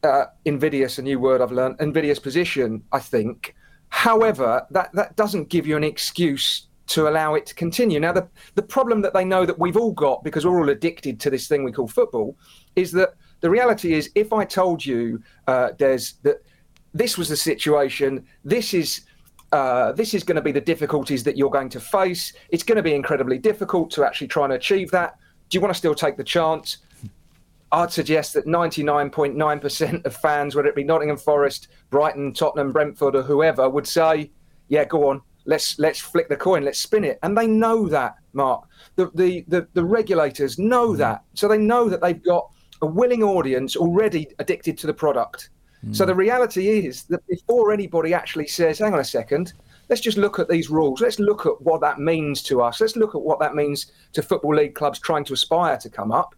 uh, 0.02 0.26
invidious, 0.44 0.98
a 0.98 1.02
new 1.02 1.18
word 1.18 1.40
I've 1.40 1.52
learned, 1.52 1.76
invidious 1.80 2.18
position, 2.18 2.82
I 2.92 2.98
think. 2.98 3.54
However, 3.88 4.66
that, 4.70 4.92
that 4.94 5.16
doesn't 5.16 5.48
give 5.48 5.66
you 5.66 5.76
an 5.76 5.84
excuse 5.84 6.68
to 6.88 7.08
allow 7.08 7.34
it 7.34 7.46
to 7.46 7.54
continue. 7.54 7.98
Now, 7.98 8.12
the, 8.12 8.28
the 8.54 8.62
problem 8.62 9.00
that 9.02 9.12
they 9.12 9.24
know 9.24 9.44
that 9.44 9.58
we've 9.58 9.76
all 9.76 9.92
got, 9.92 10.22
because 10.22 10.46
we're 10.46 10.58
all 10.58 10.68
addicted 10.68 11.18
to 11.20 11.30
this 11.30 11.48
thing 11.48 11.64
we 11.64 11.72
call 11.72 11.88
football, 11.88 12.36
is 12.76 12.92
that 12.92 13.14
the 13.40 13.50
reality 13.50 13.94
is 13.94 14.10
if 14.14 14.32
I 14.32 14.44
told 14.44 14.84
you, 14.84 15.20
uh, 15.46 15.70
Des, 15.72 15.98
that 16.22 16.42
this 16.94 17.18
was 17.18 17.28
the 17.28 17.36
situation, 17.36 18.24
this 18.44 18.74
is. 18.74 19.02
Uh, 19.52 19.92
this 19.92 20.12
is 20.12 20.24
going 20.24 20.34
to 20.34 20.42
be 20.42 20.50
the 20.50 20.60
difficulties 20.60 21.22
that 21.22 21.36
you're 21.36 21.48
going 21.48 21.68
to 21.68 21.78
face. 21.78 22.32
It's 22.48 22.64
going 22.64 22.76
to 22.76 22.82
be 22.82 22.94
incredibly 22.94 23.38
difficult 23.38 23.92
to 23.92 24.04
actually 24.04 24.26
try 24.26 24.42
and 24.42 24.54
achieve 24.54 24.90
that. 24.90 25.18
Do 25.48 25.56
you 25.56 25.60
want 25.60 25.72
to 25.72 25.78
still 25.78 25.94
take 25.94 26.16
the 26.16 26.24
chance? 26.24 26.78
I'd 27.72 27.92
suggest 27.92 28.34
that 28.34 28.46
99.9% 28.46 30.04
of 30.04 30.16
fans, 30.16 30.54
whether 30.54 30.68
it 30.68 30.76
be 30.76 30.84
Nottingham 30.84 31.16
Forest, 31.16 31.68
Brighton, 31.90 32.32
Tottenham, 32.32 32.72
Brentford, 32.72 33.16
or 33.16 33.22
whoever, 33.22 33.68
would 33.68 33.86
say, 33.86 34.30
"Yeah, 34.68 34.84
go 34.84 35.08
on, 35.08 35.20
let's 35.46 35.78
let's 35.78 35.98
flick 35.98 36.28
the 36.28 36.36
coin, 36.36 36.64
let's 36.64 36.78
spin 36.78 37.04
it." 37.04 37.18
And 37.22 37.36
they 37.36 37.46
know 37.46 37.88
that, 37.88 38.14
Mark. 38.32 38.64
The 38.94 39.10
the 39.14 39.44
the, 39.48 39.66
the 39.74 39.84
regulators 39.84 40.58
know 40.58 40.90
mm. 40.90 40.98
that, 40.98 41.24
so 41.34 41.48
they 41.48 41.58
know 41.58 41.88
that 41.88 42.00
they've 42.00 42.22
got 42.22 42.48
a 42.82 42.86
willing 42.86 43.22
audience 43.22 43.74
already 43.74 44.28
addicted 44.38 44.78
to 44.78 44.86
the 44.86 44.94
product. 44.94 45.50
Mm. 45.84 45.96
So 45.96 46.06
the 46.06 46.14
reality 46.14 46.86
is 46.86 47.02
that 47.04 47.26
before 47.26 47.72
anybody 47.72 48.14
actually 48.14 48.46
says, 48.46 48.78
"Hang 48.78 48.94
on 48.94 49.00
a 49.00 49.04
second, 49.04 49.54
let's 49.88 50.02
just 50.02 50.18
look 50.18 50.38
at 50.38 50.48
these 50.48 50.70
rules. 50.70 51.00
Let's 51.00 51.18
look 51.18 51.46
at 51.46 51.60
what 51.62 51.80
that 51.80 51.98
means 51.98 52.42
to 52.44 52.62
us. 52.62 52.80
Let's 52.80 52.94
look 52.94 53.16
at 53.16 53.22
what 53.22 53.40
that 53.40 53.56
means 53.56 53.90
to 54.12 54.22
football 54.22 54.54
league 54.54 54.76
clubs 54.76 55.00
trying 55.00 55.24
to 55.24 55.32
aspire 55.32 55.78
to 55.78 55.90
come 55.90 56.12
up." 56.12 56.36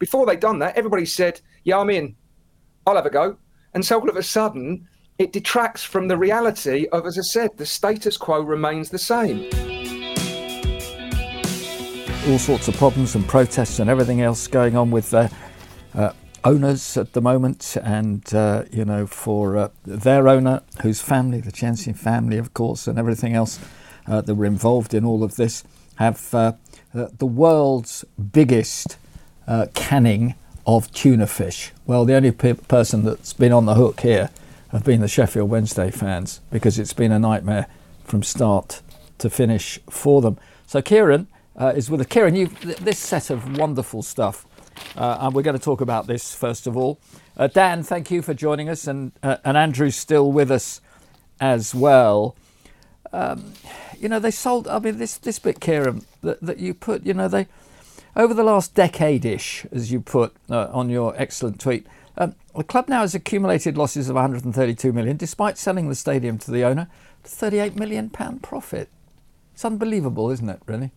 Before 0.00 0.24
they'd 0.24 0.40
done 0.40 0.58
that, 0.60 0.76
everybody 0.76 1.04
said, 1.04 1.40
Yeah, 1.62 1.78
I'm 1.78 1.90
in. 1.90 2.16
I'll 2.86 2.96
have 2.96 3.06
a 3.06 3.10
go. 3.10 3.36
And 3.74 3.84
so 3.84 4.00
all 4.00 4.08
of 4.08 4.16
a 4.16 4.22
sudden, 4.22 4.88
it 5.18 5.30
detracts 5.30 5.84
from 5.84 6.08
the 6.08 6.16
reality 6.16 6.88
of, 6.90 7.04
as 7.04 7.18
I 7.18 7.20
said, 7.20 7.50
the 7.58 7.66
status 7.66 8.16
quo 8.16 8.40
remains 8.40 8.88
the 8.88 8.98
same. 8.98 9.44
All 12.32 12.38
sorts 12.38 12.66
of 12.66 12.76
problems 12.76 13.14
and 13.14 13.28
protests 13.28 13.78
and 13.78 13.90
everything 13.90 14.22
else 14.22 14.46
going 14.48 14.74
on 14.74 14.90
with 14.90 15.10
the 15.10 15.30
uh, 15.94 16.12
owners 16.44 16.96
at 16.96 17.12
the 17.12 17.20
moment, 17.20 17.76
and 17.82 18.34
uh, 18.34 18.64
you 18.72 18.86
know, 18.86 19.06
for 19.06 19.58
uh, 19.58 19.68
their 19.84 20.28
owner, 20.28 20.62
whose 20.82 21.02
family, 21.02 21.42
the 21.42 21.52
Chansiri 21.52 21.94
family, 21.94 22.38
of 22.38 22.54
course, 22.54 22.86
and 22.86 22.98
everything 22.98 23.34
else 23.34 23.58
uh, 24.06 24.22
that 24.22 24.34
were 24.34 24.46
involved 24.46 24.94
in 24.94 25.04
all 25.04 25.22
of 25.22 25.36
this, 25.36 25.62
have 25.96 26.32
uh, 26.32 26.52
uh, 26.94 27.08
the 27.18 27.26
world's 27.26 28.06
biggest 28.32 28.96
uh, 29.50 29.66
canning 29.74 30.34
of 30.66 30.90
tuna 30.92 31.26
fish. 31.26 31.72
Well, 31.84 32.04
the 32.04 32.14
only 32.14 32.30
pe- 32.30 32.54
person 32.54 33.04
that's 33.04 33.32
been 33.32 33.52
on 33.52 33.66
the 33.66 33.74
hook 33.74 34.00
here 34.00 34.30
have 34.68 34.84
been 34.84 35.00
the 35.00 35.08
Sheffield 35.08 35.50
Wednesday 35.50 35.90
fans 35.90 36.40
because 36.52 36.78
it's 36.78 36.92
been 36.92 37.10
a 37.10 37.18
nightmare 37.18 37.66
from 38.04 38.22
start 38.22 38.80
to 39.18 39.28
finish 39.28 39.80
for 39.90 40.22
them. 40.22 40.38
So 40.66 40.80
Kieran 40.80 41.26
uh, 41.56 41.72
is 41.74 41.90
with 41.90 42.00
us. 42.00 42.06
Kieran, 42.06 42.36
you 42.36 42.46
th- 42.46 42.76
this 42.76 43.00
set 43.00 43.28
of 43.28 43.58
wonderful 43.58 44.02
stuff, 44.02 44.46
uh, 44.96 45.18
and 45.20 45.34
we're 45.34 45.42
going 45.42 45.58
to 45.58 45.62
talk 45.62 45.80
about 45.80 46.06
this 46.06 46.32
first 46.32 46.68
of 46.68 46.76
all. 46.76 47.00
Uh, 47.36 47.48
Dan, 47.48 47.82
thank 47.82 48.10
you 48.10 48.22
for 48.22 48.34
joining 48.34 48.68
us, 48.68 48.86
and 48.86 49.10
uh, 49.24 49.38
and 49.44 49.56
Andrew's 49.56 49.96
still 49.96 50.30
with 50.30 50.52
us 50.52 50.80
as 51.40 51.74
well. 51.74 52.36
Um, 53.12 53.54
you 53.98 54.08
know, 54.08 54.20
they 54.20 54.30
sold. 54.30 54.68
I 54.68 54.78
mean, 54.78 54.98
this 54.98 55.18
this 55.18 55.40
bit, 55.40 55.58
Kieran, 55.58 56.04
that, 56.22 56.40
that 56.40 56.58
you 56.58 56.72
put. 56.72 57.04
You 57.04 57.14
know, 57.14 57.26
they 57.26 57.48
over 58.16 58.34
the 58.34 58.42
last 58.42 58.74
decade 58.74 59.24
ish, 59.24 59.66
as 59.72 59.92
you 59.92 60.00
put 60.00 60.34
uh, 60.48 60.68
on 60.72 60.90
your 60.90 61.14
excellent 61.16 61.60
tweet, 61.60 61.86
um, 62.16 62.34
the 62.56 62.64
club 62.64 62.88
now 62.88 63.00
has 63.00 63.14
accumulated 63.14 63.78
losses 63.78 64.08
of 64.08 64.16
132 64.16 64.92
million, 64.92 65.16
despite 65.16 65.56
selling 65.56 65.88
the 65.88 65.94
stadium 65.94 66.38
to 66.38 66.50
the 66.50 66.64
owner, 66.64 66.88
38 67.24 67.76
million 67.76 68.10
pound 68.10 68.42
profit. 68.42 68.88
It's 69.54 69.64
unbelievable, 69.64 70.30
isn't 70.30 70.48
it? 70.48 70.60
Really. 70.66 70.90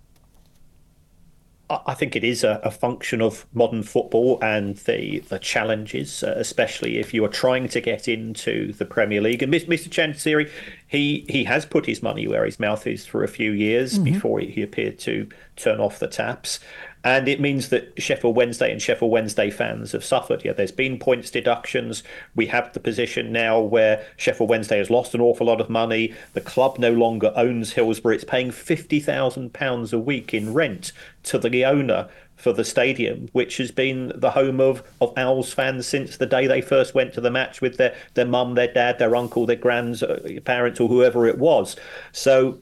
I 1.70 1.94
think 1.94 2.16
it 2.16 2.24
is 2.24 2.44
a, 2.44 2.60
a, 2.64 2.70
function 2.70 3.22
of 3.22 3.48
modern 3.54 3.84
football 3.84 4.38
and 4.42 4.76
the 4.78 5.20
the 5.30 5.40
challenges, 5.40 6.22
uh, 6.22 6.36
especially 6.38 6.98
if 6.98 7.14
you 7.14 7.24
are 7.26 7.30
trying 7.30 7.68
to 7.70 7.82
get 7.82 8.08
into 8.08 8.74
the 8.74 8.86
Premier 8.86 9.22
League. 9.22 9.42
And 9.42 9.52
Mr. 9.52 9.90
Chansiri, 9.90 10.52
he 10.88 11.26
he 11.30 11.46
has 11.46 11.66
put 11.66 11.86
his 11.86 12.04
money 12.04 12.28
where 12.28 12.46
his 12.46 12.60
mouth 12.60 12.86
is 12.86 13.06
for 13.06 13.24
a 13.24 13.28
few 13.28 13.52
years 13.52 13.94
mm-hmm. 13.94 14.04
before 14.04 14.40
he 14.40 14.62
appeared 14.62 15.00
to 15.00 15.28
turn 15.56 15.80
off 15.80 16.00
the 16.00 16.08
taps 16.08 16.60
and 17.04 17.28
it 17.28 17.42
means 17.42 17.70
that 17.70 18.02
Sheffield 18.02 18.36
Wednesday 18.36 18.72
and 18.72 18.82
Sheffield 18.82 19.12
Wednesday 19.12 19.50
fans 19.50 19.92
have 19.92 20.04
suffered. 20.04 20.44
Yeah, 20.46 20.54
there's 20.54 20.72
been 20.72 20.98
points 20.98 21.30
deductions. 21.30 22.04
We 22.36 22.46
have 22.48 22.72
the 22.74 22.80
position 22.80 23.32
now 23.32 23.60
where 23.60 24.06
Sheffield 24.18 24.50
Wednesday 24.50 24.78
has 24.78 24.90
lost 24.90 25.14
an 25.14 25.22
awful 25.22 25.48
lot 25.48 25.60
of 25.60 25.70
money. 25.70 26.14
The 26.34 26.42
club 26.42 26.80
no 26.80 26.92
longer 26.92 27.34
owns 27.36 27.74
Hillsborough. 27.74 28.16
It's 28.16 28.24
paying 28.24 28.52
fifty 28.52 29.00
thousand 29.00 29.54
pounds 29.54 29.92
a 29.92 30.00
week 30.00 30.34
in 30.34 30.54
rent 30.54 30.92
to 31.24 31.38
the 31.38 31.66
owner 31.66 32.10
for 32.36 32.52
the 32.52 32.66
stadium, 32.66 33.30
which 33.32 33.58
has 33.58 33.72
been 33.72 34.12
the 34.16 34.32
home 34.32 34.60
of, 34.60 34.84
of 35.00 35.14
Owls 35.18 35.54
fans 35.54 35.88
since 35.88 36.18
the 36.18 36.26
day 36.26 36.48
they 36.48 36.62
first 36.62 36.94
went 36.94 37.14
to 37.14 37.22
the 37.22 37.32
match 37.32 37.62
with 37.62 37.78
their, 37.78 37.96
their 38.16 38.26
mum, 38.26 38.56
their 38.56 38.74
dad, 38.74 39.00
their 39.00 39.16
uncle, 39.16 39.46
their 39.46 39.56
grands, 39.56 40.04
uh, 40.04 40.20
parents, 40.44 40.80
or 40.80 40.90
whoever 40.90 41.26
it 41.26 41.38
was. 41.38 41.78
So 42.12 42.60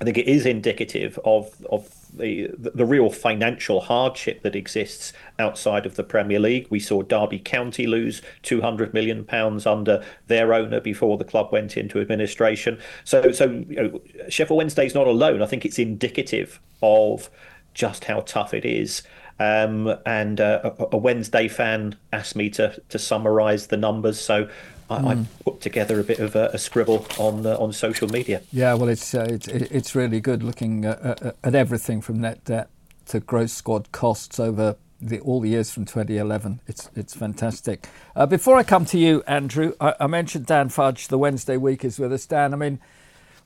I 0.00 0.04
think 0.04 0.16
it 0.16 0.26
is 0.26 0.46
indicative 0.46 1.18
of 1.24 1.54
of 1.70 1.94
the 2.16 2.50
the 2.56 2.86
real 2.86 3.10
financial 3.10 3.82
hardship 3.82 4.42
that 4.42 4.56
exists 4.56 5.12
outside 5.38 5.84
of 5.84 5.96
the 5.96 6.02
Premier 6.02 6.40
League. 6.40 6.66
We 6.70 6.80
saw 6.80 7.02
Derby 7.02 7.38
County 7.38 7.86
lose 7.86 8.22
200 8.42 8.94
million 8.94 9.24
pounds 9.24 9.66
under 9.66 10.02
their 10.26 10.54
owner 10.54 10.80
before 10.80 11.18
the 11.18 11.24
club 11.24 11.52
went 11.52 11.76
into 11.76 12.00
administration. 12.00 12.78
So 13.04 13.30
so 13.32 13.50
you 13.68 13.76
know, 13.76 14.00
Sheffield 14.28 14.56
Wednesday 14.56 14.86
is 14.86 14.94
not 14.94 15.06
alone. 15.06 15.42
I 15.42 15.46
think 15.46 15.66
it's 15.66 15.78
indicative 15.78 16.60
of 16.82 17.28
just 17.74 18.04
how 18.04 18.20
tough 18.20 18.54
it 18.54 18.64
is. 18.64 19.02
Um, 19.38 19.94
and 20.04 20.38
uh, 20.40 20.72
a, 20.78 20.88
a, 20.92 20.96
Wednesday 20.98 21.48
fan 21.48 21.96
asked 22.12 22.36
me 22.36 22.50
to 22.50 22.78
to 22.90 22.98
summarise 22.98 23.68
the 23.68 23.78
numbers, 23.78 24.20
so 24.20 24.48
I, 24.90 24.98
mm. 24.98 25.06
I, 25.06 25.14
hmm. 25.14 25.22
put 25.44 25.60
together 25.60 26.00
a 26.00 26.04
bit 26.04 26.18
of 26.18 26.34
a, 26.34 26.50
a 26.52 26.58
scribble 26.58 27.06
on 27.18 27.46
uh, 27.46 27.56
on 27.56 27.72
social 27.72 28.08
media. 28.08 28.42
Yeah, 28.52 28.74
well, 28.74 28.88
it's 28.88 29.14
uh, 29.14 29.26
it's 29.30 29.46
it's 29.48 29.94
really 29.94 30.20
good 30.20 30.42
looking 30.42 30.84
at, 30.84 31.34
at 31.42 31.54
everything 31.54 32.00
from 32.00 32.20
net 32.20 32.44
debt 32.44 32.68
to 33.06 33.20
gross 33.20 33.52
squad 33.52 33.92
costs 33.92 34.38
over 34.38 34.76
the, 35.00 35.20
all 35.20 35.40
the 35.40 35.48
years 35.48 35.70
from 35.70 35.84
2011. 35.84 36.60
It's 36.66 36.90
it's 36.94 37.14
fantastic. 37.14 37.88
Uh, 38.14 38.26
before 38.26 38.56
I 38.56 38.62
come 38.62 38.84
to 38.86 38.98
you, 38.98 39.22
Andrew, 39.26 39.74
I, 39.80 39.94
I, 40.00 40.06
mentioned 40.06 40.46
Dan 40.46 40.68
Fudge. 40.68 41.08
The 41.08 41.18
Wednesday 41.18 41.56
week 41.56 41.84
is 41.84 41.98
with 41.98 42.12
us. 42.12 42.26
Dan, 42.26 42.52
I 42.52 42.56
mean, 42.56 42.80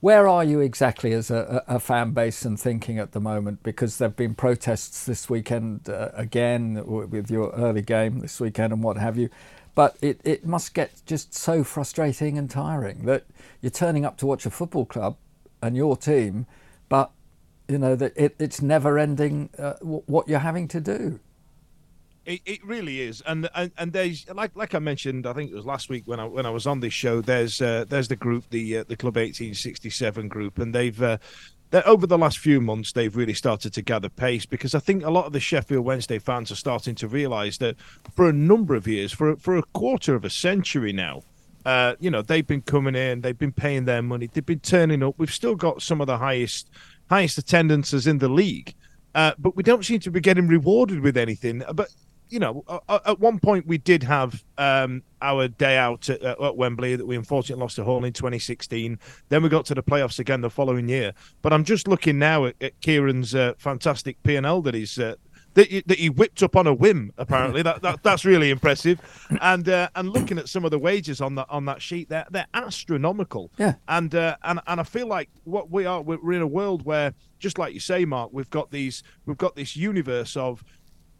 where 0.01 0.28
are 0.28 0.45
you 0.45 0.61
exactly 0.61 1.12
as 1.12 1.30
a, 1.30 1.62
a, 1.66 1.80
fan 1.80 2.11
base 2.11 2.45
and 2.45 2.61
thinking 2.61 2.99
at 2.99 3.12
the 3.12 3.20
moment? 3.20 3.62
Because 3.62 3.99
there 3.99 4.09
have 4.09 4.16
been 4.16 4.34
protests 4.34 5.07
this 5.07 5.30
weekend 5.30 5.88
uh, 5.88 6.11
again 6.14 6.82
with 6.84 7.30
your 7.30 7.53
early 7.53 7.82
game 7.82 8.20
this 8.20 8.40
weekend 8.40 8.72
and 8.72 8.82
what 8.82 8.97
have 8.99 9.16
you. 9.16 9.30
But 9.75 9.97
it, 10.01 10.20
it 10.25 10.47
must 10.47 10.75
get 10.75 11.03
just 11.05 11.35
so 11.35 11.64
frustrating 11.64 12.39
and 12.39 12.49
tiring 12.49 13.07
that 13.07 13.25
you're 13.61 13.70
turning 13.70 14.05
up 14.05 14.16
to 14.18 14.27
watch 14.27 14.47
a 14.47 14.51
football 14.51 14.87
club 14.87 15.16
and 15.61 15.77
your 15.77 15.97
team, 15.97 16.47
but 16.89 17.11
you 17.68 17.79
know 17.79 17.97
that 17.97 18.12
it, 18.16 18.37
it's 18.39 18.61
never 18.61 18.99
ending 18.99 19.51
uh, 19.59 19.75
what 19.81 20.29
you're 20.29 20.39
having 20.39 20.68
to 20.68 20.81
do. 20.81 21.20
It, 22.27 22.41
it 22.47 22.64
really 22.64 23.01
is, 23.03 23.22
and, 23.27 23.49
and 23.55 23.70
and 23.77 23.93
there's 23.93 24.27
like 24.31 24.53
like 24.55 24.75
I 24.75 24.79
mentioned, 24.79 25.27
I 25.27 25.33
think 25.33 25.51
it 25.51 25.55
was 25.55 25.66
last 25.66 25.89
week 25.91 26.05
when 26.07 26.20
I 26.20 26.25
when 26.25 26.47
I 26.47 26.51
was 26.51 26.66
on 26.66 26.81
this 26.81 26.95
show. 26.95 27.20
There's 27.20 27.61
uh, 27.61 27.85
there's 27.89 28.09
the 28.09 28.16
group, 28.16 28.45
the 28.51 28.79
uh, 28.79 28.85
the 28.87 28.97
Club 28.97 29.16
1867 29.16 30.29
group, 30.29 30.59
and 30.59 30.75
they've 30.75 31.03
uh, 31.03 31.18
over 31.75 32.07
the 32.07 32.18
last 32.18 32.39
few 32.39 32.61
months 32.61 32.93
they've 32.93 33.16
really 33.16 33.35
started 33.35 33.72
to 33.75 33.83
gather 33.83 34.09
pace 34.09 34.47
because 34.47 34.75
I 34.75 34.79
think 34.79 35.05
a 35.05 35.11
lot 35.11 35.27
of 35.27 35.33
the 35.33 35.41
Sheffield 35.41 35.85
Wednesday 35.85 36.18
fans 36.18 36.51
are 36.51 36.57
starting 36.57 36.95
to 36.97 37.09
realise 37.09 37.59
that 37.59 37.77
for 38.14 38.29
a 38.29 38.33
number 38.33 38.75
of 38.75 38.87
years, 38.87 39.12
for 39.12 39.37
for 39.37 39.57
a 39.57 39.62
quarter 39.72 40.14
of 40.14 40.25
a 40.25 40.31
century 40.31 40.93
now, 40.93 41.22
uh, 41.64 41.95
you 41.99 42.11
know 42.11 42.22
they've 42.22 42.47
been 42.47 42.62
coming 42.62 42.95
in, 42.95 43.20
they've 43.22 43.39
been 43.39 43.53
paying 43.53 43.85
their 43.85 44.03
money, 44.03 44.29
they've 44.33 44.47
been 44.47 44.61
turning 44.61 45.03
up. 45.03 45.14
We've 45.18 45.33
still 45.33 45.55
got 45.55 45.83
some 45.83 46.01
of 46.01 46.07
the 46.07 46.18
highest 46.18 46.70
highest 47.11 47.39
attendances 47.39 48.07
in 48.07 48.18
the 48.18 48.29
league. 48.29 48.75
Uh, 49.14 49.33
but 49.39 49.55
we 49.55 49.62
don't 49.62 49.85
seem 49.85 50.01
to 50.01 50.11
be 50.11 50.20
getting 50.20 50.49
rewarded 50.49 51.01
with 51.01 51.16
anything. 51.16 51.62
But 51.72 51.89
you 52.35 52.41
know, 52.41 52.64
at 52.89 53.20
one 53.20 53.39
point 53.39 53.64
we 53.64 53.78
did 53.78 54.03
have 54.03 54.43
um, 54.59 55.05
our 55.22 55.47
day 55.47 55.76
out 55.76 56.11
at, 56.11 56.20
at, 56.20 56.57
Wembley 56.57 56.97
that 56.97 57.07
we 57.07 57.14
unfortunately 57.14 57.62
lost 57.62 57.76
to 57.76 57.85
Hull 57.85 58.05
in 58.05 58.12
2016. 58.12 58.99
Then 59.28 59.43
we 59.45 59.49
got 59.49 59.66
to 59.66 59.74
the 59.76 59.85
playoffs 59.85 60.18
again 60.18 60.41
the 60.41 60.51
following 60.51 60.89
year. 60.89 61.12
But 61.43 61.53
I'm 61.53 61.62
just 61.62 61.87
looking 61.87 62.18
now 62.18 62.47
at, 62.47 62.57
at 62.61 62.80
Kieran's 62.80 63.37
uh, 63.37 63.53
fantastic 63.57 64.20
P&L 64.24 64.62
that 64.62 64.74
he's 64.74 64.99
uh, 64.99 65.14
that, 65.55 65.68
he, 65.68 65.85
that 65.87 65.99
he 66.01 66.11
whipped 66.11 66.43
up 66.43 66.57
on 66.57 66.66
a 66.66 66.74
whim. 66.74 67.12
Apparently, 67.18 67.62
that, 67.62 67.82
that 67.82 68.03
that's 68.03 68.24
really 68.24 68.51
impressive. 68.51 69.01
And 69.41 69.68
uh, 69.68 69.89
and 69.95 70.11
looking 70.11 70.39
at 70.39 70.49
some 70.49 70.64
of 70.64 70.72
the 70.72 70.78
wages 70.78 71.20
on 71.20 71.37
that 71.37 71.47
on 71.49 71.66
that 71.66 71.80
sheet, 71.80 72.09
they're 72.09 72.26
they're 72.30 72.47
astronomical. 72.55 73.53
Yeah. 73.59 73.74
And 73.87 74.12
uh, 74.12 74.37
and 74.43 74.59
and 74.66 74.80
I 74.80 74.82
feel 74.82 75.07
like 75.07 75.28
what 75.45 75.70
we 75.70 75.87
are, 75.87 76.03
we're 76.03 76.32
in 76.32 76.43
a 76.43 76.47
world 76.47 76.85
where, 76.85 77.14
just 77.39 77.59
like 77.59 77.74
you 77.74 77.80
say, 77.80 78.05
Mark, 78.05 78.30
we've 78.32 78.51
got 78.51 78.72
these, 78.72 79.05
we've 79.26 79.39
got 79.39 79.55
this 79.55 79.76
universe 79.76 80.37
of 80.37 80.64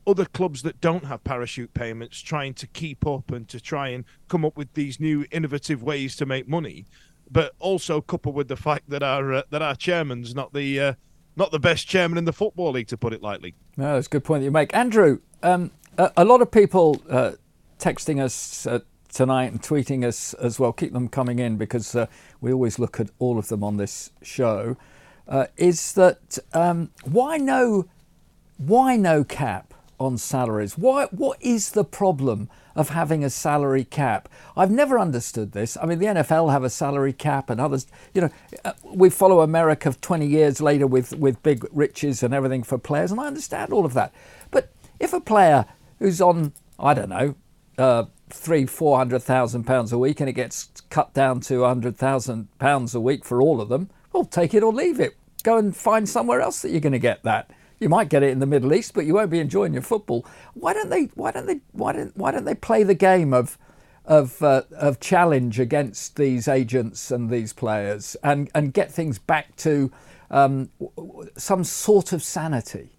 other 0.07 0.25
clubs 0.25 0.63
that 0.63 0.81
don't 0.81 1.05
have 1.05 1.25
parachute 1.25 1.75
payments 1.75 2.21
trying 2.21 2.55
to 2.55 2.67
keep 2.67 3.07
up 3.07 3.31
and 3.31 3.49
to 3.49 3.61
try 3.61 3.89
and 3.89 4.05
come 4.29 4.45
up 4.45 4.57
with 4.57 4.73
these 4.75 5.01
new 5.01 5.25
innovative 5.31 5.83
ways 5.83 6.17
to 6.17 6.27
make 6.27 6.49
money, 6.49 6.87
but 7.31 7.55
also 7.59 8.01
coupled 8.01 8.35
with 8.35 8.49
the 8.49 8.57
fact 8.57 8.91
that 8.91 9.03
our 9.03 9.33
uh, 9.33 9.43
that 9.51 9.63
our 9.63 9.75
chairman's 9.75 10.35
not 10.35 10.53
the 10.53 10.81
uh, 10.81 10.95
not 11.37 11.51
the 11.51 11.59
best 11.59 11.87
chairman 11.89 12.19
in 12.19 12.25
the 12.25 12.33
football 12.33 12.73
league, 12.73 12.89
to 12.89 12.97
put 12.97 13.13
it 13.13 13.23
lightly. 13.23 13.55
No, 13.77 13.95
that's 13.95 14.07
a 14.07 14.11
good 14.11 14.25
point 14.25 14.43
that 14.43 14.45
you 14.45 14.51
make, 14.51 14.75
Andrew. 14.75 15.21
Um, 15.43 15.71
a, 15.99 16.11
a, 16.19 16.25
lot 16.25 16.41
of 16.43 16.51
people 16.51 17.03
uh, 17.09 17.33
texting 17.79 18.23
us 18.23 18.67
uh, 18.67 18.81
tonight 19.13 19.51
and 19.53 19.61
tweeting 19.61 20.05
us 20.05 20.35
as 20.35 20.61
well. 20.61 20.73
Keep 20.73 20.93
them 20.93 21.09
coming 21.09 21.39
in 21.39 21.57
because 21.57 21.95
uh, 21.95 22.07
we 22.41 22.53
always 22.53 22.79
look 22.79 23.01
at 23.01 23.11
all 23.19 23.39
of 23.39 23.49
them 23.49 23.65
on 23.65 23.77
this 23.77 24.11
show. 24.23 24.77
Uh, 25.27 25.47
is 25.57 25.95
that 25.95 26.39
um, 26.53 26.91
why 27.05 27.37
no 27.37 27.87
why 28.59 28.97
no 28.97 29.25
cap? 29.25 29.74
On 29.99 30.19
salaries. 30.19 30.77
Why, 30.77 31.07
what 31.07 31.39
is 31.41 31.71
the 31.71 31.85
problem 31.85 32.49
of 32.75 32.91
having 32.91 33.25
a 33.25 33.31
salary 33.31 33.85
cap? 33.85 34.29
I've 34.57 34.71
never 34.71 34.99
understood 34.99 35.53
this. 35.53 35.77
I 35.81 35.87
mean, 35.87 35.99
the 35.99 36.07
NFL 36.07 36.51
have 36.53 36.65
a 36.65 36.71
salary 36.71 37.13
cap 37.13 37.51
and 37.51 37.61
others, 37.61 37.87
you 38.13 38.23
know, 38.23 38.31
uh, 38.65 38.73
we 38.85 39.11
follow 39.11 39.41
America 39.41 39.95
20 40.01 40.27
years 40.27 40.61
later 40.61 40.87
with, 40.87 41.17
with 41.17 41.43
big 41.43 41.67
riches 41.73 42.23
and 42.23 42.35
everything 42.35 42.63
for 42.63 42.79
players, 42.79 43.11
and 43.11 43.21
I 43.21 43.27
understand 43.27 43.73
all 43.73 43.85
of 43.85 43.95
that. 43.95 44.13
But 44.51 44.73
if 44.99 45.13
a 45.13 45.21
player 45.21 45.67
who's 45.99 46.21
on, 46.21 46.53
I 46.79 46.95
don't 46.95 47.11
know, 47.11 47.35
uh, 47.79 48.05
three, 48.31 48.67
four 48.67 48.99
hundred 48.99 49.21
thousand 49.21 49.65
pounds 49.65 49.93
a 49.93 49.99
week 49.99 50.21
and 50.21 50.29
it 50.29 50.35
gets 50.35 50.71
cut 50.91 51.15
down 51.15 51.41
to 51.41 51.65
a 51.65 51.69
hundred 51.69 51.97
thousand 51.97 52.49
pounds 52.59 52.95
a 52.95 53.01
week 53.01 53.25
for 53.25 53.41
all 53.41 53.61
of 53.61 53.69
them, 53.69 53.91
well, 54.13 54.25
take 54.25 54.55
it 54.55 54.63
or 54.63 54.73
leave 54.73 55.01
it. 55.01 55.17
Go 55.43 55.59
and 55.59 55.77
find 55.77 56.09
somewhere 56.09 56.41
else 56.41 56.63
that 56.63 56.71
you're 56.71 56.81
going 56.81 56.93
to 56.93 56.99
get 56.99 57.23
that. 57.23 57.51
You 57.85 57.91
might 57.91 58.09
get 58.09 58.23
it 58.23 58.31
in 58.31 58.39
the 58.39 58.47
Middle 58.47 58.73
East, 58.73 58.95
but 58.95 59.05
you 59.05 59.13
won't 59.13 59.29
be 59.29 59.41
enjoying 59.41 59.75
your 59.75 59.83
football. 59.83 60.25
Why 60.55 60.73
don't 60.73 60.89
they? 60.89 61.11
Why 61.17 61.33
don't 61.33 61.45
they? 61.45 61.61
Why 61.73 61.93
don't? 61.93 62.17
Why 62.17 62.31
don't 62.31 62.47
they 62.47 62.55
play 62.55 62.83
the 62.83 62.95
game 62.95 63.35
of 63.35 63.59
of 64.07 64.43
uh, 64.43 64.63
of 64.73 65.01
challenge 65.01 65.61
against 65.61 66.17
these 66.17 66.49
agents 66.49 67.11
and 67.11 67.29
these 67.29 67.53
players 67.53 68.17
and 68.25 68.51
and 68.55 68.73
get 68.73 68.91
things 68.91 69.19
back 69.19 69.55
to 69.57 69.93
um, 70.31 70.71
some 71.37 71.63
sort 71.63 72.15
of 72.15 72.23
sanity? 72.23 72.97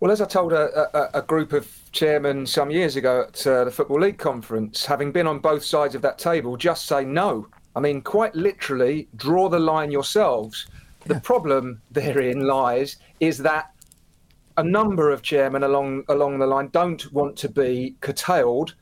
Well, 0.00 0.10
as 0.10 0.20
I 0.20 0.24
told 0.24 0.52
a, 0.52 0.98
a, 0.98 1.20
a, 1.20 1.22
group 1.22 1.52
of 1.52 1.70
chairmen 1.92 2.44
some 2.44 2.72
years 2.72 2.96
ago 2.96 3.26
at 3.28 3.46
uh, 3.46 3.62
the 3.62 3.70
Football 3.70 4.00
League 4.00 4.18
conference, 4.18 4.84
having 4.84 5.12
been 5.12 5.28
on 5.28 5.38
both 5.38 5.64
sides 5.64 5.94
of 5.94 6.02
that 6.02 6.18
table, 6.18 6.56
just 6.56 6.86
say 6.86 7.04
no. 7.04 7.46
I 7.76 7.80
mean, 7.80 8.02
quite 8.02 8.34
literally, 8.34 9.06
draw 9.14 9.48
the 9.48 9.60
line 9.60 9.92
yourselves. 9.92 10.66
The 11.06 11.20
problem 11.20 11.82
therein 11.90 12.46
lies 12.46 12.96
is 13.20 13.38
that 13.38 13.70
a 14.56 14.62
number 14.62 15.10
of 15.10 15.22
chairmen 15.22 15.64
along 15.64 16.04
along 16.08 16.38
the 16.38 16.46
line 16.46 16.68
don't 16.68 17.12
want 17.12 17.36
to 17.38 17.48
be 17.48 17.96
curtailed 18.00 18.74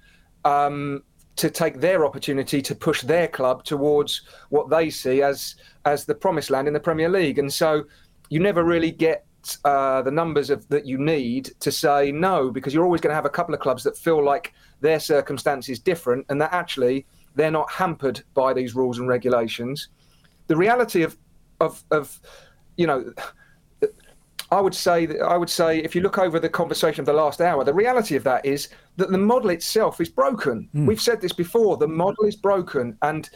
um, 0.45 1.03
to 1.37 1.51
take 1.51 1.81
their 1.81 2.05
opportunity 2.05 2.61
to 2.62 2.75
push 2.75 3.03
their 3.03 3.27
club 3.27 3.64
towards 3.64 4.23
what 4.51 4.68
they 4.68 4.91
see 4.91 5.23
as 5.23 5.57
as 5.85 6.05
the 6.05 6.14
promised 6.14 6.51
land 6.51 6.68
in 6.68 6.75
the 6.75 6.81
Premier 6.81 7.09
League, 7.09 7.39
and 7.39 7.53
so 7.53 7.85
you 8.29 8.39
never 8.39 8.64
really 8.64 8.91
get 8.91 9.27
uh, 9.64 10.03
the 10.03 10.11
numbers 10.11 10.51
of, 10.51 10.68
that 10.68 10.87
you 10.87 10.99
need 10.99 11.51
to 11.61 11.73
say 11.73 12.12
no, 12.12 12.51
because 12.51 12.73
you're 12.73 12.85
always 12.85 13.01
going 13.01 13.11
to 13.11 13.14
have 13.14 13.25
a 13.25 13.31
couple 13.31 13.55
of 13.55 13.61
clubs 13.61 13.83
that 13.83 13.97
feel 13.97 14.25
like 14.25 14.53
their 14.81 15.01
circumstance 15.01 15.68
is 15.68 15.79
different 15.81 16.25
and 16.29 16.41
that 16.41 16.53
actually 16.53 17.05
they're 17.35 17.51
not 17.51 17.70
hampered 17.70 18.23
by 18.35 18.53
these 18.53 18.75
rules 18.75 18.99
and 18.99 19.09
regulations. 19.09 19.89
The 20.47 20.57
reality 20.57 21.03
of 21.03 21.16
of 21.63 21.83
of 21.91 22.21
you 22.77 22.87
know 22.87 23.13
I 24.53 24.61
would 24.61 24.75
say 24.75 25.07
that 25.07 25.21
I 25.23 25.39
would 25.39 25.49
say 25.49 25.79
if 25.79 25.95
you 25.95 26.03
look 26.03 26.19
over 26.19 26.39
the 26.39 26.49
conversation 26.49 27.01
of 27.01 27.07
the 27.07 27.15
last 27.15 27.41
hour, 27.41 27.65
the 27.65 27.73
reality 27.73 28.17
of 28.17 28.25
that 28.25 28.45
is 28.45 28.69
that 28.99 29.11
the 29.11 29.17
model 29.17 29.49
itself 29.49 29.99
is 29.99 30.11
broken. 30.11 30.69
Mm. 30.75 30.87
We've 30.87 31.01
said 31.01 31.23
this 31.23 31.33
before. 31.33 31.79
The 31.79 31.89
model 31.89 32.27
is 32.27 32.37
broken, 32.37 32.99
and 33.01 33.31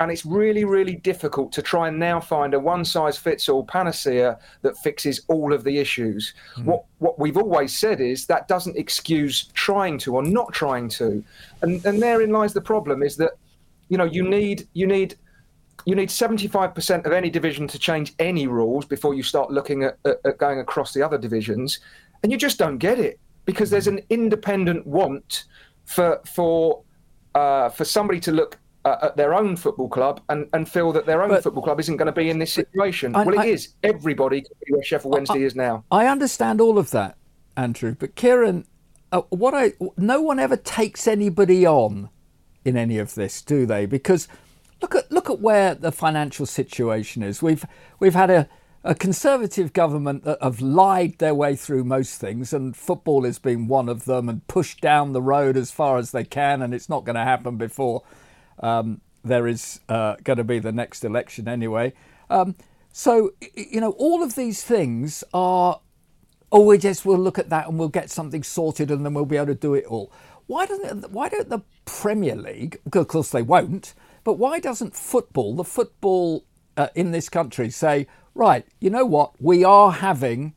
and 0.00 0.10
it's 0.10 0.24
really 0.24 0.64
really 0.64 0.96
difficult 0.96 1.52
to 1.52 1.62
try 1.62 1.88
and 1.88 1.98
now 1.98 2.18
find 2.18 2.54
a 2.54 2.58
one 2.58 2.84
size 2.84 3.18
fits 3.18 3.48
all 3.50 3.64
panacea 3.64 4.38
that 4.62 4.78
fixes 4.78 5.20
all 5.28 5.52
of 5.52 5.64
the 5.64 5.78
issues. 5.78 6.32
Mm. 6.56 6.64
What 6.64 6.84
what 6.98 7.18
we've 7.18 7.36
always 7.36 7.78
said 7.78 8.00
is 8.00 8.24
that 8.26 8.48
doesn't 8.48 8.78
excuse 8.78 9.44
trying 9.52 9.98
to 9.98 10.16
or 10.16 10.22
not 10.22 10.54
trying 10.54 10.88
to, 11.00 11.22
and 11.60 11.84
and 11.84 12.00
therein 12.00 12.30
lies 12.30 12.54
the 12.54 12.62
problem 12.62 13.02
is 13.02 13.16
that 13.16 13.32
you 13.90 13.98
know 13.98 14.04
you 14.04 14.26
need 14.26 14.66
you 14.72 14.86
need 14.86 15.16
you 15.86 15.94
need 15.94 16.08
75% 16.08 17.06
of 17.06 17.12
any 17.12 17.30
division 17.30 17.68
to 17.68 17.78
change 17.78 18.14
any 18.18 18.46
rules 18.46 18.84
before 18.84 19.14
you 19.14 19.22
start 19.22 19.50
looking 19.50 19.84
at, 19.84 19.98
at, 20.04 20.18
at, 20.24 20.38
going 20.38 20.60
across 20.60 20.92
the 20.94 21.02
other 21.02 21.18
divisions 21.18 21.80
and 22.22 22.32
you 22.32 22.38
just 22.38 22.58
don't 22.58 22.78
get 22.78 22.98
it 22.98 23.20
because 23.44 23.70
there's 23.70 23.86
an 23.86 24.00
independent 24.10 24.86
want 24.86 25.44
for 25.84 26.20
for 26.24 26.82
uh, 27.34 27.68
for 27.68 27.84
somebody 27.84 28.20
to 28.20 28.32
look 28.32 28.58
uh, 28.84 28.96
at 29.02 29.16
their 29.16 29.34
own 29.34 29.56
football 29.56 29.88
club 29.88 30.20
and, 30.28 30.48
and 30.52 30.68
feel 30.68 30.92
that 30.92 31.06
their 31.06 31.22
own 31.22 31.30
but, 31.30 31.42
football 31.42 31.62
club 31.62 31.80
isn't 31.80 31.96
going 31.96 32.06
to 32.06 32.12
be 32.12 32.30
in 32.30 32.38
this 32.38 32.52
situation. 32.52 33.14
I, 33.14 33.24
well, 33.24 33.34
it 33.34 33.40
I, 33.40 33.46
is. 33.46 33.74
Everybody 33.82 34.42
can 34.42 34.52
be 34.64 34.72
where 34.72 34.84
Sheffield 34.84 35.14
Wednesday 35.14 35.42
I, 35.42 35.46
is 35.46 35.54
now. 35.54 35.84
I 35.90 36.06
understand 36.06 36.60
all 36.60 36.78
of 36.78 36.90
that, 36.90 37.16
Andrew, 37.56 37.96
but 37.98 38.14
Kieran, 38.14 38.66
uh, 39.12 39.22
what 39.30 39.54
I 39.54 39.72
no 39.96 40.20
one 40.20 40.38
ever 40.38 40.56
takes 40.56 41.06
anybody 41.06 41.66
on 41.66 42.10
in 42.64 42.76
any 42.76 42.98
of 42.98 43.14
this, 43.14 43.42
do 43.42 43.66
they? 43.66 43.86
Because 43.86 44.28
Look 44.84 44.94
at 44.94 45.10
look 45.10 45.30
at 45.30 45.40
where 45.40 45.74
the 45.74 45.90
financial 45.90 46.44
situation 46.44 47.22
is. 47.22 47.42
We've 47.42 47.64
we've 48.00 48.14
had 48.14 48.28
a, 48.28 48.48
a 48.82 48.94
conservative 48.94 49.72
government 49.72 50.24
that 50.24 50.42
have 50.42 50.60
lied 50.60 51.16
their 51.16 51.34
way 51.34 51.56
through 51.56 51.84
most 51.84 52.20
things, 52.20 52.52
and 52.52 52.76
football 52.76 53.24
has 53.24 53.38
been 53.38 53.66
one 53.66 53.88
of 53.88 54.04
them, 54.04 54.28
and 54.28 54.46
pushed 54.46 54.82
down 54.82 55.14
the 55.14 55.22
road 55.22 55.56
as 55.56 55.70
far 55.70 55.96
as 55.96 56.10
they 56.10 56.22
can, 56.22 56.60
and 56.60 56.74
it's 56.74 56.90
not 56.90 57.06
going 57.06 57.16
to 57.16 57.22
happen 57.22 57.56
before 57.56 58.02
um, 58.62 59.00
there 59.24 59.46
is 59.46 59.80
uh, 59.88 60.16
going 60.22 60.36
to 60.36 60.44
be 60.44 60.58
the 60.58 60.70
next 60.72 61.02
election 61.02 61.48
anyway. 61.48 61.94
Um, 62.28 62.54
So, 62.92 63.32
you 63.54 63.80
know, 63.80 63.92
all 63.92 64.22
of 64.22 64.36
these 64.36 64.62
things 64.62 65.24
are, 65.34 65.80
oh, 66.52 66.64
we 66.64 66.78
just 66.78 67.06
will 67.06 67.18
look 67.18 67.38
at 67.38 67.48
that 67.48 67.66
and 67.68 67.78
we'll 67.78 67.88
get 67.88 68.10
something 68.10 68.42
sorted 68.42 68.90
and 68.90 69.04
then 69.04 69.14
we'll 69.14 69.24
be 69.24 69.36
able 69.36 69.46
to 69.46 69.54
do 69.54 69.74
it 69.74 69.86
all. 69.86 70.12
Why 70.46 70.66
doesn't 70.66 71.10
why 71.10 71.30
don't 71.30 71.48
the 71.48 71.62
Premier 71.86 72.36
League? 72.36 72.80
Of 72.92 73.08
course 73.08 73.30
they 73.30 73.42
won't. 73.42 73.94
But 74.24 74.34
why 74.34 74.58
doesn't 74.58 74.96
football, 74.96 75.54
the 75.54 75.64
football 75.64 76.46
uh, 76.76 76.88
in 76.94 77.12
this 77.12 77.28
country, 77.28 77.70
say, 77.70 78.06
right, 78.34 78.66
you 78.80 78.90
know 78.90 79.04
what, 79.04 79.40
we 79.40 79.62
are 79.62 79.92
having 79.92 80.54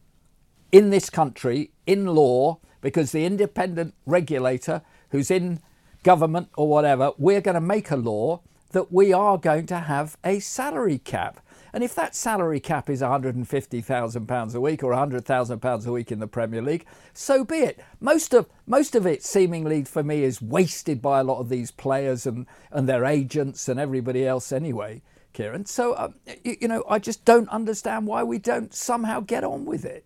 in 0.72 0.90
this 0.90 1.10
country 1.10 1.72
in 1.86 2.08
law 2.08 2.60
because 2.82 3.12
the 3.12 3.26
independent 3.26 3.94
regulator 4.06 4.82
who's 5.10 5.30
in 5.30 5.60
government 6.04 6.50
or 6.56 6.70
whatever, 6.70 7.12
we're 7.18 7.42
going 7.42 7.56
to 7.56 7.62
make 7.62 7.92
a 7.92 7.98
law 7.98 8.42
that 8.72 8.92
we 8.92 9.12
are 9.12 9.38
going 9.38 9.66
to 9.66 9.80
have 9.80 10.18
a 10.24 10.40
salary 10.40 10.98
cap. 10.98 11.42
And 11.78 11.84
if 11.84 11.94
that 11.94 12.16
salary 12.16 12.60
cap 12.60 12.90
is 12.90 13.04
£150,000 13.04 14.56
a 14.56 14.60
week 14.60 14.84
or 14.84 14.94
£100,000 14.94 15.86
a 15.86 15.92
week 15.92 16.12
in 16.12 16.18
the 16.18 16.26
Premier 16.26 16.60
League, 16.60 16.88
so 17.14 17.44
be 17.44 17.58
it. 17.58 17.80
Most 18.00 18.34
of, 18.34 18.50
most 18.66 18.96
of 18.96 19.06
it, 19.06 19.22
seemingly 19.22 19.84
for 19.84 20.02
me, 20.02 20.24
is 20.24 20.42
wasted 20.42 21.04
by 21.04 21.20
a 21.20 21.24
lot 21.24 21.38
of 21.38 21.50
these 21.50 21.70
players 21.70 22.26
and, 22.26 22.48
and 22.72 22.90
their 22.90 23.06
agents 23.06 23.70
and 23.70 23.80
everybody 23.80 24.26
else 24.26 24.52
anyway, 24.52 25.04
Kieran. 25.34 25.68
So, 25.68 25.96
um, 26.00 26.16
you, 26.44 26.58
you 26.62 26.68
know, 26.68 26.84
I 26.90 26.98
just 26.98 27.26
don't 27.26 27.50
understand 27.50 28.08
why 28.08 28.24
we 28.24 28.40
don't 28.40 28.74
somehow 28.74 29.20
get 29.20 29.44
on 29.44 29.66
with 29.66 29.86
it. 29.86 30.04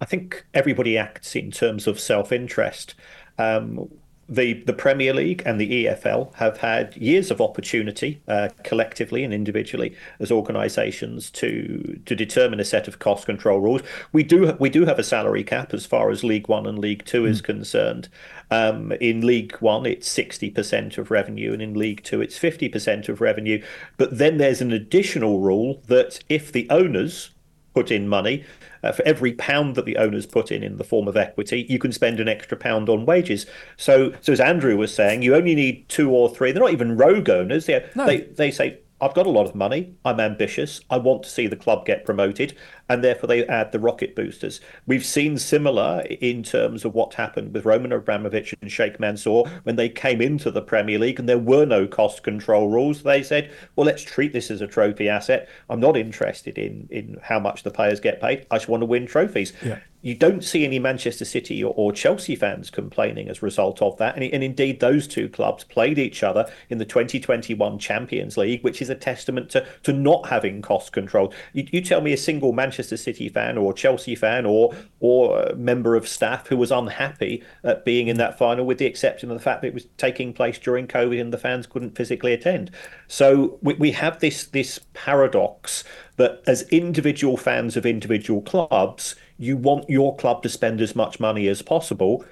I 0.00 0.04
think 0.04 0.46
everybody 0.54 0.96
acts 0.96 1.34
in 1.34 1.50
terms 1.50 1.88
of 1.88 1.98
self 1.98 2.30
interest. 2.30 2.94
Um, 3.38 3.88
the 4.28 4.54
the 4.64 4.72
Premier 4.72 5.12
League 5.12 5.42
and 5.44 5.60
the 5.60 5.84
EFL 5.84 6.34
have 6.34 6.58
had 6.58 6.96
years 6.96 7.30
of 7.30 7.40
opportunity, 7.40 8.20
uh, 8.28 8.48
collectively 8.62 9.24
and 9.24 9.34
individually, 9.34 9.94
as 10.18 10.30
organisations 10.30 11.30
to 11.30 12.00
to 12.06 12.14
determine 12.14 12.60
a 12.60 12.64
set 12.64 12.88
of 12.88 12.98
cost 12.98 13.26
control 13.26 13.60
rules. 13.60 13.82
We 14.12 14.22
do 14.22 14.56
we 14.58 14.70
do 14.70 14.84
have 14.86 14.98
a 14.98 15.04
salary 15.04 15.44
cap 15.44 15.74
as 15.74 15.86
far 15.86 16.10
as 16.10 16.24
League 16.24 16.48
One 16.48 16.66
and 16.66 16.78
League 16.78 17.04
Two 17.04 17.24
mm. 17.24 17.28
is 17.28 17.40
concerned. 17.40 18.08
Um, 18.50 18.92
in 18.92 19.26
League 19.26 19.56
One, 19.56 19.86
it's 19.86 20.08
sixty 20.08 20.50
percent 20.50 20.98
of 20.98 21.10
revenue, 21.10 21.52
and 21.52 21.60
in 21.60 21.74
League 21.74 22.02
Two, 22.02 22.20
it's 22.20 22.38
fifty 22.38 22.68
percent 22.68 23.08
of 23.08 23.20
revenue. 23.20 23.62
But 23.96 24.18
then 24.18 24.38
there's 24.38 24.60
an 24.60 24.72
additional 24.72 25.40
rule 25.40 25.82
that 25.88 26.20
if 26.28 26.52
the 26.52 26.68
owners 26.70 27.30
put 27.74 27.90
in 27.90 28.08
money, 28.08 28.44
uh, 28.84 28.92
for 28.92 29.02
every 29.06 29.32
pound 29.32 29.74
that 29.74 29.86
the 29.86 29.96
owners 29.96 30.26
put 30.26 30.52
in 30.52 30.62
in 30.62 30.76
the 30.76 30.84
form 30.84 31.08
of 31.08 31.16
equity, 31.16 31.66
you 31.68 31.78
can 31.78 31.90
spend 31.90 32.20
an 32.20 32.28
extra 32.28 32.56
pound 32.56 32.88
on 32.88 33.06
wages. 33.06 33.46
So, 33.76 34.12
so 34.20 34.32
as 34.32 34.40
Andrew 34.40 34.76
was 34.76 34.94
saying, 34.94 35.22
you 35.22 35.34
only 35.34 35.54
need 35.54 35.88
two 35.88 36.10
or 36.10 36.28
three. 36.28 36.52
They're 36.52 36.62
not 36.62 36.72
even 36.72 36.96
rogue 36.96 37.30
owners. 37.30 37.66
They 37.66 37.84
no. 37.94 38.06
they 38.06 38.18
they 38.20 38.50
say 38.50 38.78
I've 39.00 39.14
got 39.14 39.26
a 39.26 39.30
lot 39.30 39.46
of 39.46 39.54
money. 39.54 39.94
I'm 40.04 40.20
ambitious. 40.20 40.80
I 40.90 40.98
want 40.98 41.22
to 41.24 41.30
see 41.30 41.46
the 41.46 41.56
club 41.56 41.86
get 41.86 42.04
promoted 42.04 42.56
and 42.88 43.02
therefore 43.02 43.28
they 43.28 43.46
add 43.46 43.72
the 43.72 43.80
rocket 43.80 44.14
boosters. 44.14 44.60
We've 44.86 45.04
seen 45.04 45.38
similar 45.38 46.02
in 46.02 46.42
terms 46.42 46.84
of 46.84 46.94
what 46.94 47.14
happened 47.14 47.54
with 47.54 47.64
Roman 47.64 47.92
Abramovich 47.92 48.54
and 48.60 48.70
Sheikh 48.70 49.00
Mansour 49.00 49.44
when 49.62 49.76
they 49.76 49.88
came 49.88 50.20
into 50.20 50.50
the 50.50 50.62
Premier 50.62 50.98
League 50.98 51.18
and 51.18 51.28
there 51.28 51.38
were 51.38 51.64
no 51.64 51.86
cost 51.86 52.22
control 52.22 52.68
rules. 52.68 53.02
They 53.02 53.22
said, 53.22 53.50
well, 53.76 53.86
let's 53.86 54.02
treat 54.02 54.32
this 54.32 54.50
as 54.50 54.60
a 54.60 54.66
trophy 54.66 55.08
asset. 55.08 55.48
I'm 55.70 55.80
not 55.80 55.96
interested 55.96 56.58
in, 56.58 56.88
in 56.90 57.18
how 57.22 57.40
much 57.40 57.62
the 57.62 57.70
players 57.70 58.00
get 58.00 58.20
paid. 58.20 58.46
I 58.50 58.56
just 58.56 58.68
want 58.68 58.82
to 58.82 58.86
win 58.86 59.06
trophies. 59.06 59.52
Yeah. 59.64 59.78
You 60.04 60.14
don't 60.14 60.44
see 60.44 60.66
any 60.66 60.78
Manchester 60.78 61.24
City 61.24 61.64
or, 61.64 61.72
or, 61.78 61.90
Chelsea 61.90 62.36
fans 62.36 62.68
complaining 62.68 63.30
as 63.30 63.38
a 63.38 63.40
result 63.46 63.80
of 63.80 63.96
that. 63.96 64.14
And, 64.16 64.22
and 64.22 64.44
indeed, 64.44 64.78
those 64.78 65.08
two 65.08 65.30
clubs 65.30 65.64
played 65.64 65.98
each 65.98 66.22
other 66.22 66.46
in 66.68 66.76
the 66.76 66.84
2021 66.84 67.78
Champions 67.78 68.36
League, 68.36 68.62
which 68.62 68.82
is 68.82 68.90
a 68.90 68.94
testament 68.94 69.48
to, 69.50 69.66
to 69.82 69.94
not 69.94 70.28
having 70.28 70.60
cost 70.60 70.92
control. 70.92 71.32
You, 71.54 71.66
you 71.72 71.80
tell 71.80 72.02
me 72.02 72.12
a 72.12 72.18
single 72.18 72.52
Manchester 72.52 72.73
Manchester 72.74 72.96
City 72.96 73.28
fan 73.28 73.56
or 73.56 73.72
Chelsea 73.72 74.16
fan 74.16 74.44
or 74.44 74.74
or 74.98 75.52
member 75.56 75.94
of 75.94 76.08
staff 76.08 76.48
who 76.48 76.56
was 76.56 76.72
unhappy 76.72 77.44
at 77.62 77.84
being 77.84 78.08
in 78.08 78.16
that 78.16 78.36
final, 78.36 78.66
with 78.66 78.78
the 78.78 78.84
exception 78.84 79.30
of 79.30 79.36
the 79.36 79.42
fact 79.42 79.62
that 79.62 79.68
it 79.68 79.74
was 79.74 79.86
taking 79.96 80.32
place 80.32 80.58
during 80.58 80.88
COVID 80.88 81.20
and 81.20 81.32
the 81.32 81.38
fans 81.38 81.68
couldn't 81.68 81.96
physically 81.96 82.32
attend. 82.32 82.72
So 83.06 83.60
we, 83.62 83.74
we 83.74 83.92
have 83.92 84.18
this 84.18 84.46
this 84.46 84.80
paradox 84.92 85.84
that 86.16 86.42
as 86.48 86.62
individual 86.70 87.36
fans 87.36 87.76
of 87.76 87.86
individual 87.86 88.42
clubs, 88.42 89.14
you 89.38 89.56
want 89.56 89.88
your 89.88 90.16
club 90.16 90.42
to 90.42 90.48
spend 90.48 90.80
as 90.80 90.96
much 90.96 91.20
money 91.20 91.46
as 91.46 91.62
possible 91.62 92.24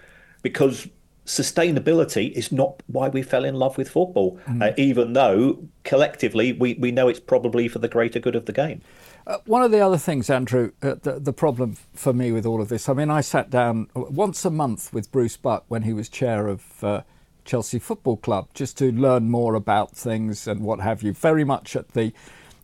because 0.43 0.88
sustainability 1.24 2.32
is 2.32 2.51
not 2.51 2.82
why 2.88 3.09
we 3.09 3.22
fell 3.22 3.45
in 3.45 3.55
love 3.55 3.78
with 3.78 3.88
football, 3.88 4.40
mm. 4.49 4.61
uh, 4.61 4.74
even 4.76 5.12
though 5.12 5.57
collectively 5.85 6.53
we, 6.53 6.74
we 6.74 6.91
know 6.91 7.09
it's 7.09 7.20
probably 7.20 7.68
for 7.68 7.78
the 7.78 7.89
greater 7.89 8.18
good 8.18 8.37
of 8.37 8.47
the 8.47 8.53
game. 8.53 8.83
Uh, 9.26 9.39
one 9.47 9.62
of 9.62 9.70
the 9.70 9.80
other 9.80 9.99
things, 9.99 10.28
Andrew, 10.28 10.72
uh, 10.83 10.95
the, 11.01 11.20
the, 11.20 11.33
problem 11.33 11.76
for 11.95 12.12
me 12.12 12.33
with 12.33 12.45
all 12.45 12.61
of 12.61 12.68
this, 12.68 12.89
I 12.89 12.93
mean, 12.93 13.09
I 13.09 13.20
sat 13.20 13.51
down 13.51 13.89
once 13.95 14.45
a 14.45 14.51
month 14.51 14.93
with 14.93 15.12
Bruce 15.12 15.37
Buck 15.37 15.64
when 15.68 15.83
he 15.83 15.93
was 15.93 16.09
chair 16.09 16.49
of 16.49 16.83
uh, 16.83 17.03
Chelsea 17.45 17.78
Football 17.78 18.16
Club 18.16 18.49
just 18.53 18.76
to 18.78 18.91
learn 18.91 19.30
more 19.30 19.55
about 19.55 19.93
things 19.93 20.49
and 20.49 20.61
what 20.61 20.80
have 20.80 21.05
you, 21.05 21.12
very 21.12 21.45
much 21.45 21.76
at 21.76 21.93
the 21.93 22.12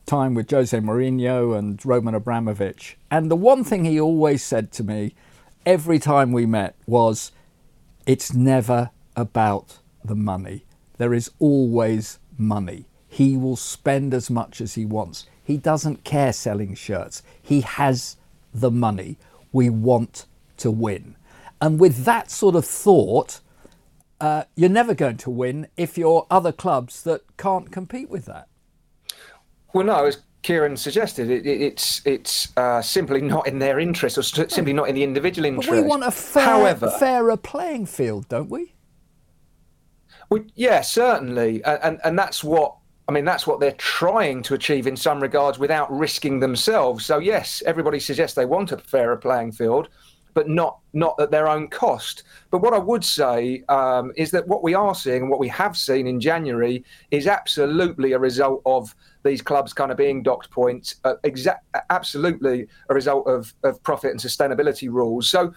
time 0.05 0.35
with 0.35 0.51
Jose 0.51 0.77
Mourinho 0.77 1.57
and 1.57 1.85
Roman 1.87 2.15
Abramovich. 2.15 2.97
And 3.09 3.31
the 3.31 3.37
one 3.37 3.63
thing 3.63 3.85
he 3.85 4.01
always 4.01 4.43
said 4.43 4.73
to 4.73 4.85
me 4.85 5.15
every 5.65 6.01
time 6.01 6.33
we 6.33 6.47
met 6.47 6.75
was, 6.87 7.31
it's 8.05 8.33
never 8.33 8.91
about 9.15 9.79
the 10.03 10.17
money. 10.17 10.65
There 10.97 11.15
is 11.15 11.31
always 11.39 12.19
money. 12.37 12.88
He 13.19 13.37
will 13.37 13.57
spend 13.57 14.15
as 14.15 14.31
much 14.31 14.61
as 14.61 14.75
he 14.75 14.85
wants 14.85 15.27
he 15.49 15.57
doesn't 15.57 16.05
care 16.05 16.35
selling 16.35 16.75
shirts. 16.75 17.23
He 17.41 17.63
has 17.63 18.19
the 18.53 18.71
money. 18.71 19.17
We 19.51 19.71
want 19.71 20.27
to 20.59 20.71
win. 20.71 21.17
And 21.59 21.81
with 21.81 22.05
that 22.05 22.31
sort 22.31 22.55
of 22.55 22.67
thought, 22.67 23.41
uh, 24.21 24.45
you're 24.57 24.69
never 24.69 24.93
going 24.93 25.17
to 25.17 25.31
win 25.31 25.69
if 25.75 25.97
you're 25.97 26.27
other 26.31 26.53
clubs 26.53 27.03
that 27.05 27.23
can't 27.39 27.73
compete 27.73 28.11
with 28.11 28.27
that. 28.27 28.47
Well, 29.73 29.87
no, 29.87 30.05
as 30.05 30.19
Kieran 30.43 30.77
suggested, 30.77 31.31
it, 31.31 31.47
it, 31.47 31.63
it's 31.63 32.03
it's 32.05 32.55
uh, 32.59 32.83
simply 32.83 33.23
not 33.23 33.49
in 33.49 33.59
their 33.59 33.81
interest, 33.81 34.19
or 34.19 34.23
simply 34.23 34.75
not 34.75 34.91
in 34.91 34.95
the 34.95 35.03
individual 35.03 35.47
interest. 35.47 35.71
But 35.71 35.83
we 35.83 35.89
want 35.89 36.05
a 36.05 36.11
fair, 36.11 36.45
However, 36.45 36.91
fairer 36.99 37.39
playing 37.39 37.87
field, 37.87 38.29
don't 38.29 38.51
we? 38.51 38.75
Well, 40.29 40.45
yeah, 40.55 40.83
certainly, 40.83 41.65
and, 41.65 41.79
and 41.83 42.01
and 42.05 42.19
that's 42.19 42.45
what 42.45 42.75
I 43.09 43.13
mean, 43.13 43.25
that's 43.25 43.47
what 43.47 43.59
they're 43.59 43.73
trying 43.73 44.43
to 44.45 44.55
achieve 44.55 44.87
in 44.87 44.95
some 44.95 45.21
regards 45.21 45.59
without 45.59 45.91
risking 45.91 46.41
themselves. 46.41 47.07
So 47.07 47.19
yes, 47.19 47.63
everybody 47.65 47.99
suggests 47.99 48.35
they 48.35 48.45
want 48.45 48.71
a 48.71 48.77
fairer 48.77 49.17
playing 49.17 49.53
field, 49.53 49.89
but 50.35 50.47
not 50.47 50.81
not 50.93 51.19
at 51.19 51.31
their 51.31 51.49
own 51.49 51.69
cost. 51.69 52.25
But 52.51 52.59
what 52.59 52.75
I 52.75 52.79
would 52.79 53.03
say 53.03 53.65
um, 53.71 54.13
is 54.17 54.31
that 54.33 54.47
what 54.47 54.63
we 54.63 54.75
are 54.75 54.95
seeing 54.95 55.23
and 55.23 55.31
what 55.31 55.41
we 55.41 55.49
have 55.49 55.75
seen 55.75 56.07
in 56.07 56.21
January 56.21 56.85
is 57.11 57.27
absolutely 57.27 58.13
a 58.13 58.19
result 58.19 58.61
of 58.67 58.95
these 59.23 59.41
clubs 59.41 59.73
kind 59.73 59.91
of 59.91 59.97
being 59.97 60.23
docked 60.23 60.51
points. 60.51 60.97
Uh, 61.05 61.15
exa- 61.25 61.61
absolutely 61.89 62.67
a 62.91 62.95
result 62.95 63.27
of 63.27 63.55
of 63.63 63.83
profit 63.83 64.11
and 64.11 64.21
sustainability 64.21 64.91
rules. 64.91 65.31
So 65.31 65.55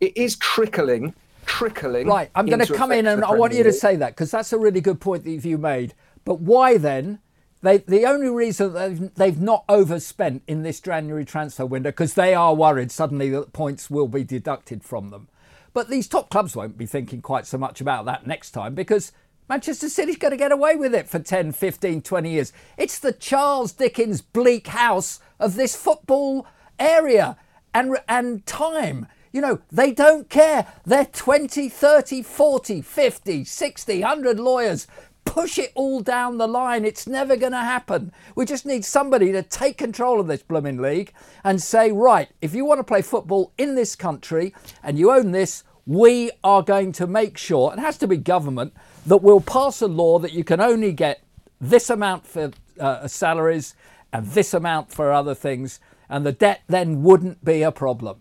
it 0.00 0.14
is 0.18 0.36
trickling, 0.36 1.14
trickling. 1.46 2.08
Right, 2.08 2.30
I'm 2.34 2.44
going 2.44 2.64
to 2.64 2.74
come 2.74 2.92
in 2.92 3.06
and 3.06 3.24
I 3.24 3.32
want 3.32 3.54
you 3.54 3.62
to 3.62 3.72
say 3.72 3.96
that 3.96 4.10
because 4.10 4.30
that's 4.30 4.52
a 4.52 4.58
really 4.58 4.82
good 4.82 5.00
point 5.00 5.24
that 5.24 5.30
you 5.30 5.56
made 5.56 5.94
but 6.24 6.40
why 6.40 6.76
then? 6.76 7.20
They, 7.62 7.78
the 7.78 8.06
only 8.06 8.30
reason 8.30 8.72
they've, 8.72 9.14
they've 9.14 9.40
not 9.40 9.64
overspent 9.68 10.42
in 10.46 10.62
this 10.62 10.80
January 10.80 11.26
transfer 11.26 11.66
window 11.66 11.90
because 11.90 12.14
they 12.14 12.34
are 12.34 12.54
worried 12.54 12.90
suddenly 12.90 13.28
that 13.30 13.52
points 13.52 13.90
will 13.90 14.08
be 14.08 14.24
deducted 14.24 14.82
from 14.82 15.10
them. 15.10 15.28
But 15.72 15.88
these 15.88 16.08
top 16.08 16.30
clubs 16.30 16.56
won't 16.56 16.78
be 16.78 16.86
thinking 16.86 17.20
quite 17.20 17.46
so 17.46 17.58
much 17.58 17.80
about 17.80 18.06
that 18.06 18.26
next 18.26 18.52
time 18.52 18.74
because 18.74 19.12
Manchester 19.48 19.88
City's 19.88 20.16
going 20.16 20.30
to 20.30 20.36
get 20.36 20.52
away 20.52 20.76
with 20.76 20.94
it 20.94 21.08
for 21.08 21.18
10, 21.18 21.52
15, 21.52 22.02
20 22.02 22.30
years. 22.30 22.52
It's 22.78 22.98
the 22.98 23.12
Charles 23.12 23.72
Dickens 23.72 24.22
bleak 24.22 24.68
house 24.68 25.20
of 25.38 25.56
this 25.56 25.76
football 25.76 26.46
area 26.78 27.36
and, 27.74 27.98
and 28.08 28.46
time. 28.46 29.06
You 29.32 29.40
know, 29.40 29.60
they 29.70 29.92
don't 29.92 30.28
care. 30.28 30.66
They're 30.84 31.04
20, 31.04 31.68
30, 31.68 32.22
40, 32.22 32.82
50, 32.82 33.44
60, 33.44 34.00
100 34.00 34.40
lawyers 34.40 34.86
push 35.24 35.58
it 35.58 35.72
all 35.74 36.00
down 36.00 36.38
the 36.38 36.48
line. 36.48 36.84
It's 36.84 37.06
never 37.06 37.36
going 37.36 37.52
to 37.52 37.58
happen. 37.58 38.12
We 38.34 38.44
just 38.44 38.66
need 38.66 38.84
somebody 38.84 39.32
to 39.32 39.42
take 39.42 39.78
control 39.78 40.20
of 40.20 40.26
this 40.26 40.42
blooming 40.42 40.78
league 40.78 41.12
and 41.44 41.62
say, 41.62 41.92
right, 41.92 42.28
if 42.40 42.54
you 42.54 42.64
want 42.64 42.78
to 42.78 42.84
play 42.84 43.02
football 43.02 43.52
in 43.56 43.74
this 43.74 43.94
country 43.94 44.54
and 44.82 44.98
you 44.98 45.12
own 45.12 45.30
this, 45.30 45.64
we 45.86 46.30
are 46.44 46.62
going 46.62 46.92
to 46.92 47.06
make 47.06 47.38
sure, 47.38 47.72
it 47.72 47.78
has 47.78 47.98
to 47.98 48.06
be 48.06 48.16
government, 48.16 48.72
that 49.06 49.18
will 49.18 49.40
pass 49.40 49.80
a 49.80 49.86
law 49.86 50.18
that 50.18 50.32
you 50.32 50.44
can 50.44 50.60
only 50.60 50.92
get 50.92 51.22
this 51.60 51.90
amount 51.90 52.26
for 52.26 52.50
uh, 52.78 53.06
salaries 53.08 53.74
and 54.12 54.26
this 54.28 54.54
amount 54.54 54.92
for 54.92 55.12
other 55.12 55.34
things, 55.34 55.80
and 56.08 56.26
the 56.26 56.32
debt 56.32 56.62
then 56.66 57.02
wouldn't 57.02 57.44
be 57.44 57.62
a 57.62 57.72
problem. 57.72 58.18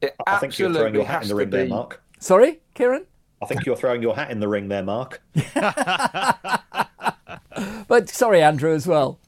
It 0.00 0.14
I 0.26 0.38
think 0.38 0.58
you're 0.58 0.72
throwing 0.72 0.94
your 0.94 1.04
hat 1.04 1.22
in 1.22 1.28
the 1.28 1.34
ring 1.34 1.50
be... 1.50 1.58
there, 1.58 1.68
Mark. 1.68 2.02
Sorry, 2.18 2.60
Kieran? 2.74 3.06
I 3.42 3.46
think 3.46 3.64
you're 3.64 3.76
throwing 3.76 4.02
your 4.02 4.14
hat 4.14 4.30
in 4.30 4.40
the 4.40 4.48
ring 4.48 4.68
there, 4.68 4.82
Mark. 4.82 5.22
but 7.88 8.08
sorry, 8.08 8.42
Andrew, 8.42 8.74
as 8.74 8.86
well. 8.86 9.18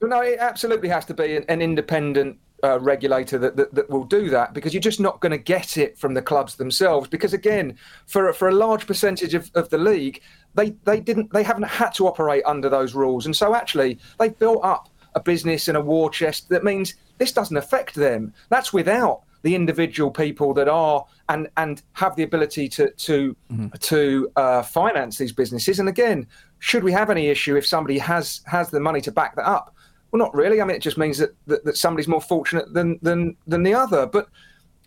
No, 0.00 0.20
it 0.20 0.38
absolutely 0.38 0.88
has 0.90 1.04
to 1.06 1.14
be 1.14 1.36
an, 1.36 1.44
an 1.48 1.60
independent 1.62 2.38
uh, 2.62 2.78
regulator 2.80 3.38
that, 3.38 3.56
that, 3.56 3.74
that 3.74 3.90
will 3.90 4.04
do 4.04 4.30
that 4.30 4.54
because 4.54 4.72
you're 4.72 4.80
just 4.80 5.00
not 5.00 5.20
going 5.20 5.32
to 5.32 5.38
get 5.38 5.76
it 5.76 5.98
from 5.98 6.14
the 6.14 6.22
clubs 6.22 6.54
themselves. 6.54 7.08
Because 7.08 7.34
again, 7.34 7.76
for 8.06 8.32
for 8.32 8.48
a 8.48 8.54
large 8.54 8.86
percentage 8.86 9.34
of, 9.34 9.50
of 9.54 9.68
the 9.70 9.78
league, 9.78 10.22
they 10.54 10.70
they 10.84 11.00
didn't 11.00 11.32
they 11.32 11.42
haven't 11.42 11.64
had 11.64 11.90
to 11.94 12.06
operate 12.06 12.42
under 12.46 12.68
those 12.68 12.94
rules, 12.94 13.26
and 13.26 13.36
so 13.36 13.54
actually 13.54 13.98
they've 14.18 14.38
built 14.38 14.64
up 14.64 14.88
a 15.14 15.20
business 15.20 15.68
and 15.68 15.76
a 15.76 15.80
war 15.80 16.10
chest 16.10 16.48
that 16.48 16.64
means 16.64 16.94
this 17.18 17.32
doesn't 17.32 17.56
affect 17.56 17.94
them. 17.94 18.32
That's 18.48 18.72
without 18.72 19.22
the 19.44 19.54
individual 19.54 20.10
people 20.10 20.52
that 20.54 20.68
are 20.68 21.06
and 21.28 21.48
and 21.56 21.82
have 21.92 22.16
the 22.16 22.24
ability 22.24 22.68
to 22.70 22.90
to 22.90 23.36
mm-hmm. 23.52 23.68
to 23.78 24.30
uh, 24.34 24.62
finance 24.62 25.16
these 25.16 25.32
businesses. 25.32 25.78
And 25.78 25.88
again, 25.88 26.26
should 26.58 26.82
we 26.82 26.92
have 26.92 27.10
any 27.10 27.28
issue 27.28 27.54
if 27.56 27.64
somebody 27.64 27.98
has 27.98 28.42
has 28.46 28.70
the 28.70 28.80
money 28.80 29.00
to 29.02 29.12
back 29.12 29.36
that 29.36 29.46
up? 29.46 29.74
Well, 30.14 30.18
not 30.26 30.32
really. 30.32 30.60
I 30.60 30.64
mean, 30.64 30.76
it 30.76 30.80
just 30.80 30.96
means 30.96 31.18
that, 31.18 31.34
that, 31.48 31.64
that 31.64 31.76
somebody's 31.76 32.06
more 32.06 32.20
fortunate 32.20 32.72
than, 32.72 33.00
than, 33.02 33.36
than 33.48 33.64
the 33.64 33.74
other. 33.74 34.06
But, 34.06 34.28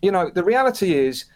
you 0.00 0.10
know, 0.10 0.30
the 0.30 0.42
reality 0.42 0.94
is 0.94 1.26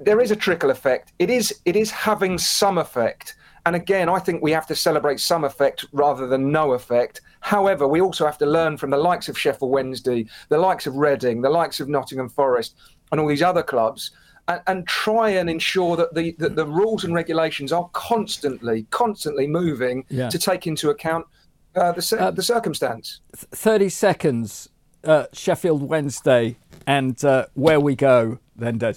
there 0.00 0.18
is 0.22 0.30
a 0.30 0.36
trickle 0.36 0.70
effect. 0.70 1.12
It 1.18 1.28
is, 1.28 1.60
it 1.66 1.76
is 1.76 1.90
having 1.90 2.38
some 2.38 2.78
effect. 2.78 3.36
And 3.66 3.76
again, 3.76 4.08
I 4.08 4.18
think 4.18 4.42
we 4.42 4.50
have 4.52 4.66
to 4.68 4.74
celebrate 4.74 5.20
some 5.20 5.44
effect 5.44 5.84
rather 5.92 6.26
than 6.26 6.50
no 6.50 6.72
effect. 6.72 7.20
However, 7.42 7.88
we 7.88 8.00
also 8.00 8.24
have 8.24 8.38
to 8.38 8.46
learn 8.46 8.76
from 8.76 8.90
the 8.90 8.96
likes 8.96 9.28
of 9.28 9.36
Sheffield 9.36 9.70
Wednesday, 9.70 10.26
the 10.48 10.58
likes 10.58 10.86
of 10.86 10.96
Reading, 10.96 11.42
the 11.42 11.50
likes 11.50 11.80
of 11.80 11.88
Nottingham 11.88 12.28
Forest, 12.28 12.76
and 13.10 13.20
all 13.20 13.26
these 13.26 13.42
other 13.42 13.64
clubs, 13.64 14.12
and, 14.46 14.60
and 14.68 14.86
try 14.86 15.30
and 15.30 15.50
ensure 15.50 15.96
that 15.96 16.14
the, 16.14 16.36
that 16.38 16.54
the 16.54 16.64
rules 16.64 17.02
and 17.02 17.14
regulations 17.14 17.72
are 17.72 17.88
constantly, 17.92 18.86
constantly 18.90 19.48
moving 19.48 20.04
yeah. 20.08 20.28
to 20.28 20.38
take 20.38 20.68
into 20.68 20.90
account 20.90 21.26
uh, 21.74 21.90
the, 21.90 22.16
uh, 22.18 22.30
the 22.30 22.42
circumstance. 22.42 23.20
30 23.34 23.88
seconds, 23.88 24.68
uh, 25.02 25.26
Sheffield 25.32 25.82
Wednesday, 25.82 26.56
and 26.86 27.22
uh, 27.24 27.46
where 27.54 27.80
we 27.80 27.96
go 27.96 28.38
then, 28.54 28.78
Des. 28.78 28.94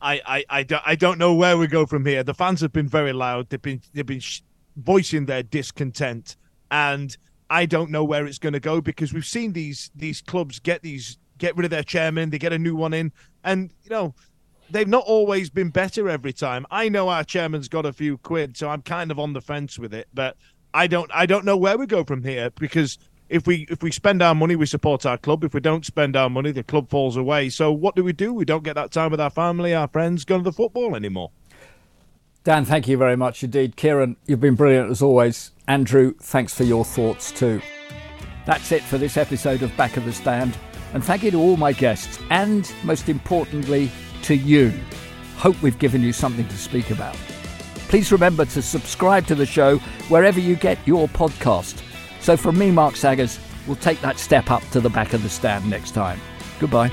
I, 0.00 0.20
I, 0.24 0.44
I, 0.48 0.62
don't, 0.62 0.82
I 0.86 0.94
don't 0.94 1.18
know 1.18 1.34
where 1.34 1.58
we 1.58 1.66
go 1.66 1.86
from 1.86 2.06
here. 2.06 2.22
The 2.22 2.34
fans 2.34 2.60
have 2.60 2.72
been 2.72 2.88
very 2.88 3.12
loud. 3.12 3.50
They've 3.50 3.60
been, 3.60 3.80
they've 3.92 4.06
been 4.06 4.20
sh- 4.20 4.42
voicing 4.76 5.26
their 5.26 5.42
discontent. 5.42 6.36
And 6.70 7.16
I 7.50 7.66
don't 7.66 7.90
know 7.90 8.04
where 8.04 8.26
it's 8.26 8.38
going 8.38 8.52
to 8.54 8.60
go 8.60 8.80
because 8.80 9.12
we've 9.12 9.26
seen 9.26 9.52
these 9.52 9.90
these 9.94 10.20
clubs 10.20 10.58
get 10.58 10.82
these 10.82 11.18
get 11.38 11.56
rid 11.56 11.64
of 11.64 11.70
their 11.70 11.82
chairman, 11.82 12.30
they 12.30 12.38
get 12.38 12.52
a 12.52 12.58
new 12.58 12.76
one 12.76 12.94
in, 12.94 13.12
and 13.42 13.72
you 13.82 13.90
know 13.90 14.14
they've 14.70 14.88
not 14.88 15.04
always 15.06 15.50
been 15.50 15.70
better 15.70 16.08
every 16.08 16.32
time. 16.32 16.66
I 16.70 16.88
know 16.88 17.08
our 17.08 17.24
chairman's 17.24 17.68
got 17.68 17.86
a 17.86 17.92
few 17.92 18.18
quid, 18.18 18.56
so 18.56 18.68
I'm 18.68 18.82
kind 18.82 19.10
of 19.10 19.18
on 19.18 19.32
the 19.32 19.40
fence 19.40 19.78
with 19.78 19.92
it. 19.92 20.08
But 20.14 20.36
I 20.72 20.86
don't 20.86 21.10
I 21.14 21.26
don't 21.26 21.44
know 21.44 21.56
where 21.56 21.78
we 21.78 21.86
go 21.86 22.04
from 22.04 22.22
here 22.22 22.50
because 22.50 22.98
if 23.28 23.46
we 23.46 23.66
if 23.70 23.82
we 23.82 23.90
spend 23.90 24.22
our 24.22 24.34
money, 24.34 24.56
we 24.56 24.66
support 24.66 25.06
our 25.06 25.18
club. 25.18 25.44
If 25.44 25.54
we 25.54 25.60
don't 25.60 25.84
spend 25.84 26.16
our 26.16 26.30
money, 26.30 26.52
the 26.52 26.62
club 26.62 26.90
falls 26.90 27.16
away. 27.16 27.48
So 27.48 27.72
what 27.72 27.96
do 27.96 28.04
we 28.04 28.12
do? 28.12 28.32
We 28.32 28.44
don't 28.44 28.64
get 28.64 28.74
that 28.74 28.90
time 28.90 29.10
with 29.10 29.20
our 29.20 29.30
family, 29.30 29.74
our 29.74 29.88
friends, 29.88 30.24
going 30.24 30.42
to 30.42 30.50
the 30.50 30.52
football 30.52 30.94
anymore. 30.96 31.30
Dan, 32.42 32.66
thank 32.66 32.86
you 32.88 32.98
very 32.98 33.16
much 33.16 33.42
indeed. 33.42 33.74
Kieran, 33.76 34.16
you've 34.26 34.40
been 34.40 34.54
brilliant 34.54 34.90
as 34.90 35.00
always. 35.00 35.50
Andrew, 35.66 36.14
thanks 36.20 36.54
for 36.54 36.64
your 36.64 36.84
thoughts 36.84 37.30
too. 37.32 37.60
That's 38.46 38.72
it 38.72 38.82
for 38.82 38.98
this 38.98 39.16
episode 39.16 39.62
of 39.62 39.74
Back 39.76 39.96
of 39.96 40.04
the 40.04 40.12
Stand. 40.12 40.56
And 40.92 41.02
thank 41.02 41.22
you 41.22 41.30
to 41.32 41.40
all 41.40 41.56
my 41.56 41.72
guests 41.72 42.18
and, 42.30 42.70
most 42.84 43.08
importantly, 43.08 43.90
to 44.22 44.34
you. 44.34 44.72
Hope 45.36 45.60
we've 45.62 45.78
given 45.78 46.02
you 46.02 46.12
something 46.12 46.46
to 46.46 46.56
speak 46.56 46.90
about. 46.90 47.16
Please 47.88 48.12
remember 48.12 48.44
to 48.44 48.62
subscribe 48.62 49.26
to 49.26 49.34
the 49.34 49.46
show 49.46 49.78
wherever 50.08 50.40
you 50.40 50.56
get 50.56 50.78
your 50.86 51.08
podcast. 51.08 51.82
So 52.20 52.36
from 52.36 52.58
me, 52.58 52.70
Mark 52.70 52.96
Saggers, 52.96 53.38
we'll 53.66 53.76
take 53.76 54.00
that 54.02 54.18
step 54.18 54.50
up 54.50 54.62
to 54.70 54.80
the 54.80 54.90
back 54.90 55.12
of 55.14 55.22
the 55.22 55.28
stand 55.28 55.68
next 55.68 55.92
time. 55.92 56.20
Goodbye. 56.60 56.90